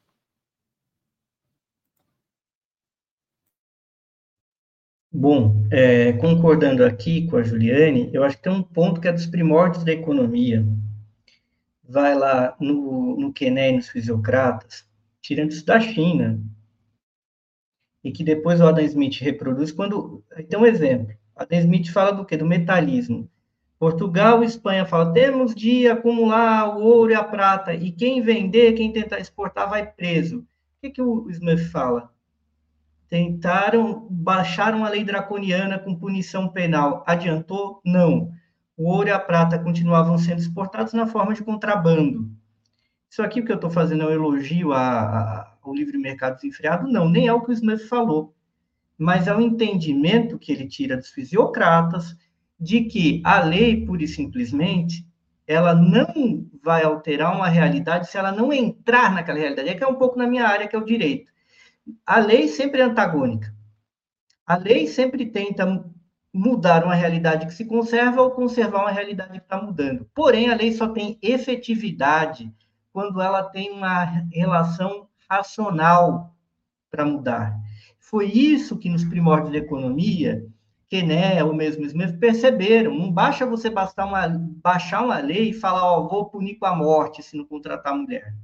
Bom, 5.10 5.66
é, 5.70 6.12
concordando 6.12 6.84
aqui 6.84 7.26
com 7.26 7.38
a 7.38 7.42
Juliane, 7.42 8.10
eu 8.12 8.22
acho 8.22 8.36
que 8.36 8.42
tem 8.42 8.52
um 8.52 8.62
ponto 8.62 9.00
que 9.00 9.08
é 9.08 9.12
dos 9.12 9.26
primórdios 9.26 9.82
da 9.82 9.92
economia. 9.92 10.64
Vai 11.82 12.14
lá 12.14 12.54
no, 12.60 13.16
no 13.18 13.32
e 13.40 13.72
nos 13.72 13.88
fisiocratas, 13.88 14.86
tirando 15.20 15.50
isso 15.50 15.64
da 15.64 15.80
China, 15.80 16.40
e 18.02 18.12
que 18.12 18.24
depois 18.24 18.60
o 18.60 18.66
Adam 18.66 18.84
Smith 18.84 19.20
reproduz 19.20 19.72
quando 19.72 20.22
tem 20.48 20.58
um 20.58 20.66
exemplo. 20.66 21.14
Adam 21.36 21.58
Smith 21.58 21.90
fala 21.90 22.12
do 22.12 22.24
que? 22.24 22.36
Do 22.36 22.46
metalismo. 22.46 23.28
Portugal 23.78 24.42
e 24.42 24.46
Espanha 24.46 24.84
falam, 24.84 25.12
temos 25.12 25.54
de 25.54 25.86
acumular 25.86 26.76
o 26.76 26.82
ouro 26.82 27.12
e 27.12 27.14
a 27.14 27.22
prata, 27.22 27.72
e 27.72 27.92
quem 27.92 28.20
vender, 28.20 28.72
quem 28.72 28.92
tentar 28.92 29.20
exportar, 29.20 29.70
vai 29.70 29.86
preso. 29.86 30.40
O 30.40 30.44
que, 30.80 30.90
que 30.90 31.02
o 31.02 31.30
Smith 31.30 31.70
fala? 31.70 32.12
Tentaram, 33.08 34.06
baixaram 34.10 34.84
a 34.84 34.88
lei 34.88 35.04
draconiana 35.04 35.78
com 35.78 35.94
punição 35.94 36.48
penal. 36.48 37.04
Adiantou? 37.06 37.80
Não. 37.84 38.32
O 38.76 38.90
ouro 38.90 39.08
e 39.08 39.12
a 39.12 39.18
prata 39.18 39.58
continuavam 39.58 40.18
sendo 40.18 40.40
exportados 40.40 40.92
na 40.92 41.06
forma 41.06 41.32
de 41.32 41.42
contrabando. 41.42 42.30
Isso 43.10 43.22
aqui 43.22 43.42
que 43.42 43.50
eu 43.50 43.56
estou 43.56 43.70
fazendo 43.70 44.02
é 44.02 44.06
um 44.06 44.10
elogio 44.10 44.72
a, 44.72 45.56
ao 45.68 45.74
livre 45.74 45.98
mercado 45.98 46.36
desenfreado? 46.36 46.88
Não, 46.88 47.08
nem 47.08 47.26
é 47.26 47.32
o 47.32 47.42
que 47.42 47.50
o 47.50 47.52
Smith 47.52 47.86
falou. 47.86 48.34
Mas 48.96 49.26
é 49.26 49.34
o 49.34 49.40
entendimento 49.40 50.38
que 50.38 50.50
ele 50.50 50.66
tira 50.66 50.96
dos 50.96 51.10
fisiocratas 51.10 52.16
de 52.58 52.84
que 52.84 53.22
a 53.24 53.40
lei, 53.40 53.84
pura 53.86 54.02
e 54.02 54.08
simplesmente, 54.08 55.06
ela 55.46 55.74
não 55.74 56.46
vai 56.62 56.82
alterar 56.82 57.34
uma 57.34 57.48
realidade 57.48 58.10
se 58.10 58.18
ela 58.18 58.32
não 58.32 58.52
entrar 58.52 59.14
naquela 59.14 59.38
realidade. 59.38 59.68
É 59.68 59.74
que 59.74 59.84
é 59.84 59.86
um 59.86 59.94
pouco 59.94 60.18
na 60.18 60.26
minha 60.26 60.46
área, 60.46 60.66
que 60.66 60.76
é 60.76 60.78
o 60.78 60.84
direito. 60.84 61.32
A 62.04 62.18
lei 62.18 62.48
sempre 62.48 62.80
é 62.80 62.84
antagônica. 62.84 63.54
A 64.46 64.56
lei 64.56 64.86
sempre 64.86 65.26
tenta 65.26 65.84
mudar 66.32 66.84
uma 66.84 66.94
realidade 66.94 67.46
que 67.46 67.54
se 67.54 67.64
conserva 67.64 68.22
ou 68.22 68.30
conservar 68.30 68.80
uma 68.80 68.90
realidade 68.90 69.32
que 69.32 69.38
está 69.38 69.60
mudando. 69.60 70.08
Porém, 70.14 70.50
a 70.50 70.54
lei 70.54 70.72
só 70.72 70.88
tem 70.88 71.18
efetividade 71.22 72.52
quando 72.92 73.20
ela 73.20 73.42
tem 73.44 73.70
uma 73.70 74.04
relação 74.32 75.07
racional 75.28 76.34
para 76.90 77.04
mudar. 77.04 77.54
Foi 77.98 78.26
isso 78.26 78.78
que 78.78 78.88
nos 78.88 79.04
primórdios 79.04 79.52
da 79.52 79.58
economia, 79.58 80.46
Kené 80.88 81.44
ou 81.44 81.52
mesmo 81.52 81.84
Smith 81.84 82.18
perceberam. 82.18 82.94
Não 82.94 83.12
basta 83.12 83.44
você 83.44 83.68
bastar 83.68 84.06
uma, 84.06 84.26
baixar 84.28 85.04
uma 85.04 85.18
lei 85.18 85.50
e 85.50 85.54
falar, 85.54 85.84
ó, 85.84 86.08
vou 86.08 86.30
punir 86.30 86.56
com 86.56 86.64
a 86.64 86.74
morte 86.74 87.22
se 87.22 87.36
não 87.36 87.44
contratar 87.44 87.94
mulher. 87.94 88.34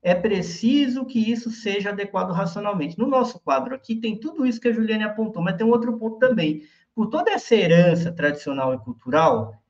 É 0.00 0.14
preciso 0.14 1.04
que 1.04 1.18
isso 1.18 1.50
seja 1.50 1.90
adequado 1.90 2.30
racionalmente. 2.30 2.96
No 2.96 3.08
nosso 3.08 3.40
quadro 3.40 3.74
aqui 3.74 3.96
tem 3.96 4.18
tudo 4.18 4.46
isso 4.46 4.60
que 4.60 4.68
a 4.68 4.72
Juliane 4.72 5.02
apontou, 5.02 5.42
mas 5.42 5.56
tem 5.56 5.66
um 5.66 5.70
outro 5.70 5.98
ponto 5.98 6.18
também. 6.18 6.62
Por 6.94 7.08
toda 7.08 7.32
essa 7.32 7.54
herança 7.56 8.12
tradicional 8.12 8.72
e 8.74 8.78
cultural, 8.78 9.60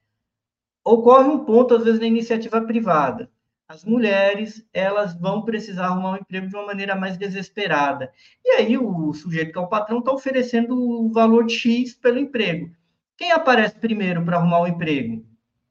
ocorre 0.85 1.29
um 1.29 1.47
ponto, 1.47 1.74
às 1.74 1.85
vezes, 1.85 2.01
na 2.01 2.07
iniciativa 2.07 2.61
privada 2.61 3.31
as 3.69 3.85
mulheres 3.85 4.66
elas 4.73 5.14
vão 5.14 5.43
precisar 5.43 5.89
arrumar 5.89 6.12
um 6.12 6.16
emprego 6.16 6.49
de 6.49 6.57
uma 6.57 6.64
maneira 6.64 6.97
mais 6.97 7.19
desesperada. 7.19 8.11
E 8.43 8.53
aí 8.53 8.79
o 8.79 9.12
sujeito 9.12 9.53
que 9.53 9.59
é 9.59 9.61
o 9.61 9.69
patrão 9.69 9.99
está 9.99 10.11
oferecendo 10.11 10.75
o 10.75 11.12
valor 11.12 11.45
de 11.45 11.55
X 11.55 11.95
pelo 11.95 12.19
emprego. 12.19 12.71
Quem 13.14 13.31
aparece 13.31 13.79
primeiro 13.79 14.25
para 14.25 14.39
arrumar 14.39 14.61
o 14.61 14.64
um 14.64 14.69
emprego? 14.69 15.23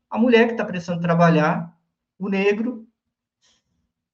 A 0.10 0.18
mulher 0.20 0.46
que 0.46 0.52
está 0.52 0.64
precisando 0.64 1.02
trabalhar, 1.02 1.76
o 2.20 2.30
negro. 2.30 2.88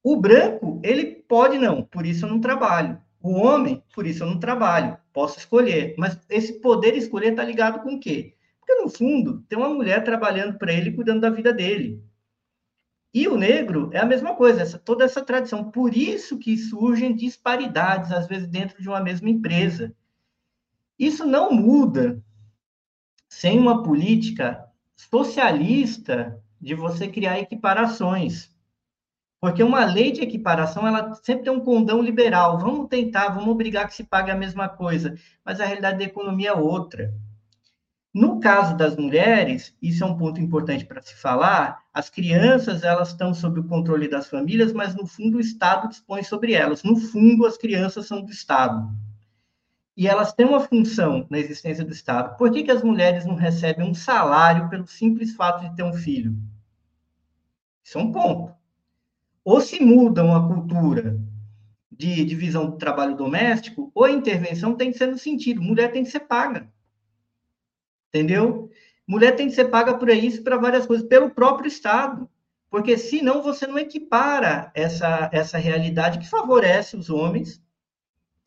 O 0.01 0.15
branco, 0.15 0.79
ele 0.83 1.05
pode 1.05 1.57
não, 1.57 1.83
por 1.83 2.05
isso 2.05 2.25
eu 2.25 2.29
não 2.29 2.39
trabalho. 2.39 3.01
O 3.21 3.33
homem, 3.33 3.83
por 3.93 4.07
isso 4.07 4.23
eu 4.23 4.27
não 4.27 4.39
trabalho. 4.39 4.97
Posso 5.11 5.39
escolher. 5.39 5.95
Mas 5.97 6.17
esse 6.29 6.59
poder 6.61 6.95
escolher 6.95 7.31
está 7.31 7.43
ligado 7.43 7.81
com 7.81 7.95
o 7.95 7.99
quê? 7.99 8.33
Porque, 8.59 8.75
no 8.75 8.89
fundo, 8.89 9.41
tem 9.47 9.57
uma 9.57 9.69
mulher 9.69 10.03
trabalhando 10.03 10.57
para 10.57 10.73
ele, 10.73 10.91
cuidando 10.91 11.21
da 11.21 11.29
vida 11.29 11.53
dele. 11.53 12.01
E 13.13 13.27
o 13.27 13.37
negro 13.37 13.91
é 13.93 13.99
a 13.99 14.05
mesma 14.05 14.35
coisa, 14.35 14.61
essa, 14.61 14.79
toda 14.79 15.03
essa 15.03 15.23
tradição. 15.23 15.69
Por 15.69 15.95
isso 15.95 16.39
que 16.39 16.57
surgem 16.57 17.15
disparidades, 17.15 18.11
às 18.11 18.27
vezes, 18.27 18.47
dentro 18.47 18.81
de 18.81 18.89
uma 18.89 18.99
mesma 18.99 19.29
empresa. 19.29 19.95
Isso 20.97 21.25
não 21.25 21.51
muda 21.51 22.23
sem 23.29 23.59
uma 23.59 23.83
política 23.83 24.65
socialista 24.95 26.41
de 26.59 26.73
você 26.73 27.07
criar 27.07 27.39
equiparações. 27.39 28.51
Porque 29.39 29.61
uma 29.61 29.83
lei 29.83 30.11
de 30.11 30.21
equiparação, 30.21 30.87
ela 30.87 31.13
sempre 31.15 31.43
tem 31.43 31.53
um 31.53 31.59
condão 31.59 32.01
liberal. 32.01 32.57
Vamos 32.57 32.87
tentar, 32.87 33.29
vamos 33.29 33.49
obrigar 33.49 33.87
que 33.87 33.93
se 33.93 34.05
pague 34.05 34.31
a 34.31 34.35
mesma 34.35 34.69
coisa. 34.69 35.15
Mas 35.43 35.59
a 35.59 35.65
realidade 35.65 35.99
da 35.99 36.05
economia 36.05 36.49
é 36.49 36.53
outra. 36.53 37.13
No 38.13 38.39
caso 38.39 38.77
das 38.77 38.95
mulheres, 38.95 39.75
isso 39.81 40.03
é 40.03 40.07
um 40.07 40.15
ponto 40.15 40.39
importante 40.39 40.85
para 40.85 41.01
se 41.01 41.15
falar, 41.15 41.83
as 41.91 42.11
crianças, 42.11 42.83
elas 42.83 43.09
estão 43.09 43.33
sob 43.33 43.59
o 43.59 43.63
controle 43.63 44.07
das 44.07 44.27
famílias, 44.29 44.71
mas 44.71 44.93
no 44.93 45.07
fundo 45.07 45.37
o 45.37 45.41
Estado 45.41 45.89
dispõe 45.89 46.21
sobre 46.21 46.53
elas. 46.53 46.83
No 46.83 46.95
fundo, 46.95 47.43
as 47.43 47.57
crianças 47.57 48.05
são 48.05 48.21
do 48.21 48.31
Estado. 48.31 48.87
E 49.97 50.07
elas 50.07 50.31
têm 50.31 50.45
uma 50.45 50.59
função 50.59 51.25
na 51.27 51.39
existência 51.39 51.83
do 51.83 51.91
Estado. 51.91 52.37
Por 52.37 52.51
que, 52.51 52.61
que 52.61 52.69
as 52.69 52.83
mulheres 52.83 53.25
não 53.25 53.33
recebem 53.33 53.89
um 53.89 53.95
salário 53.95 54.69
pelo 54.69 54.85
simples 54.85 55.33
fato 55.35 55.67
de 55.67 55.75
ter 55.75 55.83
um 55.83 55.93
filho? 55.93 56.37
Isso 57.83 57.97
é 57.97 58.01
um 58.01 58.11
ponto. 58.11 58.53
Ou 59.43 59.59
se 59.59 59.83
mudam 59.83 60.35
a 60.35 60.47
cultura 60.47 61.19
de 61.91 62.23
divisão 62.25 62.69
do 62.69 62.77
trabalho 62.77 63.17
doméstico, 63.17 63.91
ou 63.93 64.03
a 64.03 64.11
intervenção 64.11 64.75
tem 64.75 64.91
que 64.91 64.99
ser 64.99 65.07
no 65.07 65.17
sentido, 65.17 65.63
mulher 65.63 65.91
tem 65.91 66.03
que 66.03 66.11
ser 66.11 66.21
paga 66.21 66.71
entendeu? 68.13 68.69
Mulher 69.07 69.35
tem 69.35 69.47
que 69.47 69.55
ser 69.55 69.65
paga 69.65 69.97
por 69.97 70.09
isso 70.09 70.43
para 70.43 70.57
várias 70.57 70.85
coisas, 70.85 71.07
pelo 71.07 71.31
próprio 71.31 71.67
Estado, 71.67 72.29
porque 72.69 72.97
senão 72.97 73.41
você 73.41 73.65
não 73.65 73.77
equipara 73.77 74.71
essa, 74.75 75.29
essa 75.33 75.57
realidade 75.57 76.19
que 76.19 76.29
favorece 76.29 76.95
os 76.95 77.09
homens, 77.09 77.61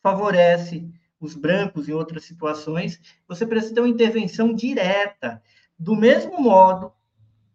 favorece 0.01 0.89
os 1.19 1.35
brancos 1.35 1.89
em 1.89 1.93
outras 1.93 2.23
situações, 2.23 2.99
você 3.27 3.45
precisa 3.45 3.73
ter 3.73 3.81
uma 3.81 3.89
intervenção 3.89 4.53
direta, 4.53 5.41
do 5.77 5.95
mesmo 5.95 6.41
modo 6.41 6.91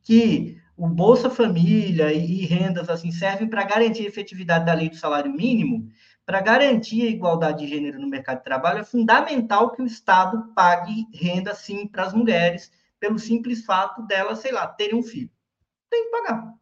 que 0.03 0.61
o 0.77 0.89
Bolsa 0.89 1.31
Família 1.31 2.13
e, 2.13 2.45
rendas 2.45 2.89
assim 2.89 3.11
servem 3.11 3.49
para 3.49 3.65
garantir 3.65 4.05
a 4.05 4.09
efetividade 4.09 4.67
da 4.67 4.75
lei 4.75 4.89
do 4.89 4.97
salário 4.97 5.33
mínimo, 5.33 5.89
para 6.25 6.41
garantir 6.41 7.03
a 7.03 7.11
igualdade 7.11 7.65
de 7.65 7.69
gênero 7.69 8.01
no 8.01 8.09
mercado 8.09 8.39
de 8.39 8.45
trabalho, 8.45 8.81
é 8.81 8.85
fundamental 8.85 9.71
que 9.73 9.83
o 9.83 9.87
Estado 9.87 10.53
pague 10.55 11.07
renda, 11.13 11.55
sim, 11.55 11.87
para 11.87 12.05
as 12.05 12.15
mulheres, 12.15 12.73
pelo 13.01 13.19
simples 13.19 13.65
fato 13.65 14.03
delas, 14.03 14.39
sei 14.39 14.53
lá, 14.53 14.67
terem 14.67 14.99
um 14.99 15.03
filho. 15.03 15.31
Tem 15.91 16.05
que 16.05 16.11
pagar. 16.11 16.55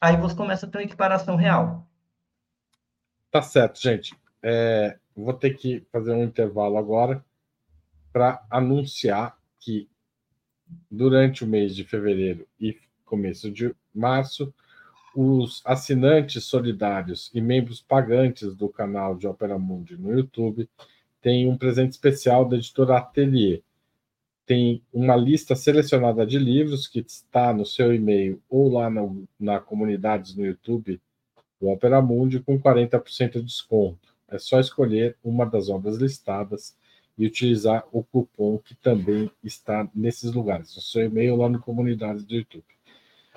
Aí 0.00 0.16
você 0.16 0.36
começa 0.36 0.66
a 0.66 0.68
ter 0.68 0.78
uma 0.78 0.84
equiparação 0.84 1.34
real. 1.34 1.86
Tá 3.30 3.42
certo, 3.42 3.80
gente. 3.80 4.16
É, 4.42 4.96
vou 5.14 5.34
ter 5.34 5.50
que 5.54 5.84
fazer 5.90 6.12
um 6.12 6.22
intervalo 6.22 6.78
agora 6.78 7.24
para 8.12 8.44
anunciar 8.48 9.36
que 9.58 9.88
durante 10.90 11.44
o 11.44 11.46
mês 11.46 11.74
de 11.74 11.84
fevereiro 11.84 12.46
e 12.60 12.78
começo 13.04 13.50
de 13.50 13.74
março, 13.92 14.54
os 15.20 15.62
assinantes 15.64 16.44
solidários 16.44 17.28
e 17.34 17.40
membros 17.40 17.82
pagantes 17.82 18.54
do 18.54 18.68
canal 18.68 19.16
de 19.16 19.26
Opera 19.26 19.58
Mundi 19.58 19.96
no 19.96 20.12
YouTube 20.12 20.70
têm 21.20 21.48
um 21.48 21.58
presente 21.58 21.90
especial 21.90 22.44
da 22.44 22.56
editora 22.56 22.98
Atelier. 22.98 23.60
Tem 24.46 24.80
uma 24.92 25.16
lista 25.16 25.56
selecionada 25.56 26.24
de 26.24 26.38
livros 26.38 26.86
que 26.86 27.00
está 27.00 27.52
no 27.52 27.66
seu 27.66 27.92
e-mail 27.92 28.40
ou 28.48 28.70
lá 28.70 28.88
no, 28.88 29.26
na 29.40 29.58
comunidades 29.58 30.36
no 30.36 30.46
YouTube 30.46 31.00
do 31.60 31.66
Opera 31.66 32.00
Mundi 32.00 32.38
com 32.38 32.56
40% 32.56 33.32
de 33.32 33.42
desconto. 33.42 34.14
É 34.28 34.38
só 34.38 34.60
escolher 34.60 35.16
uma 35.24 35.44
das 35.44 35.68
obras 35.68 35.96
listadas 35.96 36.76
e 37.18 37.26
utilizar 37.26 37.84
o 37.90 38.04
cupom 38.04 38.58
que 38.58 38.76
também 38.76 39.28
está 39.42 39.90
nesses 39.92 40.32
lugares, 40.32 40.76
no 40.76 40.80
seu 40.80 41.06
e-mail 41.06 41.34
lá 41.34 41.48
no 41.48 41.58
comunidades 41.58 42.22
do 42.22 42.36
YouTube. 42.36 42.77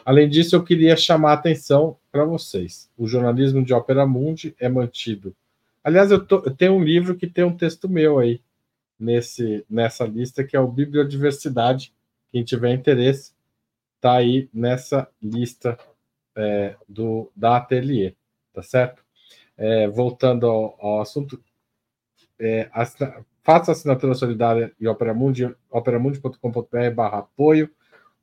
Além 0.05 0.27
disso, 0.27 0.55
eu 0.55 0.63
queria 0.63 0.95
chamar 0.95 1.31
a 1.31 1.33
atenção 1.33 1.97
para 2.11 2.25
vocês. 2.25 2.89
O 2.97 3.07
jornalismo 3.07 3.63
de 3.63 3.73
Ópera 3.73 4.05
Mundi 4.05 4.55
é 4.59 4.67
mantido. 4.67 5.35
Aliás, 5.83 6.11
eu, 6.11 6.23
tô, 6.23 6.43
eu, 6.45 6.55
tenho 6.55 6.73
um 6.73 6.83
livro 6.83 7.15
que 7.15 7.27
tem 7.27 7.43
um 7.43 7.55
texto 7.55 7.89
meu 7.89 8.19
aí 8.19 8.41
nesse, 8.99 9.65
nessa 9.69 10.05
lista, 10.05 10.43
que 10.43 10.55
é 10.55 10.59
o 10.59 10.67
Bibliodiversidade. 10.67 11.93
Quem 12.31 12.43
tiver 12.43 12.73
interesse, 12.73 13.33
está 13.95 14.13
aí 14.13 14.49
nessa 14.53 15.07
lista 15.21 15.77
é, 16.35 16.75
do, 16.87 17.31
da 17.35 17.57
Atelier, 17.57 18.15
tá 18.53 18.61
certo? 18.61 19.03
É, 19.57 19.87
voltando 19.87 20.47
ao, 20.47 20.77
ao 20.79 21.01
assunto, 21.01 21.41
é, 22.39 22.69
assina, 22.73 23.25
faça 23.43 23.71
assinatura 23.71 24.13
solidária 24.13 24.73
em 24.79 24.87
Opera 24.87 25.13
Mundi, 25.13 25.53
operamundi.com.br 25.69 26.95
barra 26.95 27.19
apoio 27.19 27.69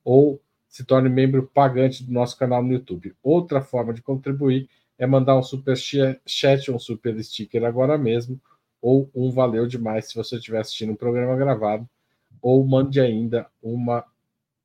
ou 0.05 0.41
se 0.69 0.85
torne 0.85 1.09
membro 1.09 1.47
pagante 1.47 2.05
do 2.05 2.13
nosso 2.13 2.39
canal 2.39 2.63
no 2.63 2.73
YouTube. 2.73 3.15
Outra 3.23 3.61
forma 3.61 3.93
de 3.93 4.03
contribuir 4.03 4.69
é 4.99 5.07
mandar 5.07 5.37
um 5.37 5.43
super 5.43 5.77
chat, 5.77 6.71
um 6.71 6.79
super 6.79 7.23
sticker 7.23 7.65
agora 7.65 7.97
mesmo, 7.97 8.41
ou 8.81 9.11
um 9.15 9.31
valeu 9.31 9.67
demais 9.67 10.09
se 10.09 10.15
você 10.15 10.37
estiver 10.37 10.61
assistindo 10.61 10.93
um 10.93 10.97
programa 10.97 11.37
gravado, 11.37 11.89
ou 12.41 12.65
mande 12.65 13.01
ainda 13.01 13.47
uma 13.63 14.05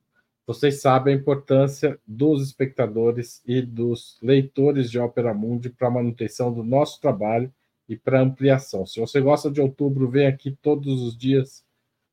Vocês 0.47 0.81
sabem 0.81 1.13
a 1.13 1.17
importância 1.17 1.99
dos 2.07 2.41
espectadores 2.41 3.43
e 3.45 3.61
dos 3.61 4.17
leitores 4.21 4.89
de 4.89 4.97
Opera 4.97 5.33
Mundi 5.33 5.69
para 5.69 5.89
a 5.89 5.91
manutenção 5.91 6.53
do 6.53 6.63
nosso 6.63 7.01
trabalho 7.01 7.53
e 7.88 7.95
para 7.95 8.21
ampliação. 8.21 8.85
Se 8.85 8.99
você 8.99 9.21
gosta 9.21 9.49
de 9.49 9.61
outubro, 9.61 10.09
vem 10.09 10.27
aqui 10.27 10.51
todos 10.51 11.01
os 11.01 11.17
dias 11.17 11.63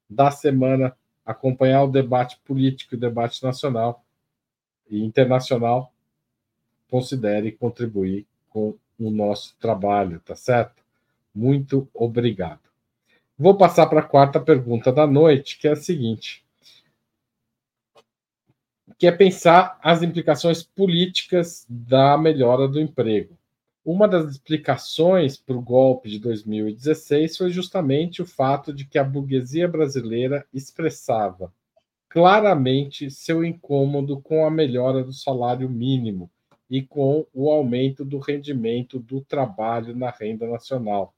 da 0.09 0.31
semana 0.31 0.97
acompanhar 1.25 1.85
o 1.85 1.91
debate 1.91 2.39
político, 2.45 2.95
o 2.95 2.99
debate 2.99 3.43
nacional 3.43 4.05
e 4.89 5.03
internacional. 5.03 5.93
Considere 6.89 7.53
contribuir 7.53 8.27
com 8.51 8.77
o 8.99 9.11
nosso 9.11 9.57
trabalho, 9.59 10.21
tá 10.21 10.37
certo? 10.37 10.83
Muito 11.35 11.89
obrigado. 11.93 12.61
Vou 13.37 13.57
passar 13.57 13.87
para 13.87 14.01
a 14.01 14.05
quarta 14.05 14.39
pergunta 14.39 14.93
da 14.93 15.07
noite, 15.07 15.59
que 15.59 15.67
é 15.67 15.73
a 15.73 15.77
seguinte: 15.77 16.45
que 18.97 19.09
é 19.09 19.13
pensar 19.13 19.79
as 19.83 20.03
implicações 20.03 20.63
políticas 20.63 21.67
da 21.69 22.17
melhora 22.17 22.69
do 22.69 22.81
emprego. 22.81 23.37
Uma 23.85 24.09
das 24.09 24.31
explicações 24.31 25.37
para 25.37 25.57
o 25.57 25.61
golpe 25.61 26.09
de 26.09 26.19
2016 26.19 27.37
foi 27.37 27.51
justamente 27.51 28.23
o 28.23 28.27
fato 28.27 28.73
de 28.73 28.87
que 28.87 28.99
a 28.99 29.05
burguesia 29.05 29.69
brasileira 29.69 30.47
expressava 30.55 31.53
claramente 32.15 33.11
seu 33.11 33.45
incômodo 33.45 34.21
com 34.21 34.47
a 34.47 34.51
melhora 34.51 35.03
do 35.03 35.13
salário 35.13 35.69
mínimo 35.69 36.31
e 36.71 36.81
com 36.81 37.27
o 37.35 37.51
aumento 37.51 38.05
do 38.05 38.19
rendimento 38.19 39.01
do 39.01 39.21
trabalho 39.21 39.97
na 39.97 40.11
renda 40.11 40.47
nacional. 40.47 41.13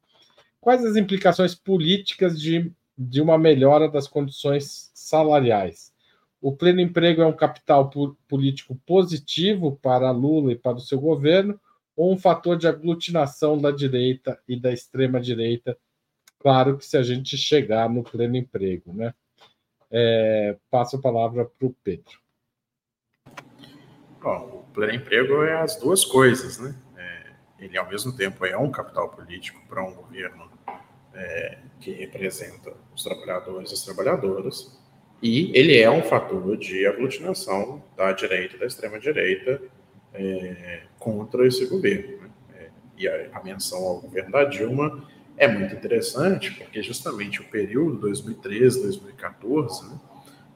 Quais 0.59 0.83
as 0.85 0.97
implicações 0.97 1.55
políticas 1.55 2.41
de, 2.41 2.73
de 2.97 3.21
uma 3.21 3.37
melhora 3.37 3.91
das 3.91 4.09
condições 4.09 4.91
salariais? 4.95 5.93
O 6.41 6.57
pleno 6.57 6.81
emprego 6.81 7.21
é 7.21 7.27
um 7.27 7.37
capital 7.37 7.91
político 8.27 8.75
positivo 8.87 9.79
para 9.83 10.11
Lula 10.11 10.53
e 10.53 10.57
para 10.57 10.79
o 10.79 10.81
seu 10.81 10.99
governo, 10.99 11.61
ou 11.97 12.13
um 12.13 12.19
fator 12.19 12.57
de 12.57 12.69
aglutinação 12.69 13.59
da 13.59 13.71
direita 13.71 14.39
e 14.47 14.61
da 14.61 14.73
extrema 14.73 15.21
direita. 15.21 15.77
Claro 16.39 16.77
que 16.77 16.85
se 16.85 16.97
a 16.97 17.03
gente 17.03 17.37
chegar 17.37 17.89
no 17.89 18.03
pleno 18.03 18.37
emprego, 18.37 18.93
né? 18.93 19.15
É, 19.91 20.57
passo 20.71 20.97
a 20.97 21.01
palavra 21.01 21.45
para 21.45 21.67
o 21.67 21.75
Pedro. 21.83 22.19
Bom, 24.21 24.67
o 24.69 24.73
pleno 24.75 24.95
emprego 24.95 25.43
é 25.45 25.63
as 25.63 25.77
duas 25.77 26.05
coisas, 26.05 26.59
né? 26.59 26.75
É, 26.97 27.65
ele, 27.65 27.79
ao 27.79 27.89
mesmo 27.89 28.15
tempo, 28.15 28.45
é 28.45 28.59
um 28.59 28.71
capital 28.71 29.09
político 29.09 29.67
para 29.67 29.83
um 29.83 29.95
governo 29.95 30.51
é, 31.15 31.59
que 31.81 31.93
representa 31.93 32.75
os 32.95 33.03
trabalhadores 33.03 33.71
e 33.71 33.75
as 33.75 33.85
trabalhadoras, 33.85 34.79
e 35.23 35.51
ele 35.59 35.79
é 35.79 35.91
um 35.91 36.03
fator 36.03 36.57
de 36.57 36.87
aglutinação 36.87 37.83
da 37.97 38.13
direita 38.13 38.59
da 38.59 38.67
extrema 38.67 38.99
direita 38.99 39.63
é, 40.17 40.83
contra 40.99 41.47
esse 41.47 41.67
governo. 41.67 42.23
Né? 42.23 42.31
É, 42.55 42.69
e 42.99 43.09
a, 43.09 43.39
a, 43.39 43.43
menção 43.43 43.79
ao 43.85 44.01
governo 44.01 44.33
da 44.33 44.45
Dilma 44.45 45.05
é 45.37 45.47
muito 45.47 45.75
interessante, 45.75 46.53
porque 46.53 46.83
justamente 46.83 47.41
o 47.41 47.45
período 47.45 47.99
2013, 47.99 48.83
2014 48.83 49.89
né, 49.89 50.01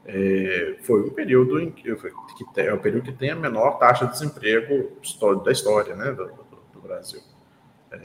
é, 0.06 0.76
foi 0.82 1.02
um 1.02 1.10
período 1.10 1.60
em 1.60 1.70
que, 1.70 1.94
que 1.94 2.54
tem, 2.54 2.66
é 2.66 2.74
o 2.74 2.78
período 2.78 3.04
que 3.04 3.12
tem 3.12 3.30
a 3.30 3.36
menor 3.36 3.78
taxa 3.78 4.06
de 4.06 4.12
desemprego 4.12 4.90
da 5.44 5.52
história 5.52 5.94
né, 5.94 6.12
do, 6.12 6.26
do, 6.26 6.58
do 6.74 6.80
Brasil. 6.80 7.20
É, 7.92 7.98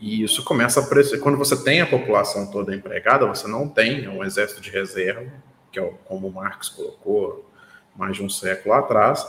e 0.00 0.22
isso 0.22 0.44
começa 0.44 0.80
a 0.80 0.84
aparecer. 0.84 1.20
Quando 1.20 1.38
você 1.38 1.62
tem 1.62 1.80
a 1.80 1.86
população 1.86 2.50
toda 2.50 2.74
empregada, 2.74 3.26
você 3.26 3.46
não 3.46 3.68
tem 3.68 4.08
um 4.08 4.24
exército 4.24 4.60
de 4.60 4.70
reserva, 4.70 5.30
que 5.70 5.78
é 5.78 5.94
como 6.04 6.28
o 6.28 6.32
Marx 6.32 6.68
colocou 6.68 7.50
mais 7.96 8.16
de 8.16 8.22
um 8.22 8.28
século 8.28 8.74
atrás, 8.74 9.24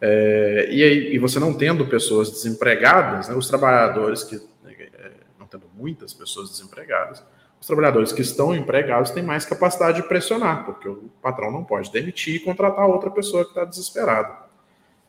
é, 0.00 0.68
e, 0.70 0.82
aí, 0.82 1.14
e 1.14 1.18
você 1.18 1.38
não 1.38 1.54
tendo 1.54 1.86
pessoas 1.86 2.30
desempregadas, 2.30 3.28
né, 3.28 3.34
os 3.34 3.48
trabalhadores 3.48 4.22
que, 4.24 4.36
é, 4.66 5.10
não 5.38 5.46
tendo 5.46 5.66
muitas 5.74 6.12
pessoas 6.12 6.50
desempregadas, 6.50 7.22
os 7.60 7.66
trabalhadores 7.66 8.12
que 8.12 8.20
estão 8.20 8.54
empregados 8.54 9.10
têm 9.10 9.22
mais 9.22 9.46
capacidade 9.46 10.02
de 10.02 10.08
pressionar, 10.08 10.64
porque 10.64 10.88
o 10.88 11.10
patrão 11.22 11.50
não 11.50 11.64
pode 11.64 11.90
demitir 11.90 12.36
e 12.36 12.40
contratar 12.40 12.86
outra 12.86 13.10
pessoa 13.10 13.44
que 13.44 13.50
está 13.50 13.64
desesperada. 13.64 14.46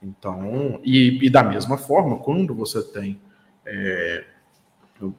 Então, 0.02 0.80
e, 0.84 1.26
e 1.26 1.30
da 1.30 1.44
mesma 1.44 1.78
forma, 1.78 2.20
quando 2.20 2.56
você 2.56 2.82
tem 2.82 3.20
é, 3.66 4.24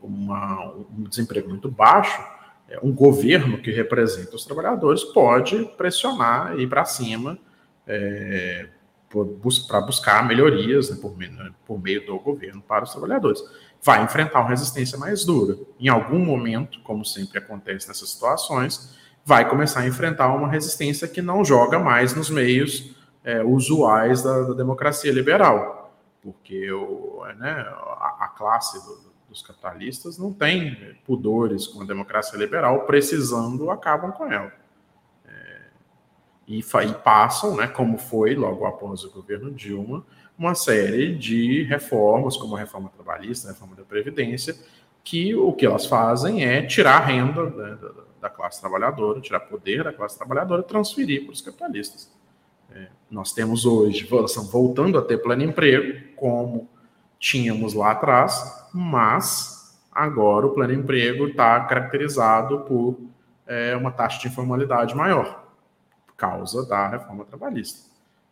uma, 0.03 0.73
um 0.73 1.05
desemprego 1.05 1.49
muito 1.49 1.71
baixo, 1.71 2.25
é, 2.69 2.79
um 2.83 2.93
governo 2.93 3.59
que 3.59 3.71
representa 3.71 4.37
os 4.37 4.45
trabalhadores 4.45 5.05
pode 5.05 5.65
pressionar 5.77 6.59
e 6.59 6.63
ir 6.63 6.69
para 6.69 6.85
cima 6.85 7.39
é, 7.87 8.69
para 9.09 9.81
buscar 9.81 10.27
melhorias 10.27 10.91
né, 10.91 10.97
por, 11.01 11.17
por, 11.67 11.81
meio 11.81 12.05
do 12.07 12.19
governo 12.19 12.61
para 12.61 12.85
os 12.85 12.91
trabalhadores. 12.91 13.43
Vai 13.83 14.03
enfrentar 14.03 14.41
uma 14.41 14.51
resistência 14.51 14.99
mais 14.99 15.25
dura. 15.25 15.57
Em 15.81 15.89
algum 15.89 16.19
momento, 16.19 16.81
como 16.83 17.05
sempre 17.05 17.39
acontece 17.39 17.89
nessas 17.89 18.11
situações, 18.11 18.97
vai 19.25 19.49
começar 19.49 19.81
a 19.81 19.87
enfrentar 19.87 20.35
uma 20.35 20.49
resistência 20.49 21.09
que 21.09 21.23
não 21.23 21.45
joga 21.45 21.79
mais 21.79 22.15
nos 22.15 22.29
meios 22.29 22.95
é, 23.25 23.43
usuais 23.43 24.23
da, 24.23 24.43
da, 24.43 24.55
democracia 24.55 25.13
liberal, 25.13 25.93
porque 26.23 26.71
o, 26.73 27.25
né, 27.39 27.51
a, 27.51 28.17
a, 28.21 28.29
classe 28.29 28.83
do, 28.85 29.13
dos 29.29 29.43
capitalistas 29.43 30.19
não 30.19 30.33
tem 30.33 30.97
pudores 31.05 31.67
com 31.67 31.83
a 31.83 31.87
democracia 31.87 32.39
liberal, 32.39 32.87
precisando 32.87 33.71
acabam 33.71 34.13
com 34.13 34.31
ela 34.31 34.53
e, 36.49 36.61
e 36.61 36.95
passam, 37.05 37.55
né, 37.55 37.67
como 37.67 37.99
foi 37.99 38.35
logo 38.35 38.65
após 38.65 39.05
o 39.05 39.11
governo 39.11 39.51
Dilma, 39.51 40.03
uma 40.37 40.55
série 40.55 41.15
de 41.15 41.65
reformas, 41.65 42.39
como 42.39 42.57
a 42.57 42.59
reforma 42.59 42.89
trabalhista, 42.89 43.49
a 43.49 43.53
reforma 43.53 43.77
da 43.77 43.83
Previdência, 43.83 44.57
que 45.05 45.35
o 45.35 45.53
que 45.53 45.67
elas 45.67 45.85
fazem 45.85 46.45
é 46.45 46.63
tirar 46.63 47.03
a 47.03 47.05
renda 47.05 47.45
né, 47.51 47.79
da, 48.21 48.31
classe 48.31 48.61
trabalhadora, 48.61 49.21
tirar 49.21 49.41
poder 49.41 49.85
da 49.85 49.93
classe 49.93 50.17
trabalhadora 50.17 50.63
e 50.63 50.65
transferir 50.65 51.25
para 51.25 51.33
os 51.33 51.43
capitalistas. 51.43 52.11
É, 52.73 52.89
nós 53.11 53.33
temos 53.33 53.67
hoje, 53.67 54.09
voltando 54.51 54.99
a 54.99 55.03
ter 55.03 55.19
pleno 55.19 55.43
emprego, 55.43 56.15
como 56.17 56.69
tínhamos 57.19 57.75
lá 57.75 57.91
atrás, 57.91 58.69
mas 58.73 59.79
agora 59.93 60.47
o 60.47 60.51
pleno 60.51 60.73
emprego 60.73 61.29
está 61.29 61.61
caracterizado 61.61 62.61
por 62.61 62.99
é, 63.47 63.77
uma 63.77 63.91
taxa 63.91 64.21
de 64.21 64.29
informalidade 64.29 64.95
maior 64.95 65.38
causa 66.19 66.67
da 66.67 66.89
reforma 66.89 67.25
trabalhista. 67.25 67.89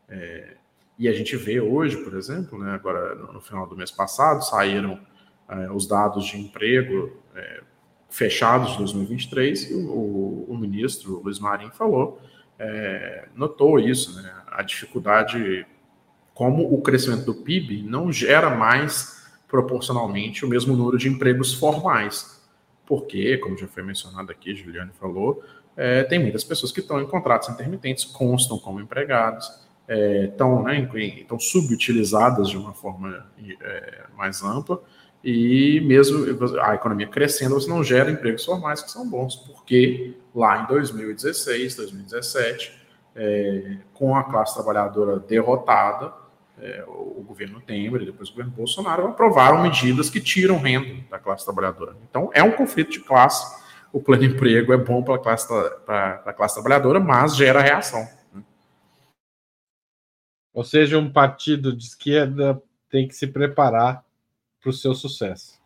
É, 0.08 0.56
e 0.98 1.08
a 1.08 1.12
gente 1.12 1.36
vê 1.36 1.60
hoje, 1.60 1.96
por 1.98 2.14
exemplo, 2.14 2.58
né, 2.58 2.72
agora 2.72 3.14
no 3.14 3.40
final 3.40 3.66
do 3.66 3.76
mês 3.76 3.90
passado, 3.90 4.42
saíram 4.44 5.00
é, 5.48 5.70
os 5.70 5.86
dados 5.86 6.26
de 6.26 6.38
emprego 6.38 7.12
é, 7.34 7.62
fechados 8.10 8.72
de 8.72 8.78
2023, 8.78 9.70
e 9.70 9.74
o, 9.74 10.46
o, 10.48 10.56
ministro 10.58 11.22
Luiz 11.22 11.38
Marinho 11.38 11.70
falou, 11.70 12.20
é, 12.58 13.28
notou 13.34 13.78
isso, 13.78 14.20
né, 14.20 14.34
a 14.48 14.62
dificuldade, 14.62 15.66
como 16.34 16.74
o 16.74 16.82
crescimento 16.82 17.24
do 17.24 17.34
PIB 17.34 17.82
não 17.82 18.10
gera 18.10 18.50
mais 18.50 19.16
proporcionalmente 19.46 20.44
o 20.44 20.48
mesmo 20.48 20.74
número 20.74 20.98
de 20.98 21.08
empregos 21.08 21.54
formais. 21.54 22.36
Porque, 22.86 23.36
como 23.38 23.56
já 23.56 23.66
foi 23.66 23.82
mencionado 23.82 24.30
aqui, 24.30 24.54
Juliane 24.54 24.92
falou, 24.98 25.42
é, 25.76 26.02
tem 26.04 26.18
muitas 26.18 26.42
pessoas 26.42 26.72
que 26.72 26.80
estão 26.80 27.00
em 27.00 27.06
contratos 27.06 27.48
intermitentes, 27.48 28.04
constam 28.04 28.58
como 28.58 28.80
empregados, 28.80 29.50
é, 29.86 30.24
estão, 30.24 30.62
né, 30.62 30.88
estão 31.18 31.38
subutilizadas 31.38 32.48
de 32.48 32.56
uma 32.56 32.72
forma 32.72 33.26
é, 33.60 34.04
mais 34.16 34.42
ampla, 34.42 34.80
e 35.22 35.80
mesmo 35.80 36.24
a 36.62 36.74
economia 36.74 37.06
crescendo, 37.06 37.54
você 37.54 37.68
não 37.68 37.82
gera 37.82 38.10
empregos 38.10 38.44
formais 38.44 38.80
que 38.80 38.90
são 38.90 39.08
bons, 39.08 39.36
porque 39.36 40.14
lá 40.34 40.62
em 40.62 40.66
2016, 40.66 41.76
2017, 41.76 42.72
é, 43.14 43.76
com 43.92 44.14
a 44.14 44.24
classe 44.24 44.54
trabalhadora 44.54 45.18
derrotada, 45.18 46.12
é, 46.58 46.84
o 46.86 47.22
governo 47.26 47.60
Temer 47.60 48.02
e 48.02 48.06
depois 48.06 48.28
o 48.28 48.32
governo 48.32 48.52
Bolsonaro 48.52 49.08
aprovaram 49.08 49.62
medidas 49.62 50.08
que 50.08 50.20
tiram 50.20 50.58
renda 50.58 51.04
da 51.10 51.18
classe 51.18 51.44
trabalhadora. 51.44 51.96
Então, 52.08 52.30
é 52.32 52.42
um 52.42 52.52
conflito 52.52 52.92
de 52.92 53.00
classe 53.00 53.65
o 53.92 54.00
plano 54.00 54.24
emprego 54.24 54.72
é 54.72 54.76
bom 54.76 55.02
para 55.02 55.14
a 55.14 55.18
classe, 55.18 55.46
classe 56.36 56.54
trabalhadora, 56.54 57.00
mas 57.00 57.36
gera 57.36 57.60
reação. 57.60 58.06
Né? 58.32 58.42
Ou 60.52 60.64
seja, 60.64 60.98
um 60.98 61.12
partido 61.12 61.74
de 61.74 61.84
esquerda 61.84 62.62
tem 62.88 63.06
que 63.06 63.14
se 63.14 63.26
preparar 63.26 64.04
para 64.60 64.70
o 64.70 64.72
seu 64.72 64.94
sucesso. 64.94 65.60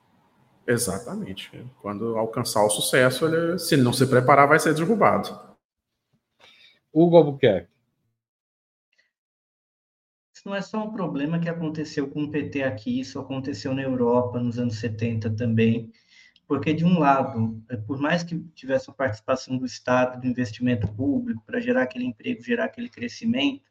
Exatamente. 0.67 1.51
Quando 1.81 2.17
alcançar 2.17 2.65
o 2.65 2.71
sucesso, 2.71 3.27
ele, 3.27 3.59
se 3.59 3.77
não 3.77 3.93
se 3.93 4.07
preparar, 4.07 4.47
vai 4.47 4.59
ser 4.59 4.75
derrubado. 4.75 5.39
Hugo 6.93 7.17
Albuquerque. 7.17 7.71
Isso 10.35 10.49
não 10.49 10.55
é 10.55 10.63
só 10.63 10.85
um 10.85 10.93
problema 10.93 11.39
que 11.39 11.49
aconteceu 11.49 12.09
com 12.09 12.25
o 12.25 12.31
PT 12.31 12.63
aqui, 12.63 13.01
isso 13.01 13.19
aconteceu 13.19 13.75
na 13.75 13.83
Europa 13.83 14.41
nos 14.41 14.59
anos 14.59 14.77
70 14.79 15.31
também 15.37 15.93
porque, 16.51 16.75
de 16.75 16.85
um 16.85 16.99
lado, 16.99 17.63
é, 17.69 17.77
por 17.77 18.01
mais 18.01 18.25
que 18.25 18.37
tivesse 18.57 18.91
a 18.91 18.93
participação 18.93 19.57
do 19.57 19.65
Estado, 19.65 20.21
do 20.21 20.27
investimento 20.27 20.89
público, 20.89 21.41
para 21.47 21.61
gerar 21.61 21.85
aquele 21.85 22.07
emprego, 22.07 22.43
gerar 22.43 22.65
aquele 22.65 22.89
crescimento, 22.89 23.63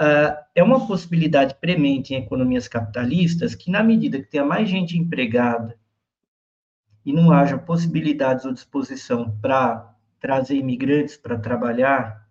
uh, 0.00 0.34
é 0.52 0.64
uma 0.64 0.84
possibilidade 0.84 1.54
premente 1.60 2.12
em 2.12 2.16
economias 2.16 2.66
capitalistas 2.66 3.54
que, 3.54 3.70
na 3.70 3.84
medida 3.84 4.18
que 4.18 4.28
tenha 4.28 4.44
mais 4.44 4.68
gente 4.68 4.98
empregada 4.98 5.78
e 7.06 7.12
não 7.12 7.30
haja 7.30 7.56
possibilidades 7.56 8.44
ou 8.44 8.52
disposição 8.52 9.38
para 9.40 9.94
trazer 10.18 10.56
imigrantes 10.56 11.16
para 11.16 11.38
trabalhar, 11.38 12.26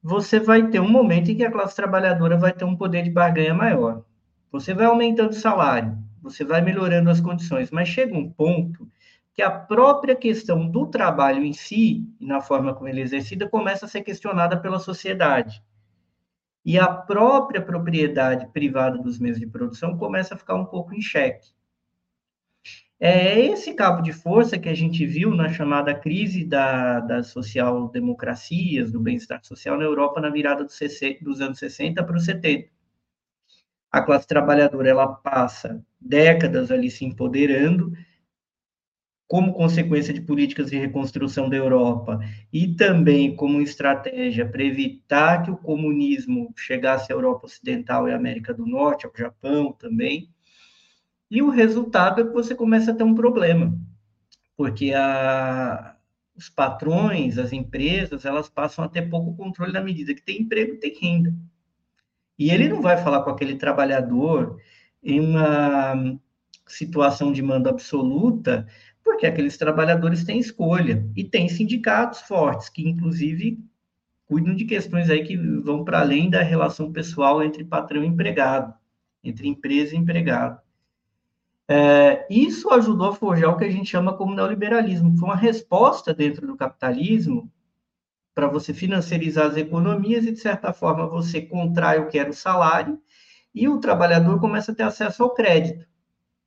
você 0.00 0.38
vai 0.38 0.68
ter 0.68 0.78
um 0.78 0.88
momento 0.88 1.32
em 1.32 1.36
que 1.36 1.44
a 1.44 1.50
classe 1.50 1.74
trabalhadora 1.74 2.36
vai 2.36 2.52
ter 2.52 2.64
um 2.64 2.76
poder 2.76 3.02
de 3.02 3.10
barganha 3.10 3.54
maior. 3.54 4.04
Você 4.52 4.72
vai 4.72 4.86
aumentando 4.86 5.30
o 5.30 5.34
salário, 5.34 5.98
você 6.24 6.42
vai 6.42 6.62
melhorando 6.62 7.10
as 7.10 7.20
condições, 7.20 7.70
mas 7.70 7.86
chega 7.86 8.16
um 8.16 8.28
ponto 8.30 8.90
que 9.34 9.42
a 9.42 9.50
própria 9.50 10.16
questão 10.16 10.66
do 10.66 10.86
trabalho 10.86 11.44
em 11.44 11.52
si, 11.52 12.08
e 12.18 12.26
na 12.26 12.40
forma 12.40 12.74
como 12.74 12.88
ele 12.88 13.00
é 13.00 13.04
exercida, 13.04 13.48
começa 13.48 13.84
a 13.84 13.88
ser 13.88 14.02
questionada 14.02 14.56
pela 14.56 14.78
sociedade. 14.78 15.62
E 16.64 16.78
a 16.78 16.88
própria 16.88 17.60
propriedade 17.60 18.46
privada 18.52 18.96
dos 18.96 19.18
meios 19.18 19.38
de 19.38 19.46
produção 19.46 19.98
começa 19.98 20.34
a 20.34 20.38
ficar 20.38 20.54
um 20.54 20.64
pouco 20.64 20.94
em 20.94 21.02
xeque. 21.02 21.52
É 22.98 23.38
esse 23.38 23.74
cabo 23.74 24.00
de 24.00 24.12
força 24.12 24.58
que 24.58 24.68
a 24.68 24.74
gente 24.74 25.04
viu 25.04 25.34
na 25.34 25.52
chamada 25.52 25.94
crise 25.94 26.42
da, 26.42 27.00
das 27.00 27.26
social-democracias, 27.26 28.90
do 28.90 29.00
bem-estar 29.00 29.44
social 29.44 29.76
na 29.76 29.84
Europa 29.84 30.22
na 30.22 30.30
virada 30.30 30.64
dos, 30.64 30.78
dos 31.20 31.40
anos 31.42 31.58
60 31.58 32.02
para 32.02 32.16
os 32.16 32.24
70 32.24 32.72
a 33.94 34.02
classe 34.02 34.26
trabalhadora 34.26 34.88
ela 34.88 35.06
passa 35.06 35.80
décadas 36.00 36.72
ali 36.72 36.90
se 36.90 37.04
empoderando, 37.04 37.92
como 39.28 39.54
consequência 39.54 40.12
de 40.12 40.20
políticas 40.20 40.68
de 40.68 40.76
reconstrução 40.76 41.48
da 41.48 41.56
Europa 41.56 42.18
e 42.52 42.74
também 42.74 43.36
como 43.36 43.60
estratégia 43.60 44.48
para 44.48 44.64
evitar 44.64 45.44
que 45.44 45.50
o 45.52 45.56
comunismo 45.56 46.52
chegasse 46.56 47.12
à 47.12 47.14
Europa 47.14 47.46
Ocidental 47.46 48.08
e 48.08 48.12
à 48.12 48.16
América 48.16 48.52
do 48.52 48.66
Norte, 48.66 49.06
ao 49.06 49.12
Japão 49.16 49.72
também. 49.72 50.28
E 51.30 51.40
o 51.40 51.48
resultado 51.48 52.20
é 52.20 52.24
que 52.24 52.32
você 52.32 52.52
começa 52.52 52.90
a 52.90 52.94
ter 52.94 53.04
um 53.04 53.14
problema, 53.14 53.78
porque 54.56 54.92
a, 54.92 55.96
os 56.34 56.48
patrões, 56.48 57.38
as 57.38 57.52
empresas, 57.52 58.24
elas 58.24 58.48
passam 58.48 58.84
a 58.84 58.88
ter 58.88 59.02
pouco 59.08 59.36
controle 59.36 59.72
na 59.72 59.80
medida 59.80 60.12
que 60.12 60.22
tem 60.22 60.42
emprego, 60.42 60.80
tem 60.80 60.98
renda. 61.00 61.32
E 62.38 62.50
ele 62.50 62.68
não 62.68 62.82
vai 62.82 62.96
falar 62.96 63.22
com 63.22 63.30
aquele 63.30 63.56
trabalhador 63.56 64.58
em 65.02 65.20
uma 65.20 66.18
situação 66.66 67.32
de 67.32 67.42
mando 67.42 67.68
absoluta, 67.68 68.66
porque 69.02 69.26
aqueles 69.26 69.56
trabalhadores 69.56 70.24
têm 70.24 70.38
escolha 70.38 71.06
e 71.14 71.22
têm 71.22 71.48
sindicatos 71.48 72.22
fortes, 72.22 72.68
que 72.68 72.88
inclusive 72.88 73.58
cuidam 74.26 74.54
de 74.54 74.64
questões 74.64 75.10
aí 75.10 75.22
que 75.22 75.36
vão 75.36 75.84
para 75.84 76.00
além 76.00 76.30
da 76.30 76.42
relação 76.42 76.90
pessoal 76.90 77.42
entre 77.42 77.64
patrão 77.64 78.02
e 78.02 78.06
empregado, 78.06 78.74
entre 79.22 79.46
empresa 79.46 79.94
e 79.94 79.98
empregado. 79.98 80.60
É, 81.68 82.26
isso 82.28 82.70
ajudou 82.70 83.08
a 83.08 83.14
forjar 83.14 83.50
o 83.50 83.56
que 83.56 83.64
a 83.64 83.70
gente 83.70 83.88
chama 83.88 84.16
como 84.16 84.34
neoliberalismo, 84.34 85.16
foi 85.16 85.28
uma 85.28 85.36
resposta 85.36 86.12
dentro 86.12 86.46
do 86.46 86.56
capitalismo 86.56 87.50
para 88.34 88.48
você 88.48 88.74
financiarizar 88.74 89.46
as 89.46 89.56
economias 89.56 90.24
e, 90.24 90.32
de 90.32 90.40
certa 90.40 90.72
forma, 90.72 91.06
você 91.06 91.40
contrai 91.40 92.00
o 92.00 92.08
que 92.08 92.18
era 92.18 92.30
o 92.30 92.34
salário 92.34 93.00
e 93.54 93.68
o 93.68 93.78
trabalhador 93.78 94.40
começa 94.40 94.72
a 94.72 94.74
ter 94.74 94.82
acesso 94.82 95.22
ao 95.22 95.32
crédito. 95.32 95.86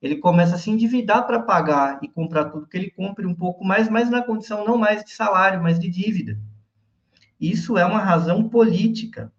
Ele 0.00 0.16
começa 0.16 0.54
a 0.54 0.58
se 0.58 0.70
endividar 0.70 1.26
para 1.26 1.40
pagar 1.40 1.98
e 2.02 2.08
comprar 2.08 2.46
tudo 2.46 2.68
que 2.68 2.76
ele 2.76 2.90
compre 2.90 3.26
um 3.26 3.34
pouco 3.34 3.64
mais, 3.64 3.88
mas 3.88 4.10
na 4.10 4.22
condição 4.22 4.64
não 4.64 4.76
mais 4.76 5.02
de 5.02 5.12
salário, 5.12 5.62
mas 5.62 5.78
de 5.78 5.88
dívida. 5.88 6.38
Isso 7.40 7.78
é 7.78 7.84
uma 7.84 7.98
razão 7.98 8.48
política 8.48 9.32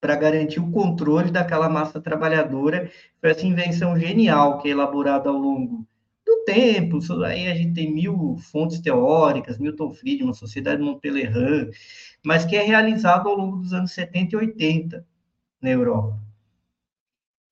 para 0.00 0.16
garantir 0.16 0.60
o 0.60 0.70
controle 0.70 1.30
daquela 1.30 1.68
massa 1.68 2.00
trabalhadora. 2.00 2.90
Foi 3.20 3.30
essa 3.30 3.46
invenção 3.46 3.98
genial 3.98 4.58
que 4.58 4.68
é 4.68 4.72
elaborada 4.72 5.30
ao 5.30 5.36
longo 5.36 5.86
do 6.26 6.44
tempo, 6.44 6.98
aí 7.24 7.46
a 7.46 7.54
gente 7.54 7.74
tem 7.74 7.94
mil 7.94 8.36
fontes 8.38 8.80
teóricas, 8.80 9.58
Milton 9.58 9.92
Friedman, 9.92 10.34
Sociedade 10.34 10.82
Montpellerin, 10.82 11.70
mas 12.24 12.44
que 12.44 12.56
é 12.56 12.62
realizado 12.62 13.28
ao 13.28 13.36
longo 13.36 13.58
dos 13.58 13.72
anos 13.72 13.92
70 13.92 14.34
e 14.34 14.38
80 14.38 15.06
na 15.62 15.70
Europa. 15.70 16.20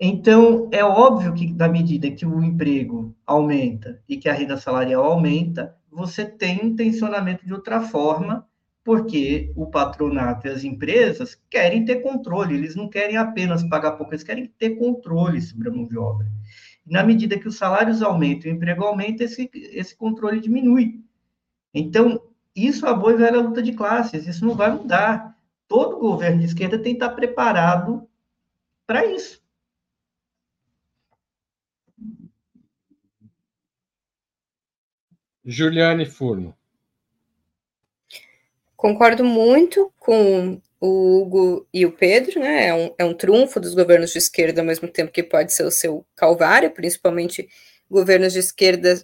Então, 0.01 0.68
é 0.72 0.85
óbvio 0.85 1.33
que, 1.33 1.53
na 1.53 1.68
medida 1.68 2.11
que 2.11 2.27
o 2.27 2.43
emprego 2.43 3.14
aumenta 3.25 4.03
e 4.09 4.16
que 4.16 4.29
a 4.29 4.33
renda 4.33 4.57
salarial 4.57 5.05
aumenta, 5.05 5.77
você 5.91 6.25
tem 6.25 6.61
um 6.61 6.75
tensionamento 6.75 7.47
de 7.47 7.55
outra 7.55 7.81
forma, 7.81 8.45
porque 8.83 9.53
o 9.55 9.66
patronato 9.66 10.49
e 10.49 10.51
as 10.51 10.64
empresas 10.64 11.41
querem 11.49 11.85
ter 11.85 12.03
controle, 12.03 12.55
eles 12.55 12.75
não 12.75 12.89
querem 12.89 13.16
apenas 13.16 13.62
pagar 13.62 13.93
pouco, 13.93 14.12
eles 14.12 14.25
querem 14.25 14.53
ter 14.59 14.70
controle 14.70 15.41
sobre 15.41 15.68
a 15.68 15.72
mão 15.72 15.87
de 15.87 15.97
obra. 15.97 16.27
E 16.87 16.93
na 16.93 17.03
medida 17.03 17.39
que 17.39 17.49
os 17.49 17.57
salários 17.57 18.03
aumentam 18.03 18.51
e 18.51 18.55
o 18.55 18.57
emprego 18.57 18.85
aumenta, 18.85 19.24
esse, 19.24 19.51
esse 19.55 19.97
controle 19.97 20.41
diminui. 20.41 21.03
Então, 21.72 22.22
isso 22.55 22.87
é 22.87 22.91
a 22.91 22.95
boa 22.95 23.12
e 23.12 23.16
velha 23.16 23.41
luta 23.41 23.62
de 23.62 23.72
classes, 23.72 24.26
isso 24.26 24.45
não 24.45 24.55
vai 24.55 24.70
mudar. 24.70 25.37
Todo 25.66 25.99
governo 25.99 26.39
de 26.41 26.47
esquerda 26.47 26.78
tem 26.78 26.95
que 26.95 27.03
estar 27.03 27.14
preparado 27.14 28.09
para 28.87 29.05
isso. 29.07 29.43
Juliane 35.45 36.07
Furno. 36.07 36.57
Concordo 38.76 39.24
muito 39.24 39.93
com 39.99 40.61
o 40.87 41.22
Hugo 41.22 41.66
e 41.72 41.87
o 41.87 41.93
Pedro, 41.93 42.41
né? 42.41 42.66
É 42.66 42.74
um, 42.74 42.95
é 42.99 43.05
um 43.05 43.14
trunfo 43.14 43.59
dos 43.59 43.74
governos 43.74 44.12
de 44.12 44.18
esquerda, 44.18 44.61
ao 44.61 44.66
mesmo 44.66 44.87
tempo 44.87 45.11
que 45.11 45.22
pode 45.22 45.53
ser 45.55 45.64
o 45.64 45.70
seu 45.70 46.05
calvário, 46.14 46.70
principalmente 46.70 47.49
governos 47.91 48.35
de 48.35 48.41
esquerda 48.41 49.03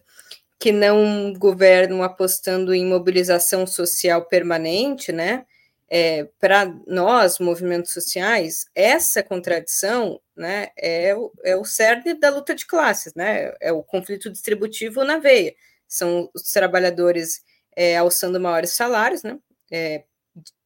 que 0.59 0.73
não 0.73 1.33
governam 1.33 2.03
apostando 2.03 2.75
em 2.75 2.85
mobilização 2.85 3.67
social 3.67 4.27
permanente, 4.27 5.11
né? 5.11 5.47
É, 5.89 6.29
para 6.39 6.67
nós, 6.87 7.39
movimentos 7.39 7.93
sociais, 7.93 8.67
essa 8.75 9.23
contradição 9.23 10.21
né, 10.37 10.69
é, 10.77 11.17
o, 11.17 11.33
é 11.43 11.57
o 11.57 11.65
cerne 11.65 12.15
da 12.15 12.31
luta 12.31 12.55
de 12.55 12.67
classes, 12.67 13.15
né? 13.15 13.55
É 13.59 13.73
o 13.73 13.83
conflito 13.83 14.31
distributivo 14.31 15.03
na 15.03 15.19
veia. 15.19 15.55
São 15.89 16.31
os 16.35 16.43
trabalhadores 16.53 17.43
é, 17.75 17.97
alçando 17.97 18.39
maiores 18.39 18.75
salários, 18.75 19.23
né? 19.23 19.39
É, 19.73 20.05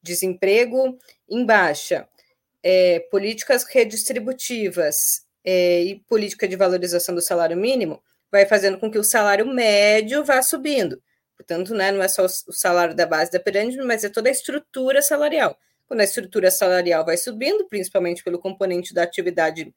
desemprego 0.03 0.99
em 1.29 1.45
baixa, 1.45 2.09
é, 2.63 3.01
políticas 3.11 3.65
redistributivas 3.65 5.25
é, 5.45 5.83
e 5.83 6.01
política 6.09 6.49
de 6.49 6.57
valorização 6.57 7.15
do 7.15 7.21
salário 7.21 7.57
mínimo 7.57 8.03
vai 8.31 8.47
fazendo 8.47 8.79
com 8.79 8.91
que 8.91 8.99
o 8.99 9.05
salário 9.05 9.47
médio 9.47 10.25
vá 10.25 10.43
subindo. 10.43 11.01
Portanto, 11.37 11.75
né, 11.75 11.93
não 11.93 12.03
é 12.03 12.09
só 12.09 12.25
o 12.25 12.53
salário 12.53 12.95
da 12.95 13.07
base 13.07 13.31
da 13.31 13.39
pirâmide, 13.39 13.77
mas 13.79 14.03
é 14.05 14.09
toda 14.09 14.29
a 14.29 14.33
estrutura 14.33 15.03
salarial. 15.03 15.59
Quando 15.87 16.01
a 16.01 16.05
estrutura 16.05 16.51
salarial 16.51 17.05
vai 17.05 17.17
subindo, 17.17 17.69
principalmente 17.69 18.25
pelo 18.25 18.39
componente 18.39 18.95
da 18.95 19.03
atividade 19.03 19.75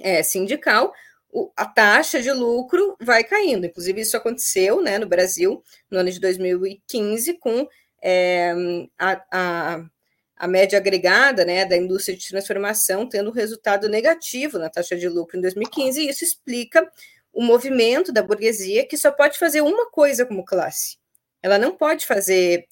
é, 0.00 0.22
sindical, 0.22 0.92
o, 1.30 1.50
a 1.56 1.66
taxa 1.66 2.20
de 2.20 2.32
lucro 2.32 2.96
vai 3.00 3.22
caindo. 3.22 3.66
Inclusive, 3.66 4.00
isso 4.00 4.16
aconteceu 4.16 4.82
né, 4.82 4.98
no 4.98 5.06
Brasil 5.06 5.62
no 5.90 5.98
ano 5.98 6.10
de 6.10 6.18
2015, 6.18 7.34
com 7.38 7.68
é, 8.08 8.54
a, 8.96 9.24
a, 9.32 9.84
a, 10.36 10.46
média 10.46 10.78
agregada 10.78 11.44
né, 11.44 11.64
da 11.64 11.76
indústria 11.76 12.16
de 12.16 12.28
transformação 12.28 13.08
tendo 13.08 13.32
resultado 13.32 13.88
negativo 13.88 14.60
na 14.60 14.70
taxa 14.70 14.96
de 14.96 15.08
lucro 15.08 15.36
em 15.36 15.40
2015, 15.40 16.00
e 16.00 16.08
isso 16.08 16.22
explica 16.22 16.88
o 17.32 17.42
movimento 17.42 18.12
da 18.12 18.22
burguesia 18.22 18.86
que 18.86 18.96
só 18.96 19.10
pode 19.10 19.36
fazer 19.36 19.60
uma 19.60 19.90
coisa 19.90 20.24
como 20.24 20.44
classe. 20.44 20.98
Ela 21.42 21.58
não 21.58 21.76
pode 21.76 22.06
fazer 22.06 22.68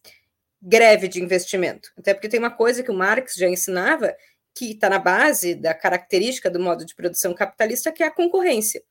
greve 0.62 1.08
de 1.08 1.20
investimento. 1.20 1.90
Até 1.98 2.14
porque 2.14 2.28
tem 2.28 2.38
uma 2.38 2.52
coisa 2.52 2.84
que 2.84 2.90
o 2.92 2.94
Marx 2.94 3.34
já 3.34 3.48
ensinava, 3.48 4.14
que 4.54 4.70
está 4.70 4.88
na 4.88 5.00
base 5.00 5.56
da 5.56 5.74
característica 5.74 6.48
do 6.48 6.60
modo 6.60 6.84
de 6.86 6.94
produção 6.94 7.34
capitalista, 7.34 7.90
que 7.90 8.04
é 8.04 8.06
a 8.06 8.14
concorrência. 8.14 8.82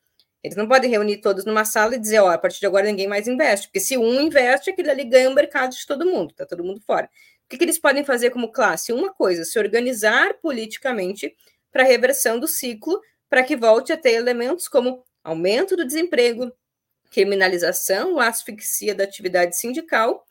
Eles 0.43 0.57
não 0.57 0.67
podem 0.67 0.91
reunir 0.91 1.17
todos 1.17 1.45
numa 1.45 1.63
sala 1.63 1.95
e 1.95 1.99
dizer, 1.99 2.19
ó, 2.19 2.29
a 2.29 2.37
partir 2.37 2.59
de 2.59 2.65
agora 2.65 2.85
ninguém 2.85 3.07
mais 3.07 3.27
investe, 3.27 3.67
porque 3.67 3.79
se 3.79 3.97
um 3.97 4.19
investe, 4.19 4.69
aquele 4.69 4.91
ali 4.91 5.05
ganha 5.05 5.29
o 5.29 5.33
mercado 5.33 5.73
de 5.73 5.87
todo 5.87 6.05
mundo, 6.05 6.31
está 6.31 6.45
todo 6.45 6.63
mundo 6.63 6.81
fora. 6.81 7.09
O 7.45 7.49
que, 7.49 7.57
que 7.57 7.63
eles 7.63 7.79
podem 7.79 8.03
fazer 8.03 8.29
como 8.29 8.51
classe? 8.51 8.91
Uma 8.91 9.13
coisa, 9.13 9.45
se 9.45 9.57
organizar 9.57 10.33
politicamente 10.41 11.33
para 11.71 11.83
a 11.83 11.85
reversão 11.85 12.39
do 12.39 12.47
ciclo, 12.47 12.99
para 13.29 13.43
que 13.43 13.55
volte 13.55 13.93
a 13.93 13.97
ter 13.97 14.11
elementos 14.11 14.67
como 14.67 15.03
aumento 15.23 15.77
do 15.77 15.85
desemprego, 15.85 16.51
criminalização 17.09 18.19
asfixia 18.19 18.93
da 18.93 19.03
atividade 19.03 19.57
sindical 19.57 20.25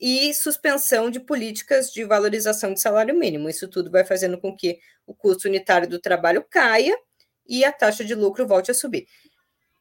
e 0.00 0.32
suspensão 0.32 1.10
de 1.10 1.20
políticas 1.20 1.92
de 1.92 2.04
valorização 2.04 2.72
de 2.72 2.80
salário 2.80 3.14
mínimo. 3.14 3.48
Isso 3.48 3.68
tudo 3.68 3.90
vai 3.90 4.04
fazendo 4.04 4.38
com 4.38 4.56
que 4.56 4.78
o 5.06 5.14
custo 5.14 5.48
unitário 5.48 5.88
do 5.88 5.98
trabalho 5.98 6.44
caia 6.48 6.96
e 7.46 7.64
a 7.64 7.72
taxa 7.72 8.04
de 8.04 8.14
lucro 8.14 8.46
volte 8.46 8.70
a 8.70 8.74
subir. 8.74 9.06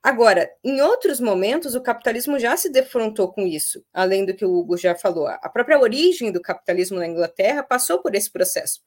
Agora, 0.08 0.50
em 0.64 0.80
outros 0.80 1.20
momentos, 1.20 1.76
o 1.76 1.82
capitalismo 1.82 2.40
já 2.40 2.56
se 2.56 2.70
defrontou 2.70 3.30
com 3.30 3.46
isso, 3.46 3.84
além 3.94 4.24
do 4.26 4.34
que 4.34 4.46
o 4.46 4.54
Hugo 4.54 4.78
já 4.78 4.96
falou. 4.96 5.28
A 5.28 5.50
própria 5.50 5.78
origem 5.78 6.32
do 6.32 6.42
capitalismo 6.42 6.98
na 6.98 7.06
Inglaterra 7.06 7.62
passou 7.62 8.02
por 8.02 8.16
esse 8.16 8.32
processo. 8.32 8.80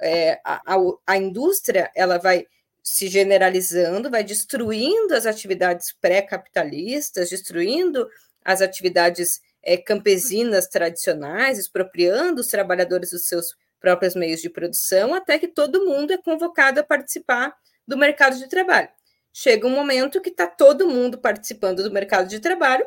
É, 0.00 0.40
a, 0.44 0.62
a, 0.64 0.76
a 1.08 1.16
indústria 1.16 1.90
ela 1.92 2.18
vai 2.18 2.46
se 2.84 3.08
generalizando, 3.08 4.08
vai 4.08 4.22
destruindo 4.22 5.12
as 5.12 5.26
atividades 5.26 5.92
pré-capitalistas, 6.00 7.30
destruindo 7.30 8.08
as 8.44 8.62
atividades 8.62 9.40
é, 9.64 9.76
campesinas 9.76 10.68
tradicionais, 10.68 11.58
expropriando 11.58 12.42
os 12.42 12.46
trabalhadores 12.46 13.10
dos 13.10 13.26
seus 13.26 13.56
próprios 13.80 14.14
meios 14.14 14.40
de 14.40 14.48
produção, 14.48 15.14
até 15.14 15.36
que 15.36 15.48
todo 15.48 15.84
mundo 15.84 16.12
é 16.12 16.16
convocado 16.16 16.78
a 16.78 16.84
participar 16.84 17.56
do 17.88 17.98
mercado 17.98 18.38
de 18.38 18.48
trabalho 18.48 18.88
chega 19.32 19.66
um 19.66 19.70
momento 19.70 20.20
que 20.20 20.30
está 20.30 20.46
todo 20.46 20.88
mundo 20.88 21.18
participando 21.18 21.82
do 21.82 21.92
mercado 21.92 22.28
de 22.28 22.40
trabalho, 22.40 22.86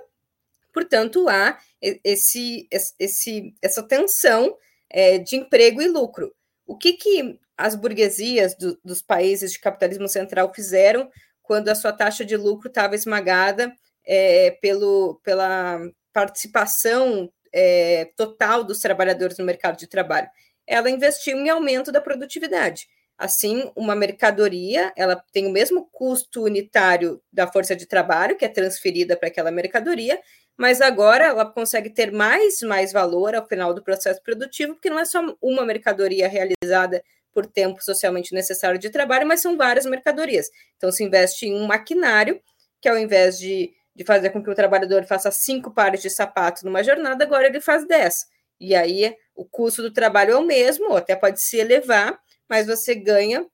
portanto, 0.73 1.27
há 1.29 1.57
esse, 1.81 2.67
esse, 2.99 3.53
essa 3.61 3.83
tensão 3.83 4.57
é, 4.89 5.17
de 5.17 5.35
emprego 5.35 5.81
e 5.81 5.87
lucro. 5.87 6.33
O 6.65 6.77
que, 6.77 6.93
que 6.93 7.39
as 7.57 7.75
burguesias 7.75 8.55
do, 8.55 8.79
dos 8.83 9.01
países 9.01 9.51
de 9.51 9.59
capitalismo 9.59 10.07
central 10.07 10.53
fizeram 10.53 11.09
quando 11.41 11.69
a 11.69 11.75
sua 11.75 11.91
taxa 11.91 12.23
de 12.23 12.37
lucro 12.37 12.67
estava 12.67 12.95
esmagada 12.95 13.73
é, 14.05 14.51
pelo, 14.61 15.19
pela 15.23 15.79
participação 16.11 17.31
é, 17.51 18.11
total 18.15 18.63
dos 18.63 18.79
trabalhadores 18.79 19.37
no 19.37 19.45
mercado 19.45 19.77
de 19.77 19.87
trabalho? 19.87 20.29
Ela 20.65 20.89
investiu 20.89 21.37
em 21.37 21.49
aumento 21.49 21.91
da 21.91 22.01
produtividade. 22.01 22.87
Assim, 23.24 23.71
uma 23.74 23.95
mercadoria, 23.95 24.91
ela 24.97 25.15
tem 25.32 25.47
o 25.47 25.49
mesmo 25.49 25.88
custo 25.93 26.43
unitário 26.43 27.21
da 27.32 27.47
força 27.47 27.74
de 27.74 27.86
trabalho, 27.86 28.36
que 28.36 28.43
é 28.43 28.49
transferida 28.49 29.15
para 29.15 29.30
aquela 29.30 29.49
mercadoria, 29.49 30.19
mas 30.57 30.82
agora 30.82 31.28
ela 31.28 31.45
consegue 31.45 31.89
ter 31.89 32.11
mais 32.11 32.61
mais 32.63 32.91
valor 32.91 33.34
ao 33.34 33.47
final 33.47 33.74
do 33.74 33.82
processo 33.82 34.21
produtivo, 34.21 34.74
porque 34.74 34.89
não 34.89 34.99
é 34.99 35.05
só 35.05 35.21
uma 35.41 35.65
mercadoria 35.65 36.28
realizada 36.28 37.01
por 37.32 37.45
tempo 37.45 37.82
socialmente 37.82 38.34
necessário 38.34 38.78
de 38.78 38.89
trabalho, 38.89 39.26
mas 39.26 39.41
são 39.41 39.55
várias 39.55 39.86
mercadorias. 39.86 40.49
Então, 40.76 40.91
se 40.91 41.01
investe 41.05 41.47
em 41.47 41.55
um 41.55 41.65
maquinário, 41.65 42.41
que 42.82 42.89
ao 42.89 42.97
invés 42.97 43.39
de, 43.39 43.71
de 43.95 44.03
fazer 44.03 44.32
com 44.32 44.43
que 44.43 44.49
o 44.49 44.55
trabalhador 44.55 45.05
faça 45.05 45.32
cinco 45.32 45.74
pares 45.74 46.01
de 46.01 46.09
sapato 46.09 46.65
numa 46.65 46.84
jornada, 46.84 47.24
agora 47.24 47.47
ele 47.47 47.61
faz 47.61 47.88
dez. 47.88 48.26
E 48.59 48.76
aí 48.76 49.15
o 49.34 49.45
custo 49.45 49.82
do 49.82 49.93
trabalho 49.93 50.34
é 50.34 50.36
o 50.36 50.45
mesmo, 50.45 50.89
ou 50.89 50.97
até 50.97 51.15
pode 51.15 51.41
se 51.41 51.55
elevar, 51.55 52.19
mas 52.49 52.67
você 52.67 52.95
ganha 52.95 53.45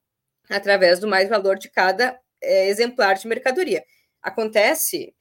através 0.49 0.99
do 0.99 1.07
mais 1.07 1.29
valor 1.29 1.57
de 1.57 1.69
cada 1.69 2.19
é, 2.41 2.69
exemplar 2.69 3.15
de 3.15 3.27
mercadoria. 3.27 3.83
Acontece 4.21 5.13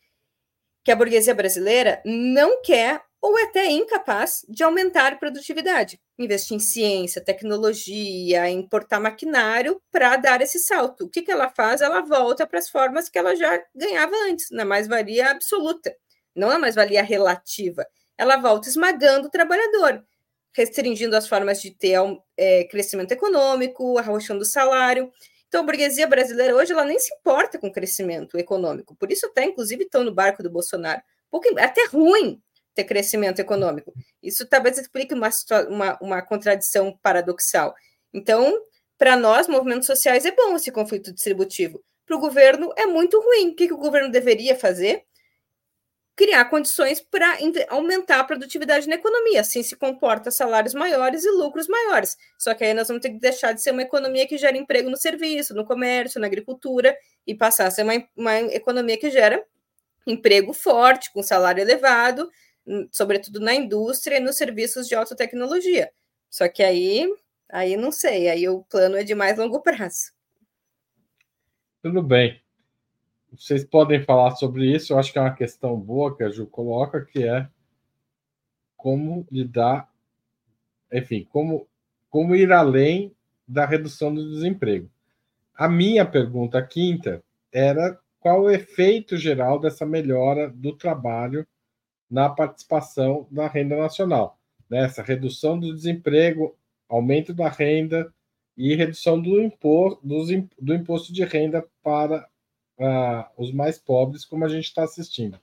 que 0.85 0.91
a 0.91 0.97
burguesia 0.97 1.35
brasileira 1.35 2.01
não 2.05 2.63
quer 2.63 3.03
ou 3.21 3.37
é 3.39 3.45
até 3.45 3.67
incapaz 3.67 4.45
de 4.49 4.63
aumentar 4.63 5.19
produtividade, 5.19 6.01
investir 6.19 6.57
em 6.57 6.61
ciência, 6.61 7.23
tecnologia, 7.23 8.49
importar 8.49 9.01
maquinário 9.01 9.83
para 9.91 10.17
dar 10.17 10.41
esse 10.41 10.59
salto. 10.61 11.05
O 11.05 11.11
que, 11.11 11.23
que 11.23 11.31
ela 11.31 11.51
faz? 11.51 11.81
Ela 11.81 12.01
volta 12.01 12.47
para 12.47 12.61
as 12.61 12.69
formas 12.69 13.09
que 13.09 13.19
ela 13.19 13.35
já 13.35 13.61
ganhava 13.75 14.15
antes, 14.29 14.51
na 14.51 14.65
mais-valia 14.65 15.31
absoluta, 15.31 15.95
não 16.35 16.49
na 16.49 16.59
mais-valia 16.59 17.03
relativa. 17.03 17.85
Ela 18.17 18.37
volta 18.37 18.69
esmagando 18.69 19.27
o 19.27 19.31
trabalhador 19.31 20.05
restringindo 20.53 21.17
as 21.17 21.29
formas 21.29 21.61
de 21.61 21.71
ter 21.71 21.97
é, 22.37 22.65
crescimento 22.65 23.13
econômico, 23.13 23.99
arrochando 23.99 24.43
o 24.43 24.47
salário. 24.47 25.13
Então, 25.47 25.63
a 25.63 25.65
burguesia 25.65 26.07
brasileira 26.07 26.55
hoje 26.55 26.73
ela 26.73 26.85
nem 26.85 26.99
se 26.99 27.13
importa 27.15 27.59
com 27.59 27.73
crescimento 27.73 28.37
econômico. 28.39 28.95
Por 28.97 29.11
isso, 29.11 29.27
até 29.27 29.45
inclusive 29.45 29.85
estão 29.85 30.05
no 30.05 30.13
barco 30.13 30.43
do 30.43 30.51
Bolsonaro. 30.51 31.01
Pouco, 31.31 31.47
é 31.59 31.65
até 31.65 31.87
ruim 31.87 32.41
ter 32.75 32.85
crescimento 32.85 33.41
econômico. 33.41 33.93
Isso 34.23 34.47
talvez 34.47 34.79
explique 34.79 35.15
uma, 35.15 35.31
uma, 35.69 35.99
uma 36.01 36.23
contradição 36.23 36.97
paradoxal. 37.03 37.75
Então, 38.13 38.61
para 38.97 39.17
nós, 39.17 39.49
movimentos 39.49 39.87
sociais, 39.87 40.25
é 40.25 40.33
bom 40.33 40.57
esse 40.57 40.71
conflito 40.71 41.13
distributivo. 41.13 41.83
Para 42.07 42.17
o 42.17 42.21
governo, 42.21 42.73
é 42.77 42.87
muito 42.87 43.21
ruim. 43.21 43.51
O 43.51 43.55
que, 43.55 43.69
que 43.69 43.75
o 43.75 43.79
governo 43.79 44.11
deveria 44.11 44.57
fazer? 44.57 45.05
Criar 46.19 46.45
condições 46.47 47.01
para 47.01 47.39
aumentar 47.69 48.19
a 48.19 48.25
produtividade 48.25 48.89
na 48.89 48.97
economia. 48.97 49.41
Assim 49.41 49.63
se 49.63 49.77
comporta 49.77 50.33
salários 50.33 50.75
maiores 50.75 51.25
e 51.25 51.31
lucros 51.31 51.69
maiores. 51.69 52.19
Só 52.37 52.53
que 52.55 52.65
aí 52.65 52.75
nós 52.75 52.89
vamos 52.89 53.01
ter 53.01 53.11
que 53.11 53.21
deixar 53.21 53.53
de 53.53 53.63
ser 53.63 53.71
uma 53.71 53.83
economia 53.83 54.27
que 54.27 54.37
gera 54.37 54.57
emprego 54.57 54.91
no 54.91 54.97
serviço, 54.97 55.55
no 55.55 55.65
comércio, 55.65 56.21
na 56.21 56.27
agricultura, 56.27 56.97
e 57.25 57.37
passar 57.37 57.69
a 57.69 57.71
ser 57.71 57.85
uma, 57.85 57.93
uma 58.17 58.37
economia 58.53 58.99
que 58.99 59.11
gera 59.11 59.41
emprego 60.05 60.53
forte, 60.53 61.13
com 61.13 61.23
salário 61.23 61.63
elevado, 61.63 62.29
hum, 62.67 62.89
sobretudo 62.91 63.39
na 63.39 63.55
indústria 63.55 64.17
e 64.17 64.21
nos 64.21 64.37
serviços 64.37 64.89
de 64.89 64.97
alta 64.97 65.15
tecnologia. 65.15 65.89
Só 66.29 66.49
que 66.49 66.65
aí, 66.65 67.09
aí 67.49 67.77
não 67.77 67.93
sei, 67.93 68.29
aí 68.29 68.49
o 68.49 68.65
plano 68.65 68.97
é 68.97 69.05
de 69.05 69.15
mais 69.15 69.39
longo 69.39 69.61
prazo. 69.63 70.13
Tudo 71.81 72.03
bem. 72.03 72.43
Vocês 73.33 73.65
podem 73.65 74.03
falar 74.03 74.33
sobre 74.37 74.75
isso. 74.75 74.93
Eu 74.93 74.99
acho 74.99 75.13
que 75.13 75.19
é 75.19 75.23
uma 75.23 75.35
questão 75.35 75.79
boa 75.79 76.17
que 76.17 76.23
a 76.23 76.31
Ju 76.31 76.47
coloca, 76.47 77.05
que 77.05 77.25
é 77.25 77.49
como 78.77 79.27
lidar, 79.31 79.91
enfim, 80.93 81.27
como, 81.31 81.67
como 82.09 82.35
ir 82.35 82.53
além 82.53 83.15
da 83.47 83.67
redução 83.67 84.15
do 84.15 84.31
desemprego. 84.31 84.89
A 85.55 85.69
minha 85.69 86.07
pergunta 86.07 86.63
quinta 86.63 87.23
era 87.53 87.99
qual 88.21 88.43
o 88.43 88.51
efeito 88.51 89.17
geral 89.17 89.59
dessa 89.59 89.85
melhora 89.85 90.49
do 90.49 90.77
trabalho 90.77 91.47
na 92.11 92.29
participação 92.29 93.27
da 93.31 93.47
renda 93.47 93.77
nacional. 93.77 94.39
Né? 94.71 94.85
Essa 94.85 95.03
redução 95.03 95.59
do 95.59 95.75
desemprego, 95.75 96.57
aumento 96.89 97.35
da 97.35 97.49
renda 97.49 98.13
e 98.57 98.75
redução 98.75 99.21
do 99.21 99.37
do 100.61 100.75
imposto 100.75 101.13
de 101.13 101.25
renda 101.25 101.67
para 101.83 102.29
uh, 102.79 103.25
os 103.37 103.53
mais 103.53 103.79
pobres, 103.79 104.25
como 104.25 104.45
a 104.45 104.49
gente 104.49 104.65
está 104.65 104.85
assistindo. 104.85 105.39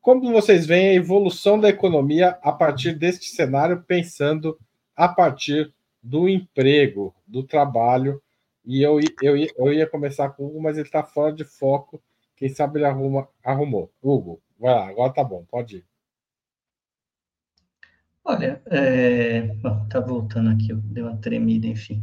Como 0.00 0.32
vocês 0.32 0.66
veem 0.66 0.90
a 0.90 0.94
evolução 0.94 1.58
da 1.58 1.68
economia 1.68 2.38
a 2.42 2.52
partir 2.52 2.92
deste 2.92 3.30
cenário, 3.30 3.82
pensando 3.86 4.58
a 4.94 5.08
partir 5.08 5.72
do 6.02 6.28
emprego, 6.28 7.14
do 7.26 7.42
trabalho? 7.42 8.22
E 8.64 8.82
eu, 8.82 8.98
eu, 9.22 9.36
eu 9.36 9.72
ia 9.72 9.86
começar 9.86 10.28
com 10.30 10.44
o 10.44 10.46
Hugo, 10.48 10.62
mas 10.62 10.76
ele 10.76 10.86
está 10.86 11.02
fora 11.02 11.32
de 11.32 11.44
foco. 11.44 12.02
Quem 12.36 12.48
sabe 12.48 12.78
ele 12.78 12.86
arruma, 12.86 13.28
arrumou. 13.42 13.90
Hugo, 14.02 14.42
vai 14.58 14.74
lá, 14.74 14.88
agora 14.88 15.12
tá 15.12 15.24
bom, 15.24 15.44
pode 15.50 15.76
ir. 15.76 15.84
Olha, 18.24 18.62
é... 18.66 19.42
Bom, 19.42 19.86
tá 19.88 20.00
voltando 20.00 20.50
aqui, 20.50 20.72
deu 20.72 21.06
uma 21.06 21.16
tremida, 21.18 21.66
enfim. 21.66 22.02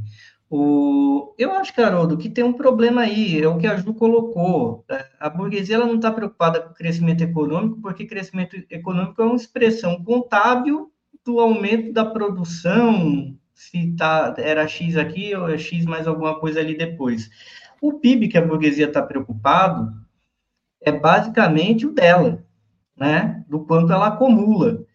O, 0.53 1.33
eu 1.37 1.53
acho, 1.53 1.73
Caroldo, 1.73 2.17
que 2.17 2.29
tem 2.29 2.43
um 2.43 2.51
problema 2.51 3.03
aí, 3.03 3.41
é 3.41 3.47
o 3.47 3.57
que 3.57 3.65
a 3.65 3.77
Ju 3.77 3.93
colocou. 3.93 4.83
É, 4.89 5.07
a 5.17 5.29
burguesia 5.29 5.75
ela 5.75 5.85
não 5.85 5.95
está 5.95 6.11
preocupada 6.11 6.59
com 6.59 6.73
crescimento 6.73 7.21
econômico, 7.21 7.79
porque 7.81 8.05
crescimento 8.05 8.61
econômico 8.69 9.21
é 9.21 9.25
uma 9.25 9.37
expressão 9.37 10.03
contábil 10.03 10.91
do 11.23 11.39
aumento 11.39 11.93
da 11.93 12.03
produção, 12.03 13.33
se 13.53 13.95
tá, 13.95 14.35
era 14.37 14.67
X 14.67 14.97
aqui 14.97 15.33
ou 15.33 15.47
é 15.47 15.57
X 15.57 15.85
mais 15.85 16.05
alguma 16.05 16.37
coisa 16.37 16.59
ali 16.59 16.77
depois. 16.77 17.29
O 17.79 17.93
PIB 17.93 18.27
que 18.27 18.37
a 18.37 18.45
burguesia 18.45 18.87
está 18.87 19.01
preocupado 19.01 19.89
é 20.81 20.91
basicamente 20.91 21.87
o 21.87 21.93
dela, 21.93 22.43
né? 22.97 23.45
Do 23.47 23.61
quanto 23.61 23.93
ela 23.93 24.07
acumula. 24.07 24.85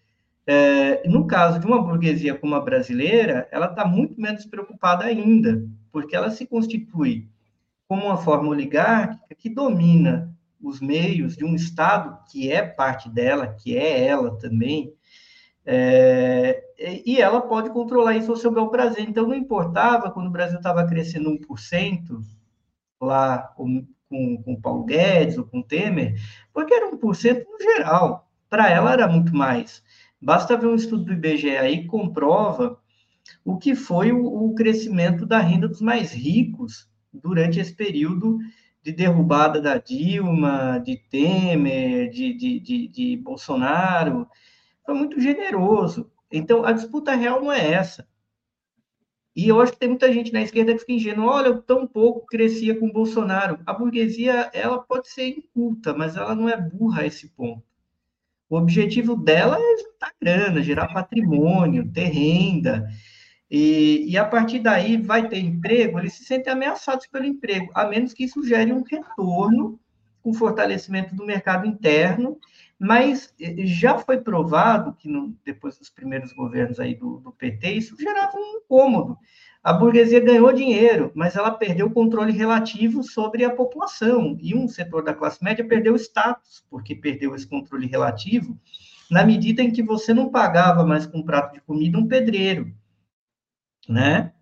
É, 0.47 1.07
no 1.09 1.27
caso 1.27 1.59
de 1.59 1.67
uma 1.67 1.83
burguesia 1.83 2.37
como 2.37 2.55
a 2.55 2.61
brasileira, 2.61 3.49
ela 3.51 3.67
está 3.67 3.85
muito 3.85 4.21
menos 4.21 4.47
preocupada 4.47 5.05
ainda, 5.05 5.65
porque 5.91 6.15
ela 6.15 6.31
se 6.31 6.47
constitui 6.47 7.29
como 7.89 8.05
uma 8.07 8.17
forma 8.17 8.49
oligárquica 8.49 9.35
que 9.35 9.49
domina 9.51 10.33
os 10.61 10.81
meios 10.81 11.37
de 11.37 11.45
um 11.45 11.55
Estado 11.55 12.19
que 12.31 12.51
é 12.51 12.63
parte 12.63 13.09
dela, 13.09 13.49
que 13.49 13.77
é 13.77 14.07
ela 14.07 14.37
também, 14.39 14.93
é, 15.65 16.63
e 16.79 17.21
ela 17.21 17.41
pode 17.41 17.71
controlar 17.71 18.17
isso 18.17 18.31
ao 18.31 18.37
seu 18.37 18.53
bel 18.53 18.69
prazer. 18.69 19.09
Então, 19.09 19.27
não 19.27 19.35
importava 19.35 20.11
quando 20.13 20.29
o 20.29 20.31
Brasil 20.31 20.59
estava 20.59 20.87
crescendo 20.87 21.31
1%, 21.31 22.23
lá 23.01 23.39
com, 23.39 23.85
com, 24.09 24.43
com 24.43 24.61
Paulo 24.61 24.85
Guedes 24.85 25.37
ou 25.37 25.45
com 25.45 25.61
Temer, 25.61 26.15
porque 26.53 26.73
era 26.73 26.91
1% 26.91 27.45
no 27.45 27.59
geral. 27.61 28.31
Para 28.49 28.71
ela 28.71 28.93
era 28.93 29.09
muito 29.09 29.35
mais. 29.35 29.83
Basta 30.21 30.57
ver 30.57 30.67
um 30.67 30.75
estudo 30.75 31.05
do 31.05 31.13
IBGE 31.13 31.57
aí 31.57 31.83
que 31.83 31.87
comprova 31.87 32.81
o 33.45 33.59
que 33.59 33.75
foi 33.75 34.13
o, 34.13 34.25
o 34.25 34.55
crescimento 34.55 35.27
da 35.27 35.39
renda 35.39 35.69
dos 35.69 35.81
mais 35.81 36.13
ricos 36.13 36.89
durante 37.13 37.61
esse 37.61 37.75
período 37.75 38.39
de 38.83 38.93
derrubada 38.93 39.61
da 39.61 39.79
Dilma, 39.79 40.79
de 40.79 40.97
Temer, 40.97 42.09
de, 42.11 42.33
de, 42.35 42.61
de, 42.61 42.89
de, 42.89 43.17
Bolsonaro. 43.17 44.29
Foi 44.85 44.95
muito 44.95 45.21
generoso. 45.21 46.11
Então, 46.31 46.65
a 46.65 46.73
disputa 46.73 47.15
real 47.15 47.41
não 47.41 47.53
é 47.53 47.73
essa. 47.73 48.07
E 49.35 49.49
eu 49.49 49.61
acho 49.61 49.73
que 49.73 49.79
tem 49.79 49.89
muita 49.89 50.13
gente 50.13 50.33
na 50.33 50.41
esquerda 50.41 50.73
que 50.73 50.79
fica 50.79 50.93
ingênua. 50.93 51.27
Olha, 51.33 51.49
eu 51.49 51.61
tão 51.61 51.87
pouco 51.87 52.27
crescia 52.27 52.79
com 52.79 52.91
Bolsonaro. 52.91 53.59
A 53.67 53.75
burguesia, 53.75 54.51
ela 54.55 54.79
pode 54.79 55.09
ser 55.11 55.29
inculta, 55.29 55.93
mas 55.93 56.17
ela 56.17 56.35
não 56.35 56.49
é 56.49 56.57
burra 56.57 57.03
a 57.03 57.07
esse 57.07 57.29
ponto. 57.29 57.63
O 58.49 58.57
objetivo 58.57 59.17
dela 59.17 59.59
é 59.59 59.77
juntar 59.79 60.13
grana, 60.21 60.63
gerar 60.63 60.93
patrimônio, 60.93 61.91
ter 61.91 62.07
renda. 62.07 62.89
E, 63.51 64.05
e, 64.09 64.19
a 64.19 64.25
partir 64.25 64.59
daí 64.59 64.97
vai 64.97 65.29
ter 65.29 65.39
emprego, 65.39 65.99
eles 65.99 66.15
se 66.15 66.25
sentem 66.25 66.53
ameaçados 66.53 67.07
pelo 67.07 67.25
emprego, 67.25 67.71
a 67.75 67.87
menos 67.87 68.13
que 68.13 68.25
isso 68.25 68.43
gere 68.45 68.73
um 68.73 68.83
retorno, 68.83 69.79
um 70.25 70.35
fortalecimento 70.35 71.15
do 71.15 71.25
mercado 71.25 71.67
interno. 71.67 72.39
Mas 72.79 73.33
eh, 73.41 73.67
já 73.67 73.99
foi 73.99 74.19
provado 74.19 74.93
que 74.95 75.09
no, 75.09 75.35
depois 75.45 75.79
dos 75.79 75.89
primeiros 75.89 76.33
governos 76.33 76.79
aí 76.79 76.95
do, 76.95 77.19
do 77.21 77.33
PT, 77.33 77.71
isso 77.71 77.97
gerava 77.99 78.37
um 78.37 78.59
incômodo. 78.59 79.17
A 79.67 79.73
burguesia 79.73 80.21
ganhou 80.21 80.53
dinheiro, 80.53 81.11
mas 81.13 81.35
ela 81.35 81.51
perdeu 81.51 81.87
o 81.87 81.91
controle 81.91 82.31
relativo 82.31 83.03
sobre 83.03 83.45
a 83.45 83.51
população. 83.51 84.39
E 84.41 84.55
um 84.55 84.69
setor 84.69 85.03
da 85.03 85.13
classe 85.13 85.43
média 85.43 85.67
perdeu 85.67 85.97
status, 85.97 86.65
porque 86.71 86.95
perdeu 86.95 87.35
esse 87.35 87.49
controle 87.49 87.89
relativo, 87.89 88.57
na 89.11 89.25
medida 89.25 89.65
em 89.65 89.73
que 89.73 89.83
você 89.83 90.15
não 90.15 90.31
pagava 90.31 90.87
mais 90.87 91.05
com 91.05 91.19
um 91.19 91.23
prato 91.25 91.55
de 91.55 91.61
comida 91.63 91.99
um 91.99 92.07
pedreiro, 92.07 92.73
né? 93.89 94.33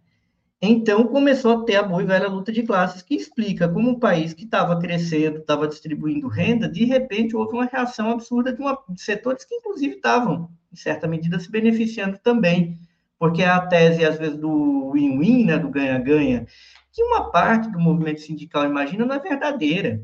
Então 0.61 1.07
começou 1.07 1.53
a 1.53 1.64
ter 1.64 1.77
a 1.77 1.83
boa 1.83 2.03
e 2.03 2.07
velha 2.07 2.29
luta 2.29 2.53
de 2.53 2.62
classes, 2.62 3.01
que 3.01 3.14
explica 3.14 3.66
como 3.66 3.89
um 3.89 3.99
país 3.99 4.35
que 4.35 4.45
estava 4.45 4.79
crescendo, 4.79 5.39
estava 5.39 5.66
distribuindo 5.66 6.29
renda, 6.29 6.68
de 6.68 6.85
repente 6.85 7.35
houve 7.35 7.55
uma 7.55 7.64
reação 7.64 8.11
absurda 8.11 8.53
de, 8.53 8.61
uma, 8.61 8.79
de 8.91 9.01
setores 9.01 9.43
que, 9.47 9.55
inclusive, 9.55 9.95
estavam, 9.95 10.51
em 10.70 10.77
certa 10.77 11.09
medida, 11.09 11.41
se 11.41 11.51
beneficiando 11.51 12.18
também 12.18 12.79
porque 13.19 13.43
é 13.43 13.49
a 13.49 13.61
tese, 13.61 14.05
às 14.05 14.19
vezes, 14.19 14.37
do 14.39 14.91
win-win, 14.93 15.47
né, 15.47 15.59
do 15.59 15.69
ganha-ganha, 15.69 16.47
que 16.93 17.03
uma 17.03 17.31
parte 17.31 17.71
do 17.71 17.79
movimento 17.79 18.21
sindical 18.21 18.65
imagina 18.65 19.05
não 19.05 19.15
é 19.15 19.19
verdadeira. 19.19 20.03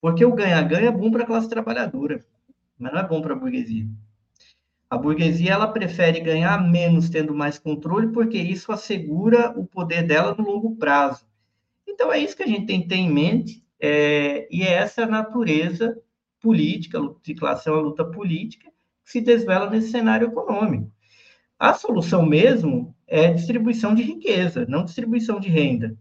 Porque 0.00 0.24
o 0.24 0.34
ganha-ganha 0.34 0.88
é 0.88 0.92
bom 0.92 1.10
para 1.10 1.24
a 1.24 1.26
classe 1.26 1.48
trabalhadora, 1.48 2.24
mas 2.78 2.92
não 2.92 3.00
é 3.00 3.06
bom 3.06 3.20
para 3.20 3.34
a 3.34 3.36
burguesia. 3.36 3.86
A 4.88 4.96
burguesia 4.96 5.52
ela 5.52 5.66
prefere 5.66 6.20
ganhar 6.20 6.62
menos 6.66 7.10
tendo 7.10 7.34
mais 7.34 7.58
controle, 7.58 8.12
porque 8.12 8.38
isso 8.38 8.72
assegura 8.72 9.50
o 9.58 9.66
poder 9.66 10.02
dela 10.02 10.34
no 10.34 10.44
longo 10.44 10.76
prazo. 10.76 11.26
Então 11.86 12.12
é 12.12 12.18
isso 12.18 12.36
que 12.36 12.42
a 12.42 12.46
gente 12.46 12.66
tem 12.66 12.80
que 12.80 12.88
ter 12.88 12.96
em 12.96 13.12
mente, 13.12 13.62
é, 13.80 14.48
e 14.50 14.62
é 14.62 14.72
essa 14.72 15.04
natureza 15.04 16.00
política, 16.40 16.98
de 17.22 17.34
classe 17.34 17.68
é 17.68 17.72
uma 17.72 17.82
luta 17.82 18.04
política, 18.04 18.70
que 19.04 19.10
se 19.10 19.20
desvela 19.20 19.68
nesse 19.68 19.90
cenário 19.90 20.28
econômico. 20.28 20.90
A 21.58 21.74
solução 21.74 22.24
mesmo 22.24 22.94
é 23.06 23.32
distribuição 23.32 23.94
de 23.94 24.02
riqueza, 24.02 24.64
não 24.68 24.84
distribuição 24.84 25.40
de 25.40 25.48
renda. 25.48 25.96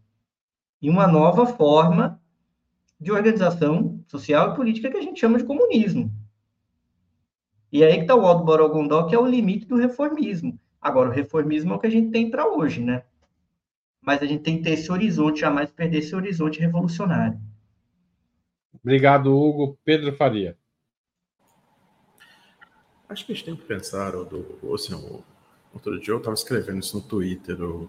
E 0.82 0.90
uma 0.90 1.08
nova 1.08 1.48
forma 1.48 2.22
de 3.00 3.12
organização 3.12 4.04
social 4.08 4.52
e 4.52 4.56
política 4.56 4.92
que 4.92 4.98
a 4.98 5.02
gente 5.02 5.20
chama 5.20 5.38
de 5.38 5.44
comunismo. 5.44 6.12
E 7.72 7.84
aí 7.84 7.96
que 7.96 8.02
está 8.02 8.16
o 8.16 8.26
Aldo 8.26 8.44
Borogondó, 8.44 9.08
que 9.08 9.16
é 9.16 9.20
o 9.20 9.26
limite 9.26 9.66
do 9.66 9.76
reformismo. 9.76 10.60
Agora, 10.80 11.10
o 11.10 11.12
reformismo 11.12 11.74
é 11.74 11.76
o 11.76 11.80
que 11.80 11.88
a 11.88 11.92
gente 11.92 12.12
tem 12.12 12.30
para 12.30 12.48
hoje, 12.48 12.82
né? 12.82 13.04
Mas 14.02 14.22
a 14.22 14.26
gente 14.26 14.44
tem 14.44 14.58
que 14.58 14.64
ter 14.64 14.72
esse 14.72 14.92
horizonte, 14.92 15.42
jamais 15.42 15.72
perder 15.72 16.00
esse 16.00 16.16
horizonte 16.16 16.60
revolucionário. 16.60 17.40
Obrigado, 18.82 19.36
Hugo. 19.36 19.78
Pedro 19.84 20.16
Faria. 20.16 20.58
Acho 23.10 23.26
que 23.26 23.32
a 23.32 23.36
gente 23.36 23.46
tem 23.46 23.56
que 23.56 23.66
pensar, 23.66 24.12
do, 24.12 24.74
assim, 24.74 24.94
o, 24.94 25.24
Outro 25.78 26.00
dia 26.00 26.12
eu 26.12 26.18
estava 26.18 26.34
escrevendo 26.34 26.80
isso 26.80 26.98
no 26.98 27.04
Twitter. 27.04 27.62
O, 27.62 27.88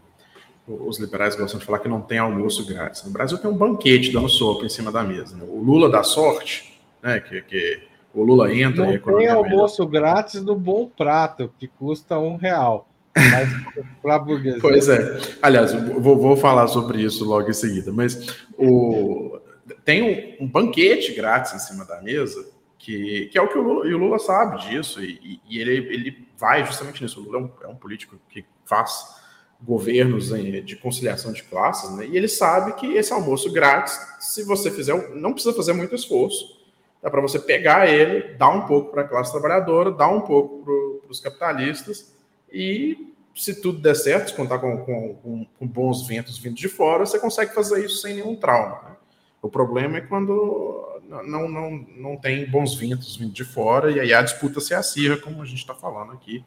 os 0.66 0.99
liberais 0.99 1.34
gostam 1.34 1.59
de 1.59 1.64
falar 1.64 1.78
que 1.78 1.89
não 1.89 2.03
tem 2.03 2.18
almoço 2.18 2.66
grátis. 2.66 3.03
No 3.03 3.11
Brasil 3.11 3.39
tem 3.39 3.51
um 3.51 3.57
banquete 3.57 4.12
dando 4.12 4.28
sopa 4.28 4.66
em 4.66 4.68
cima 4.68 4.93
da 4.93 5.03
mesa. 5.03 5.34
Né? 5.34 5.45
O 5.49 5.62
Lula 5.62 5.89
dá 5.89 6.03
sorte, 6.03 6.78
né? 7.03 7.18
Que, 7.18 7.41
que 7.41 7.80
o 8.12 8.22
Lula 8.22 8.55
entra 8.55 8.84
não 8.84 8.93
e 8.93 8.99
Tem 8.99 9.26
almoço 9.28 9.86
grátis 9.86 10.43
no 10.43 10.55
bom 10.55 10.86
prato, 10.86 11.51
que 11.59 11.66
custa 11.66 12.18
um 12.18 12.36
real. 12.36 12.86
Mas 13.16 13.49
para 14.03 14.18
burguesia. 14.18 14.61
Pois 14.61 14.86
é. 14.86 15.18
Aliás, 15.41 15.72
vou, 15.72 16.18
vou 16.18 16.36
falar 16.36 16.66
sobre 16.66 17.01
isso 17.01 17.24
logo 17.24 17.49
em 17.49 17.55
seguida. 17.55 17.91
Mas 17.91 18.36
o, 18.59 19.41
tem 19.82 20.36
um, 20.39 20.45
um 20.45 20.47
banquete 20.47 21.14
grátis 21.14 21.55
em 21.55 21.59
cima 21.59 21.86
da 21.86 22.03
mesa 22.03 22.45
que, 22.79 23.26
que 23.26 23.37
é 23.37 23.43
o 23.43 23.49
que 23.49 23.59
o 23.59 23.62
Lula, 23.62 23.89
e 23.89 23.95
o 23.95 23.99
Lula 23.99 24.18
sabe 24.18 24.68
disso, 24.68 25.03
e, 25.03 25.41
e 25.49 25.61
ele, 25.61 25.72
ele 25.93 26.29
vai 26.39 26.64
justamente 26.64 27.03
nisso. 27.03 27.20
O 27.20 27.24
Lula 27.24 27.39
é 27.39 27.43
um, 27.43 27.51
é 27.64 27.72
um 27.72 27.76
político 27.76 28.16
que 28.29 28.45
faz 28.64 29.18
governos 29.61 30.29
de 30.64 30.76
conciliação 30.76 31.33
de 31.33 31.43
classes, 31.43 31.91
né? 31.97 32.07
e 32.07 32.16
ele 32.16 32.29
sabe 32.29 32.74
que 32.74 32.95
esse 32.95 33.12
almoço 33.12 33.53
grátis, 33.53 33.99
se 34.20 34.45
você 34.45 34.70
fizer, 34.70 35.14
não 35.16 35.33
precisa 35.33 35.55
fazer 35.55 35.72
muito 35.72 35.97
esforço, 35.97 36.57
dá 37.03 37.11
para 37.11 37.20
você 37.20 37.41
pegar 37.41 37.89
ele, 37.89 38.35
dar 38.35 38.51
um 38.51 38.66
pouco 38.66 38.93
para 38.93 39.03
a 39.03 39.09
classe 39.09 39.33
trabalhadora, 39.33 39.91
dar 39.91 40.09
um 40.09 40.20
pouco 40.20 40.62
para 40.64 41.11
os 41.11 41.18
capitalistas, 41.18 42.14
e 42.53 43.14
se 43.35 43.61
tudo 43.61 43.81
der 43.81 43.97
certo, 43.97 44.31
se 44.31 44.37
contar 44.37 44.59
com, 44.59 44.79
com, 44.79 45.47
com, 45.59 45.66
bons 45.66 46.07
ventos 46.07 46.39
vindo 46.39 46.57
de 46.57 46.68
fora, 46.68 47.05
você 47.05 47.18
consegue 47.18 47.55
fazer 47.55 47.85
isso 47.85 48.01
sem 48.01 48.14
nenhum 48.14 48.37
trauma. 48.37 48.81
Né? 48.85 48.97
O 49.43 49.49
problema 49.49 49.99
é 49.99 50.01
quando 50.01 50.97
não, 51.09 51.48
não, 51.48 51.70
não 51.96 52.16
tem 52.16 52.48
bons 52.48 52.74
ventos 52.74 53.16
vindo 53.16 53.32
de 53.32 53.44
fora, 53.44 53.90
e 53.90 53.98
aí 53.98 54.12
a 54.12 54.20
disputa 54.22 54.61
se 54.61 54.74
acirra, 54.74 55.16
como 55.16 55.40
a 55.40 55.46
gente 55.46 55.59
está 55.59 55.74
falando 55.74 56.12
aqui, 56.12 56.44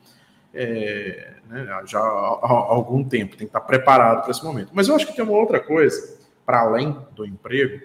é, 0.53 1.33
né, 1.47 1.81
já 1.85 1.99
há, 1.99 2.47
algum 2.47 3.03
tempo, 3.03 3.31
tem 3.31 3.47
que 3.47 3.55
estar 3.55 3.61
preparado 3.61 4.21
para 4.21 4.31
esse 4.31 4.43
momento. 4.43 4.69
Mas 4.73 4.87
eu 4.87 4.95
acho 4.95 5.07
que 5.07 5.15
tem 5.15 5.23
uma 5.23 5.33
outra 5.33 5.59
coisa, 5.59 6.19
para 6.45 6.61
além 6.61 6.95
do 7.15 7.25
emprego, 7.25 7.81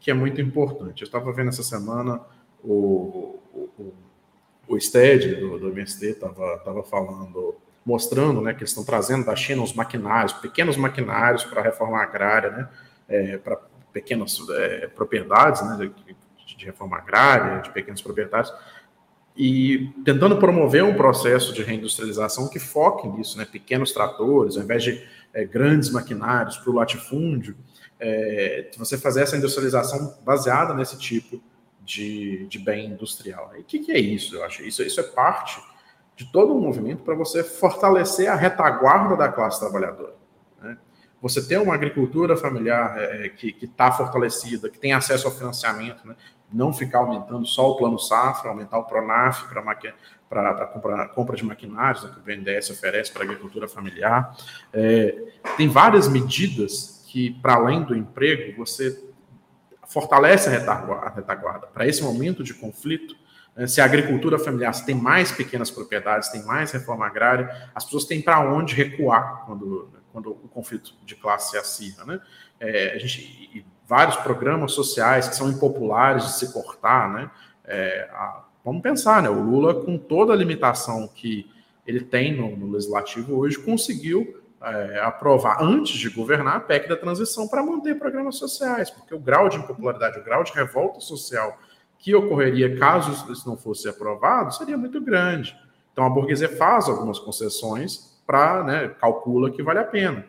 que 0.00 0.10
é 0.10 0.14
muito 0.14 0.40
importante. 0.40 1.02
Eu 1.02 1.06
estava 1.06 1.32
vendo 1.32 1.48
essa 1.48 1.62
semana 1.62 2.20
o, 2.62 3.38
o, 3.54 3.94
o 4.66 4.80
STED 4.80 5.36
do, 5.36 5.58
do 5.58 5.68
MST 5.68 6.06
estava 6.06 6.58
tava 6.58 6.82
falando, 6.82 7.54
mostrando 7.84 8.40
né, 8.40 8.52
que 8.52 8.60
eles 8.60 8.70
estão 8.70 8.84
trazendo 8.84 9.26
da 9.26 9.36
China 9.36 9.62
os 9.62 9.72
maquinários, 9.72 10.32
pequenos 10.32 10.76
maquinários 10.76 11.44
para 11.44 11.60
a 11.60 11.64
reforma 11.64 12.02
agrária, 12.02 12.50
né, 12.50 12.68
é, 13.08 13.38
para 13.38 13.60
pequenas 13.96 14.38
é, 14.50 14.88
propriedades, 14.88 15.62
né, 15.62 15.90
de, 16.06 16.54
de 16.54 16.66
reforma 16.66 16.98
agrária, 16.98 17.62
de 17.62 17.70
pequenas 17.70 18.02
propriedades, 18.02 18.52
e 19.34 19.90
tentando 20.04 20.36
promover 20.36 20.84
um 20.84 20.94
processo 20.94 21.54
de 21.54 21.62
reindustrialização 21.62 22.46
que 22.46 22.58
foque 22.58 23.08
nisso, 23.08 23.38
né? 23.38 23.46
pequenos 23.46 23.92
tratores, 23.92 24.58
ao 24.58 24.64
invés 24.64 24.84
de 24.84 25.02
é, 25.32 25.46
grandes 25.46 25.88
maquinários 25.88 26.58
para 26.58 26.70
o 26.70 26.74
latifúndio, 26.74 27.56
é, 27.98 28.70
você 28.76 28.98
fazer 28.98 29.22
essa 29.22 29.36
industrialização 29.36 30.14
baseada 30.22 30.74
nesse 30.74 30.98
tipo 30.98 31.42
de, 31.82 32.46
de 32.48 32.58
bem 32.58 32.90
industrial. 32.90 33.50
E 33.56 33.60
o 33.60 33.64
que, 33.64 33.78
que, 33.78 33.92
é 33.92 33.98
isso? 33.98 34.36
Eu 34.36 34.44
acho 34.44 34.62
isso, 34.62 34.82
isso 34.82 35.00
é 35.00 35.04
parte 35.04 35.58
de 36.14 36.30
todo 36.30 36.54
um 36.54 36.60
movimento 36.60 37.02
para 37.02 37.14
você 37.14 37.42
fortalecer 37.42 38.30
a 38.30 38.34
retaguarda 38.34 39.16
da 39.16 39.28
classe 39.28 39.58
trabalhadora. 39.58 40.25
Né? 41.16 41.22
Você 41.22 41.46
ter 41.46 41.58
uma 41.58 41.74
agricultura 41.74 42.36
familiar 42.36 42.96
é, 42.98 43.28
que 43.28 43.56
está 43.62 43.90
fortalecida, 43.90 44.68
que 44.68 44.78
tem 44.78 44.92
acesso 44.92 45.26
ao 45.26 45.34
financiamento, 45.34 46.06
né? 46.06 46.14
não 46.52 46.72
ficar 46.72 46.98
aumentando 46.98 47.46
só 47.46 47.70
o 47.70 47.76
plano 47.76 47.98
safra, 47.98 48.50
aumentar 48.50 48.78
o 48.78 48.84
Pronaf 48.84 49.48
para 50.28 50.66
compra, 50.66 51.08
compra 51.08 51.36
de 51.36 51.44
maquinários 51.44 52.04
né, 52.04 52.10
que 52.12 52.20
o 52.20 52.22
BNDES 52.22 52.70
oferece 52.70 53.12
para 53.12 53.22
a 53.22 53.24
agricultura 53.24 53.68
familiar. 53.68 54.36
É, 54.72 55.16
tem 55.56 55.68
várias 55.68 56.08
medidas 56.08 57.04
que, 57.06 57.30
para 57.42 57.54
além 57.54 57.82
do 57.82 57.96
emprego, 57.96 58.56
você 58.56 59.04
fortalece 59.86 60.48
a 60.48 60.52
retaguarda. 60.52 61.16
retaguarda. 61.16 61.66
Para 61.68 61.86
esse 61.86 62.02
momento 62.02 62.42
de 62.44 62.54
conflito, 62.54 63.16
né, 63.56 63.66
se 63.66 63.80
a 63.80 63.84
agricultura 63.84 64.38
familiar 64.38 64.72
tem 64.84 64.94
mais 64.94 65.32
pequenas 65.32 65.70
propriedades, 65.70 66.28
tem 66.28 66.44
mais 66.44 66.70
reforma 66.72 67.06
agrária, 67.06 67.70
as 67.74 67.84
pessoas 67.84 68.04
têm 68.04 68.20
para 68.20 68.40
onde 68.40 68.74
recuar 68.74 69.44
quando, 69.46 69.90
quando 70.16 70.30
o 70.30 70.48
conflito 70.48 70.94
de 71.04 71.14
classe 71.14 71.50
se 71.50 71.58
acirra. 71.58 72.06
Né? 72.06 72.20
É, 72.58 72.94
a 72.94 72.98
gente, 72.98 73.66
vários 73.86 74.16
programas 74.16 74.72
sociais 74.72 75.28
que 75.28 75.36
são 75.36 75.50
impopulares 75.50 76.24
de 76.24 76.32
se 76.38 76.54
cortar, 76.54 77.12
né? 77.12 77.30
É, 77.66 78.08
a, 78.10 78.46
vamos 78.64 78.80
pensar, 78.80 79.22
né? 79.22 79.28
O 79.28 79.42
Lula, 79.42 79.74
com 79.74 79.98
toda 79.98 80.32
a 80.32 80.36
limitação 80.36 81.06
que 81.06 81.50
ele 81.86 82.00
tem 82.00 82.34
no, 82.34 82.56
no 82.56 82.72
legislativo 82.72 83.36
hoje, 83.36 83.58
conseguiu 83.58 84.42
é, 84.62 85.00
aprovar, 85.00 85.62
antes 85.62 85.98
de 85.98 86.08
governar, 86.08 86.56
a 86.56 86.60
PEC 86.60 86.88
da 86.88 86.96
transição 86.96 87.46
para 87.46 87.62
manter 87.62 87.98
programas 87.98 88.36
sociais, 88.36 88.90
porque 88.90 89.14
o 89.14 89.20
grau 89.20 89.50
de 89.50 89.58
impopularidade, 89.58 90.18
o 90.18 90.24
grau 90.24 90.42
de 90.42 90.52
revolta 90.52 90.98
social 91.00 91.58
que 91.98 92.14
ocorreria 92.14 92.78
caso 92.78 93.30
isso 93.30 93.46
não 93.46 93.56
fosse 93.58 93.86
aprovado 93.86 94.54
seria 94.54 94.78
muito 94.78 94.98
grande. 94.98 95.54
Então 95.92 96.06
a 96.06 96.10
burguesia 96.10 96.48
faz 96.56 96.88
algumas 96.88 97.18
concessões 97.18 98.15
para, 98.26 98.64
né, 98.64 98.88
calcula 99.00 99.50
que 99.50 99.62
vale 99.62 99.78
a 99.78 99.84
pena. 99.84 100.26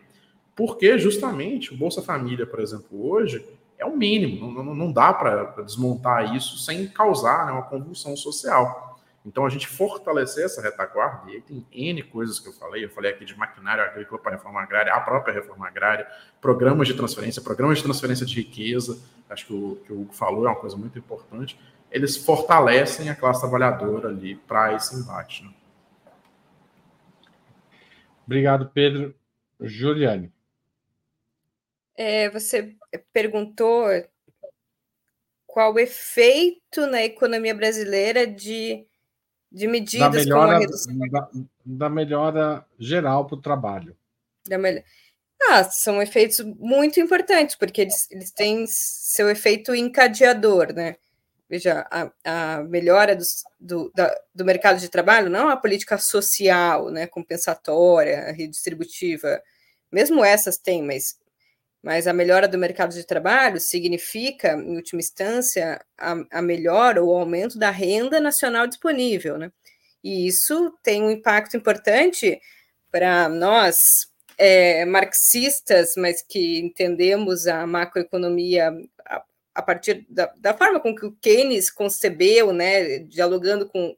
Porque 0.54 0.98
justamente 0.98 1.72
o 1.72 1.76
Bolsa 1.76 2.02
Família, 2.02 2.46
por 2.46 2.60
exemplo, 2.60 3.10
hoje 3.10 3.44
é 3.78 3.84
o 3.84 3.96
mínimo, 3.96 4.50
não, 4.52 4.74
não 4.74 4.92
dá 4.92 5.12
para 5.12 5.62
desmontar 5.62 6.34
isso 6.34 6.58
sem 6.58 6.88
causar 6.88 7.46
né, 7.46 7.52
uma 7.52 7.62
convulsão 7.62 8.16
social. 8.16 8.88
Então 9.24 9.44
a 9.44 9.48
gente 9.50 9.68
fortalecer 9.68 10.44
essa 10.44 10.62
retaguarda, 10.62 11.30
e 11.30 11.34
aí 11.34 11.40
tem 11.40 11.66
N 11.70 12.02
coisas 12.02 12.40
que 12.40 12.48
eu 12.48 12.52
falei, 12.52 12.84
eu 12.84 12.90
falei 12.90 13.12
aqui 13.12 13.24
de 13.24 13.36
maquinário 13.36 13.84
agrícola 13.84 14.20
para 14.20 14.32
reforma 14.32 14.60
agrária, 14.60 14.92
a 14.92 15.00
própria 15.00 15.34
reforma 15.34 15.66
agrária, 15.66 16.06
programas 16.40 16.88
de 16.88 16.94
transferência, 16.94 17.42
programas 17.42 17.78
de 17.78 17.84
transferência 17.84 18.24
de 18.24 18.34
riqueza, 18.34 18.98
acho 19.28 19.46
que 19.46 19.52
o 19.52 19.76
que 19.84 19.92
o 19.92 20.00
Hugo 20.00 20.14
falou 20.14 20.46
é 20.46 20.48
uma 20.48 20.56
coisa 20.56 20.76
muito 20.76 20.98
importante, 20.98 21.58
eles 21.90 22.16
fortalecem 22.16 23.10
a 23.10 23.14
classe 23.14 23.40
trabalhadora 23.40 24.08
ali 24.08 24.34
para 24.34 24.74
esse 24.74 24.96
embate. 24.96 25.44
Né? 25.44 25.50
Obrigado, 28.28 28.70
Pedro. 28.74 29.14
Juliane. 29.58 30.30
É, 31.96 32.28
você 32.28 32.76
perguntou 33.10 33.86
qual 35.46 35.72
o 35.72 35.78
efeito 35.78 36.86
na 36.86 37.02
economia 37.02 37.54
brasileira 37.54 38.26
de, 38.26 38.86
de 39.50 39.66
medidas 39.66 40.12
da 40.12 40.18
melhora, 40.18 40.46
como 40.46 40.56
a 40.56 40.58
redução... 40.58 40.98
Da, 41.10 41.30
da 41.64 41.88
melhora 41.88 42.66
geral 42.78 43.26
para 43.26 43.36
o 43.36 43.40
trabalho. 43.40 43.96
Da 44.46 44.58
melhor... 44.58 44.84
Ah, 45.48 45.64
são 45.64 46.02
efeitos 46.02 46.40
muito 46.40 47.00
importantes, 47.00 47.56
porque 47.56 47.80
eles, 47.80 48.10
eles 48.10 48.30
têm 48.30 48.66
seu 48.66 49.30
efeito 49.30 49.74
encadeador, 49.74 50.74
né? 50.74 50.96
Veja, 51.48 51.86
a, 51.90 52.10
a 52.24 52.62
melhora 52.64 53.16
do, 53.16 53.24
do, 53.58 53.92
da, 53.94 54.14
do 54.34 54.44
mercado 54.44 54.78
de 54.78 54.88
trabalho, 54.88 55.30
não 55.30 55.48
a 55.48 55.56
política 55.56 55.96
social, 55.96 56.90
né, 56.90 57.06
compensatória, 57.06 58.32
redistributiva, 58.32 59.42
mesmo 59.90 60.24
essas 60.24 60.58
têm, 60.58 60.82
mas 60.82 61.18
mas 61.82 62.06
a 62.08 62.12
melhora 62.12 62.48
do 62.48 62.58
mercado 62.58 62.92
de 62.92 63.06
trabalho 63.06 63.60
significa, 63.60 64.52
em 64.52 64.76
última 64.76 65.00
instância, 65.00 65.80
a, 65.96 66.16
a 66.32 66.42
melhora 66.42 67.02
ou 67.02 67.16
aumento 67.16 67.58
da 67.58 67.70
renda 67.70 68.20
nacional 68.20 68.66
disponível, 68.66 69.38
né? 69.38 69.52
E 70.02 70.26
isso 70.26 70.72
tem 70.82 71.02
um 71.02 71.10
impacto 71.10 71.56
importante 71.56 72.40
para 72.90 73.28
nós, 73.28 73.76
é, 74.36 74.84
marxistas, 74.84 75.94
mas 75.96 76.22
que 76.22 76.58
entendemos 76.58 77.46
a 77.46 77.66
macroeconomia 77.66 78.72
a, 79.58 79.62
partir 79.62 80.06
da, 80.08 80.32
da, 80.38 80.54
forma 80.54 80.78
com 80.78 80.94
que 80.94 81.04
o 81.04 81.16
Keynes 81.20 81.68
concebeu, 81.68 82.52
né, 82.52 83.00
dialogando 83.00 83.68
com, 83.68 83.96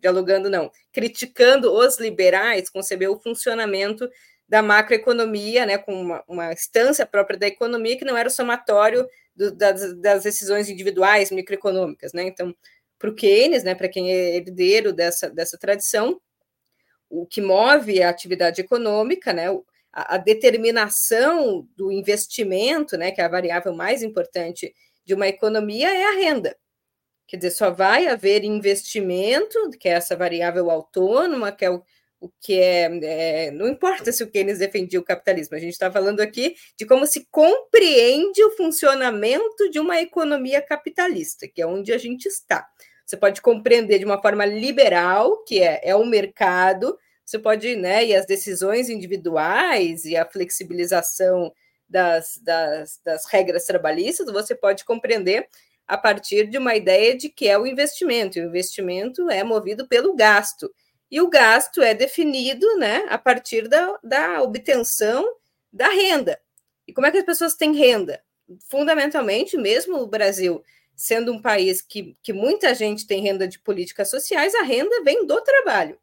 dialogando 0.00 0.48
não, 0.48 0.70
criticando 0.92 1.72
os 1.72 1.98
liberais, 1.98 2.70
concebeu 2.70 3.12
o 3.12 3.18
funcionamento 3.18 4.08
da 4.48 4.62
macroeconomia, 4.62 5.66
né, 5.66 5.78
com 5.78 6.00
uma, 6.00 6.24
uma 6.28 6.52
instância 6.52 7.04
própria 7.04 7.38
da 7.38 7.48
economia 7.48 7.98
que 7.98 8.04
não 8.04 8.16
era 8.16 8.28
o 8.28 8.32
somatório 8.32 9.04
do, 9.34 9.50
das, 9.50 9.96
das, 10.00 10.22
decisões 10.22 10.68
individuais 10.68 11.32
microeconômicas, 11.32 12.12
né? 12.12 12.22
Então, 12.24 12.54
para 12.96 13.10
o 13.10 13.14
Keynes, 13.14 13.64
né, 13.64 13.74
para 13.74 13.88
quem 13.88 14.12
é 14.12 14.36
herdeiro 14.36 14.92
dessa, 14.92 15.28
dessa 15.28 15.58
tradição, 15.58 16.20
o 17.08 17.26
que 17.26 17.40
move 17.40 18.00
a 18.00 18.10
atividade 18.10 18.60
econômica, 18.60 19.32
né, 19.32 19.48
a, 19.92 20.14
a 20.14 20.18
determinação 20.18 21.66
do 21.76 21.90
investimento, 21.90 22.96
né, 22.96 23.10
que 23.10 23.20
é 23.20 23.24
a 23.24 23.28
variável 23.28 23.74
mais 23.74 24.02
importante 24.02 24.72
de 25.10 25.14
uma 25.14 25.26
economia, 25.26 25.88
é 25.88 26.04
a 26.04 26.12
renda. 26.12 26.56
Quer 27.26 27.36
dizer, 27.38 27.50
só 27.50 27.70
vai 27.70 28.06
haver 28.06 28.44
investimento, 28.44 29.70
que 29.78 29.88
é 29.88 29.92
essa 29.92 30.16
variável 30.16 30.70
autônoma, 30.70 31.50
que 31.50 31.64
é 31.64 31.70
o 31.70 31.82
o 32.20 32.30
que 32.38 32.60
é, 32.60 33.46
é, 33.46 33.50
Não 33.50 33.66
importa 33.66 34.12
se 34.12 34.22
o 34.22 34.30
Keynes 34.30 34.58
defendia 34.58 35.00
o 35.00 35.04
capitalismo, 35.04 35.56
a 35.56 35.58
gente 35.58 35.72
está 35.72 35.90
falando 35.90 36.20
aqui 36.20 36.54
de 36.76 36.84
como 36.84 37.06
se 37.06 37.26
compreende 37.30 38.44
o 38.44 38.50
funcionamento 38.50 39.70
de 39.70 39.80
uma 39.80 40.00
economia 40.02 40.60
capitalista, 40.60 41.48
que 41.48 41.62
é 41.62 41.66
onde 41.66 41.92
a 41.92 41.98
gente 41.98 42.26
está. 42.26 42.68
Você 43.06 43.16
pode 43.16 43.40
compreender 43.40 43.98
de 43.98 44.04
uma 44.04 44.20
forma 44.20 44.44
liberal, 44.44 45.42
que 45.44 45.62
é, 45.62 45.80
é 45.82 45.96
o 45.96 46.04
mercado, 46.04 46.96
você 47.24 47.38
pode, 47.38 47.74
né, 47.74 48.04
e 48.04 48.14
as 48.14 48.26
decisões 48.26 48.90
individuais 48.90 50.04
e 50.04 50.14
a 50.14 50.26
flexibilização 50.26 51.50
das, 51.90 52.38
das, 52.42 53.00
das 53.04 53.26
regras 53.26 53.66
trabalhistas, 53.66 54.32
você 54.32 54.54
pode 54.54 54.84
compreender 54.84 55.48
a 55.86 55.98
partir 55.98 56.48
de 56.48 56.56
uma 56.56 56.76
ideia 56.76 57.16
de 57.16 57.28
que 57.28 57.48
é 57.48 57.58
o 57.58 57.66
investimento, 57.66 58.38
e 58.38 58.42
o 58.42 58.48
investimento 58.48 59.28
é 59.28 59.42
movido 59.42 59.88
pelo 59.88 60.14
gasto 60.14 60.72
e 61.10 61.20
o 61.20 61.28
gasto 61.28 61.82
é 61.82 61.92
definido 61.92 62.64
né, 62.78 63.04
a 63.08 63.18
partir 63.18 63.66
da, 63.66 63.98
da 64.02 64.42
obtenção 64.42 65.28
da 65.72 65.88
renda. 65.88 66.40
E 66.86 66.92
como 66.92 67.06
é 67.06 67.10
que 67.10 67.18
as 67.18 67.24
pessoas 67.24 67.54
têm 67.54 67.74
renda? 67.74 68.22
Fundamentalmente, 68.68 69.56
mesmo 69.56 69.96
o 69.96 70.06
Brasil 70.06 70.62
sendo 70.94 71.32
um 71.32 71.40
país 71.40 71.80
que, 71.80 72.16
que 72.22 72.32
muita 72.32 72.74
gente 72.74 73.06
tem 73.06 73.22
renda 73.22 73.48
de 73.48 73.58
políticas 73.58 74.10
sociais, 74.10 74.54
a 74.54 74.62
renda 74.62 75.02
vem 75.02 75.26
do 75.26 75.40
trabalho. 75.40 75.98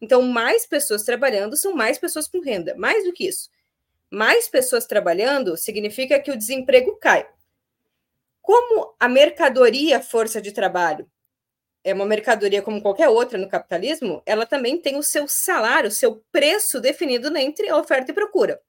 Então, 0.00 0.20
mais 0.20 0.66
pessoas 0.66 1.04
trabalhando 1.04 1.56
são 1.56 1.72
mais 1.74 1.96
pessoas 1.96 2.26
com 2.26 2.40
renda. 2.40 2.74
Mais 2.76 3.04
do 3.04 3.12
que 3.12 3.28
isso, 3.28 3.48
mais 4.12 4.46
pessoas 4.46 4.84
trabalhando 4.84 5.56
significa 5.56 6.20
que 6.20 6.30
o 6.30 6.36
desemprego 6.36 6.96
cai. 6.96 7.26
Como 8.42 8.94
a 9.00 9.08
mercadoria 9.08 10.02
força 10.02 10.38
de 10.38 10.52
trabalho 10.52 11.10
é 11.82 11.94
uma 11.94 12.04
mercadoria 12.04 12.60
como 12.60 12.82
qualquer 12.82 13.08
outra 13.08 13.38
no 13.38 13.48
capitalismo, 13.48 14.22
ela 14.26 14.44
também 14.44 14.78
tem 14.78 14.96
o 14.96 15.02
seu 15.02 15.26
salário, 15.26 15.88
o 15.88 15.92
seu 15.92 16.22
preço 16.30 16.78
definido 16.78 17.34
entre 17.38 17.72
oferta 17.72 18.10
e 18.10 18.14
procura. 18.14 18.60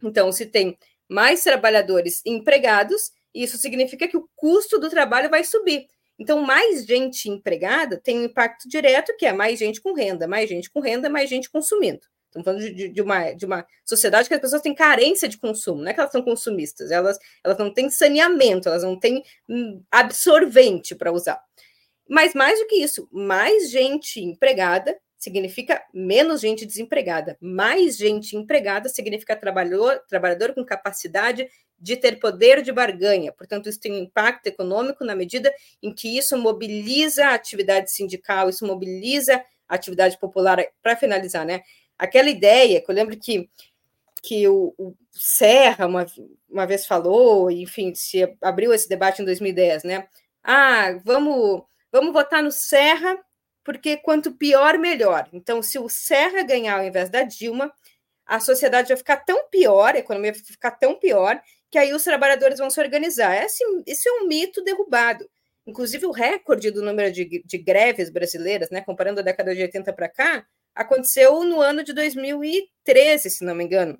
Então, 0.00 0.30
se 0.30 0.46
tem 0.46 0.78
mais 1.08 1.42
trabalhadores 1.42 2.22
empregados, 2.24 3.10
isso 3.34 3.58
significa 3.58 4.06
que 4.06 4.16
o 4.16 4.28
custo 4.36 4.78
do 4.78 4.88
trabalho 4.88 5.28
vai 5.28 5.42
subir. 5.42 5.88
Então, 6.16 6.42
mais 6.42 6.86
gente 6.86 7.28
empregada 7.28 7.98
tem 7.98 8.20
um 8.20 8.24
impacto 8.24 8.68
direto, 8.68 9.16
que 9.16 9.26
é 9.26 9.32
mais 9.32 9.58
gente 9.58 9.80
com 9.80 9.94
renda, 9.94 10.28
mais 10.28 10.48
gente 10.48 10.70
com 10.70 10.78
renda, 10.78 11.10
mais 11.10 11.28
gente 11.28 11.50
consumindo. 11.50 12.06
Estamos 12.32 12.46
falando 12.46 12.74
de, 12.74 12.88
de, 12.88 13.02
uma, 13.02 13.32
de 13.32 13.44
uma 13.44 13.66
sociedade 13.84 14.26
que 14.26 14.34
as 14.34 14.40
pessoas 14.40 14.62
têm 14.62 14.74
carência 14.74 15.28
de 15.28 15.36
consumo, 15.36 15.82
não 15.82 15.90
é 15.90 15.94
que 15.94 16.00
elas 16.00 16.10
são 16.10 16.22
consumistas, 16.22 16.90
elas, 16.90 17.18
elas 17.44 17.58
não 17.58 17.72
têm 17.72 17.90
saneamento, 17.90 18.70
elas 18.70 18.82
não 18.82 18.98
têm 18.98 19.22
hum, 19.46 19.82
absorvente 19.90 20.94
para 20.94 21.12
usar. 21.12 21.38
Mas 22.08 22.32
mais 22.34 22.58
do 22.58 22.66
que 22.66 22.76
isso, 22.76 23.06
mais 23.12 23.70
gente 23.70 24.18
empregada 24.18 24.96
significa 25.18 25.80
menos 25.94 26.40
gente 26.40 26.66
desempregada. 26.66 27.36
Mais 27.40 27.96
gente 27.96 28.34
empregada 28.34 28.88
significa 28.88 29.36
trabalhador, 29.36 30.02
trabalhador 30.08 30.52
com 30.52 30.64
capacidade 30.64 31.48
de 31.78 31.96
ter 31.96 32.18
poder 32.18 32.62
de 32.62 32.72
barganha. 32.72 33.30
Portanto, 33.30 33.68
isso 33.68 33.78
tem 33.78 33.92
um 33.92 33.98
impacto 33.98 34.46
econômico 34.46 35.04
na 35.04 35.14
medida 35.14 35.52
em 35.82 35.94
que 35.94 36.16
isso 36.16 36.36
mobiliza 36.36 37.26
a 37.26 37.34
atividade 37.34 37.92
sindical, 37.92 38.48
isso 38.48 38.66
mobiliza 38.66 39.44
a 39.68 39.74
atividade 39.74 40.18
popular. 40.18 40.58
Para 40.82 40.96
finalizar, 40.96 41.46
né? 41.46 41.62
Aquela 42.02 42.28
ideia 42.28 42.80
que 42.80 42.90
eu 42.90 42.94
lembro 42.96 43.16
que, 43.16 43.48
que 44.20 44.48
o, 44.48 44.74
o 44.76 44.92
Serra 45.12 45.86
uma, 45.86 46.04
uma 46.50 46.66
vez 46.66 46.84
falou, 46.84 47.48
enfim, 47.48 47.94
se 47.94 48.28
abriu 48.42 48.74
esse 48.74 48.88
debate 48.88 49.22
em 49.22 49.24
2010, 49.24 49.84
né? 49.84 50.08
Ah, 50.42 50.98
vamos, 51.04 51.62
vamos 51.92 52.12
votar 52.12 52.42
no 52.42 52.50
Serra, 52.50 53.16
porque 53.62 53.96
quanto 53.98 54.32
pior, 54.32 54.78
melhor. 54.78 55.28
Então, 55.32 55.62
se 55.62 55.78
o 55.78 55.88
Serra 55.88 56.42
ganhar 56.42 56.80
ao 56.80 56.84
invés 56.84 57.08
da 57.08 57.22
Dilma, 57.22 57.72
a 58.26 58.40
sociedade 58.40 58.88
vai 58.88 58.96
ficar 58.96 59.18
tão 59.18 59.48
pior, 59.48 59.94
a 59.94 60.00
economia 60.00 60.32
vai 60.32 60.42
ficar 60.42 60.72
tão 60.72 60.96
pior, 60.98 61.40
que 61.70 61.78
aí 61.78 61.94
os 61.94 62.02
trabalhadores 62.02 62.58
vão 62.58 62.68
se 62.68 62.80
organizar. 62.80 63.44
Esse, 63.44 63.62
esse 63.86 64.08
é 64.08 64.12
um 64.14 64.26
mito 64.26 64.60
derrubado. 64.64 65.24
Inclusive, 65.64 66.04
o 66.04 66.10
recorde 66.10 66.72
do 66.72 66.82
número 66.82 67.12
de, 67.12 67.44
de 67.44 67.58
greves 67.58 68.10
brasileiras, 68.10 68.70
né, 68.70 68.80
comparando 68.80 69.20
a 69.20 69.22
década 69.22 69.54
de 69.54 69.62
80 69.62 69.92
para 69.92 70.08
cá, 70.08 70.44
aconteceu 70.74 71.44
no 71.44 71.60
ano 71.60 71.82
de 71.84 71.92
2013, 71.92 73.30
se 73.30 73.44
não 73.44 73.54
me 73.54 73.64
engano. 73.64 73.98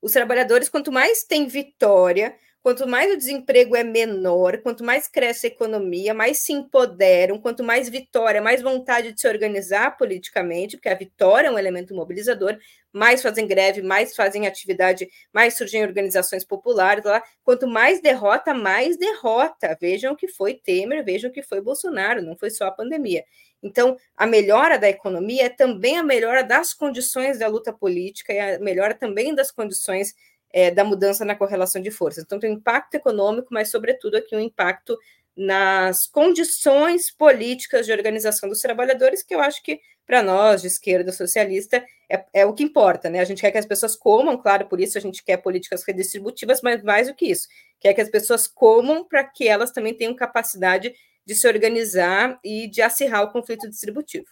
Os 0.00 0.12
trabalhadores, 0.12 0.68
quanto 0.68 0.90
mais 0.90 1.24
tem 1.24 1.46
vitória, 1.46 2.36
Quanto 2.62 2.86
mais 2.86 3.12
o 3.12 3.16
desemprego 3.16 3.74
é 3.74 3.82
menor, 3.82 4.58
quanto 4.62 4.84
mais 4.84 5.08
cresce 5.08 5.48
a 5.48 5.50
economia, 5.50 6.14
mais 6.14 6.44
se 6.44 6.52
empoderam, 6.52 7.36
quanto 7.40 7.64
mais 7.64 7.88
vitória, 7.88 8.40
mais 8.40 8.62
vontade 8.62 9.10
de 9.12 9.20
se 9.20 9.26
organizar 9.26 9.96
politicamente, 9.96 10.76
porque 10.76 10.88
a 10.88 10.94
vitória 10.94 11.48
é 11.48 11.50
um 11.50 11.58
elemento 11.58 11.92
mobilizador, 11.92 12.56
mais 12.92 13.20
fazem 13.20 13.48
greve, 13.48 13.82
mais 13.82 14.14
fazem 14.14 14.46
atividade, 14.46 15.08
mais 15.32 15.56
surgem 15.56 15.82
organizações 15.82 16.44
populares 16.44 17.04
lá. 17.04 17.20
Quanto 17.42 17.66
mais 17.66 18.00
derrota, 18.00 18.54
mais 18.54 18.96
derrota. 18.96 19.76
Vejam 19.80 20.14
que 20.14 20.28
foi 20.28 20.54
Temer, 20.54 21.04
vejam 21.04 21.32
que 21.32 21.42
foi 21.42 21.60
Bolsonaro, 21.60 22.22
não 22.22 22.36
foi 22.36 22.50
só 22.50 22.66
a 22.66 22.70
pandemia. 22.70 23.24
Então, 23.60 23.96
a 24.16 24.26
melhora 24.26 24.78
da 24.78 24.88
economia 24.88 25.46
é 25.46 25.48
também 25.48 25.98
a 25.98 26.02
melhora 26.02 26.42
das 26.42 26.74
condições 26.74 27.38
da 27.38 27.46
luta 27.48 27.72
política 27.72 28.32
e 28.32 28.38
a 28.38 28.58
melhora 28.58 28.94
também 28.94 29.34
das 29.34 29.50
condições 29.50 30.14
é, 30.52 30.70
da 30.70 30.84
mudança 30.84 31.24
na 31.24 31.34
correlação 31.34 31.80
de 31.80 31.90
forças. 31.90 32.24
Então, 32.24 32.38
tem 32.38 32.50
um 32.50 32.54
impacto 32.54 32.94
econômico, 32.94 33.48
mas, 33.50 33.70
sobretudo, 33.70 34.16
aqui 34.16 34.36
um 34.36 34.40
impacto 34.40 34.96
nas 35.36 36.06
condições 36.06 37.10
políticas 37.10 37.86
de 37.86 37.92
organização 37.92 38.48
dos 38.48 38.60
trabalhadores, 38.60 39.22
que 39.22 39.34
eu 39.34 39.40
acho 39.40 39.62
que, 39.62 39.80
para 40.06 40.22
nós, 40.22 40.60
de 40.60 40.66
esquerda 40.66 41.10
socialista, 41.10 41.82
é, 42.10 42.24
é, 42.34 42.46
o 42.46 42.52
que 42.52 42.62
importa, 42.62 43.08
né? 43.08 43.20
A 43.20 43.24
gente 43.24 43.40
quer 43.40 43.50
que 43.50 43.58
as 43.58 43.64
pessoas 43.64 43.96
comam, 43.96 44.36
claro, 44.36 44.66
por 44.66 44.78
isso 44.78 44.98
a 44.98 45.00
gente 45.00 45.24
quer 45.24 45.38
políticas 45.38 45.82
redistributivas, 45.84 46.60
mas 46.60 46.82
mais 46.82 47.08
do 47.08 47.14
que 47.14 47.26
isso, 47.26 47.48
quer 47.80 47.94
que 47.94 48.00
as 48.00 48.10
pessoas 48.10 48.46
comam 48.46 49.04
para 49.04 49.24
que 49.24 49.48
elas 49.48 49.70
também 49.70 49.94
tenham 49.94 50.14
capacidade 50.14 50.92
de 51.24 51.34
se 51.34 51.46
organizar 51.46 52.38
e 52.44 52.68
de 52.68 52.82
acirrar 52.82 53.22
o 53.22 53.32
conflito 53.32 53.68
distributivo. 53.70 54.26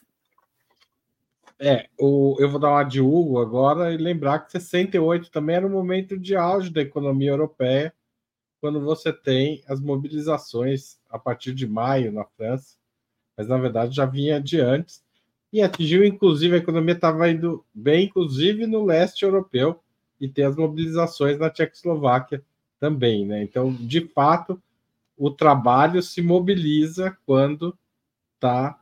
É, 1.63 1.91
o, 1.99 2.37
eu 2.41 2.49
vou 2.49 2.59
dar 2.59 2.71
uma 2.71 2.83
de 2.85 3.03
Hugo 3.03 3.39
agora 3.39 3.93
e 3.93 3.99
lembrar 3.99 4.39
que 4.39 4.53
68 4.53 5.31
também 5.31 5.57
era 5.57 5.67
um 5.67 5.71
momento 5.71 6.19
de 6.19 6.35
auge 6.35 6.71
da 6.71 6.81
economia 6.81 7.31
europeia, 7.31 7.93
quando 8.63 8.81
você 8.81 9.13
tem 9.13 9.63
as 9.69 9.79
mobilizações 9.79 10.99
a 11.11 11.19
partir 11.19 11.53
de 11.53 11.67
maio 11.67 12.13
na 12.13 12.25
França, 12.25 12.77
mas 13.37 13.47
na 13.47 13.59
verdade 13.59 13.95
já 13.95 14.07
vinha 14.07 14.41
de 14.41 14.59
antes, 14.59 15.05
e 15.53 15.61
atingiu, 15.61 16.03
inclusive, 16.05 16.55
a 16.55 16.59
economia 16.59 16.95
estava 16.95 17.29
indo 17.29 17.65
bem, 17.75 18.07
inclusive 18.07 18.67
no 18.67 18.85
leste 18.85 19.25
europeu, 19.25 19.83
e 20.19 20.29
tem 20.29 20.45
as 20.45 20.57
mobilizações 20.57 21.39
na 21.39 21.51
Tchecoslováquia 21.51 22.43
também, 22.79 23.27
né? 23.27 23.43
Então, 23.43 23.73
de 23.73 24.01
fato, 24.09 24.63
o 25.17 25.31
trabalho 25.31 26.03
se 26.03 26.23
mobiliza 26.23 27.17
quando 27.27 27.77
está 28.37 28.81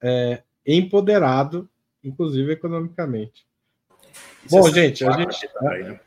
é, 0.00 0.42
empoderado 0.64 1.68
inclusive 2.02 2.52
economicamente. 2.52 3.46
Bom, 4.50 4.68
gente, 4.70 5.04
a 5.04 5.12
gente. 5.12 5.48
Também, 5.48 5.84
né? 5.84 6.00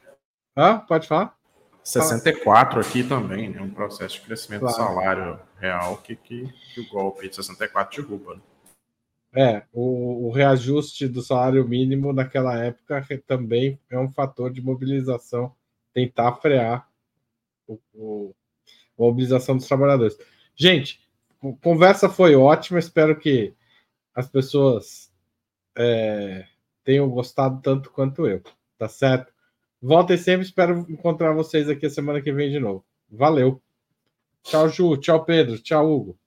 Ah, 0.55 0.75
pode 0.79 1.07
falar? 1.07 1.35
64 1.83 2.79
aqui 2.79 3.03
também, 3.03 3.49
né? 3.49 3.61
Um 3.61 3.71
processo 3.71 4.15
de 4.15 4.21
crescimento 4.21 4.61
claro. 4.61 4.77
do 4.77 4.83
salário 4.83 5.39
real 5.57 5.97
que, 5.97 6.15
que, 6.15 6.47
que, 6.73 6.81
o 6.81 6.89
golpe 6.89 7.27
de 7.27 7.35
64 7.35 8.03
derruba. 8.03 8.35
Né? 8.35 8.41
É, 9.33 9.63
o, 9.71 10.27
o, 10.27 10.31
reajuste 10.31 11.07
do 11.07 11.21
salário 11.21 11.65
mínimo 11.67 12.11
naquela 12.11 12.57
época 12.57 13.05
também 13.25 13.79
é 13.89 13.97
um 13.97 14.11
fator 14.11 14.51
de 14.51 14.61
mobilização, 14.61 15.55
tentar 15.93 16.33
frear 16.33 16.87
o, 17.65 17.79
o, 17.93 18.35
a 18.99 19.01
mobilização 19.01 19.55
dos 19.55 19.67
trabalhadores. 19.67 20.17
Gente, 20.55 20.99
a 21.41 21.51
conversa 21.63 22.09
foi 22.09 22.35
ótima, 22.35 22.77
espero 22.77 23.17
que 23.17 23.53
as 24.13 24.29
pessoas 24.29 25.10
é, 25.77 26.45
tenham 26.83 27.09
gostado 27.09 27.61
tanto 27.61 27.91
quanto 27.91 28.27
eu, 28.27 28.41
tá 28.77 28.87
certo? 28.87 29.33
Voltem 29.81 30.17
sempre, 30.17 30.45
espero 30.45 30.85
encontrar 30.89 31.33
vocês 31.33 31.67
aqui 31.69 31.85
a 31.85 31.89
semana 31.89 32.21
que 32.21 32.31
vem 32.31 32.51
de 32.51 32.59
novo. 32.59 32.85
Valeu. 33.09 33.61
Tchau, 34.43 34.69
Ju. 34.69 34.97
Tchau, 34.97 35.25
Pedro. 35.25 35.57
Tchau, 35.59 35.91
Hugo. 35.91 36.20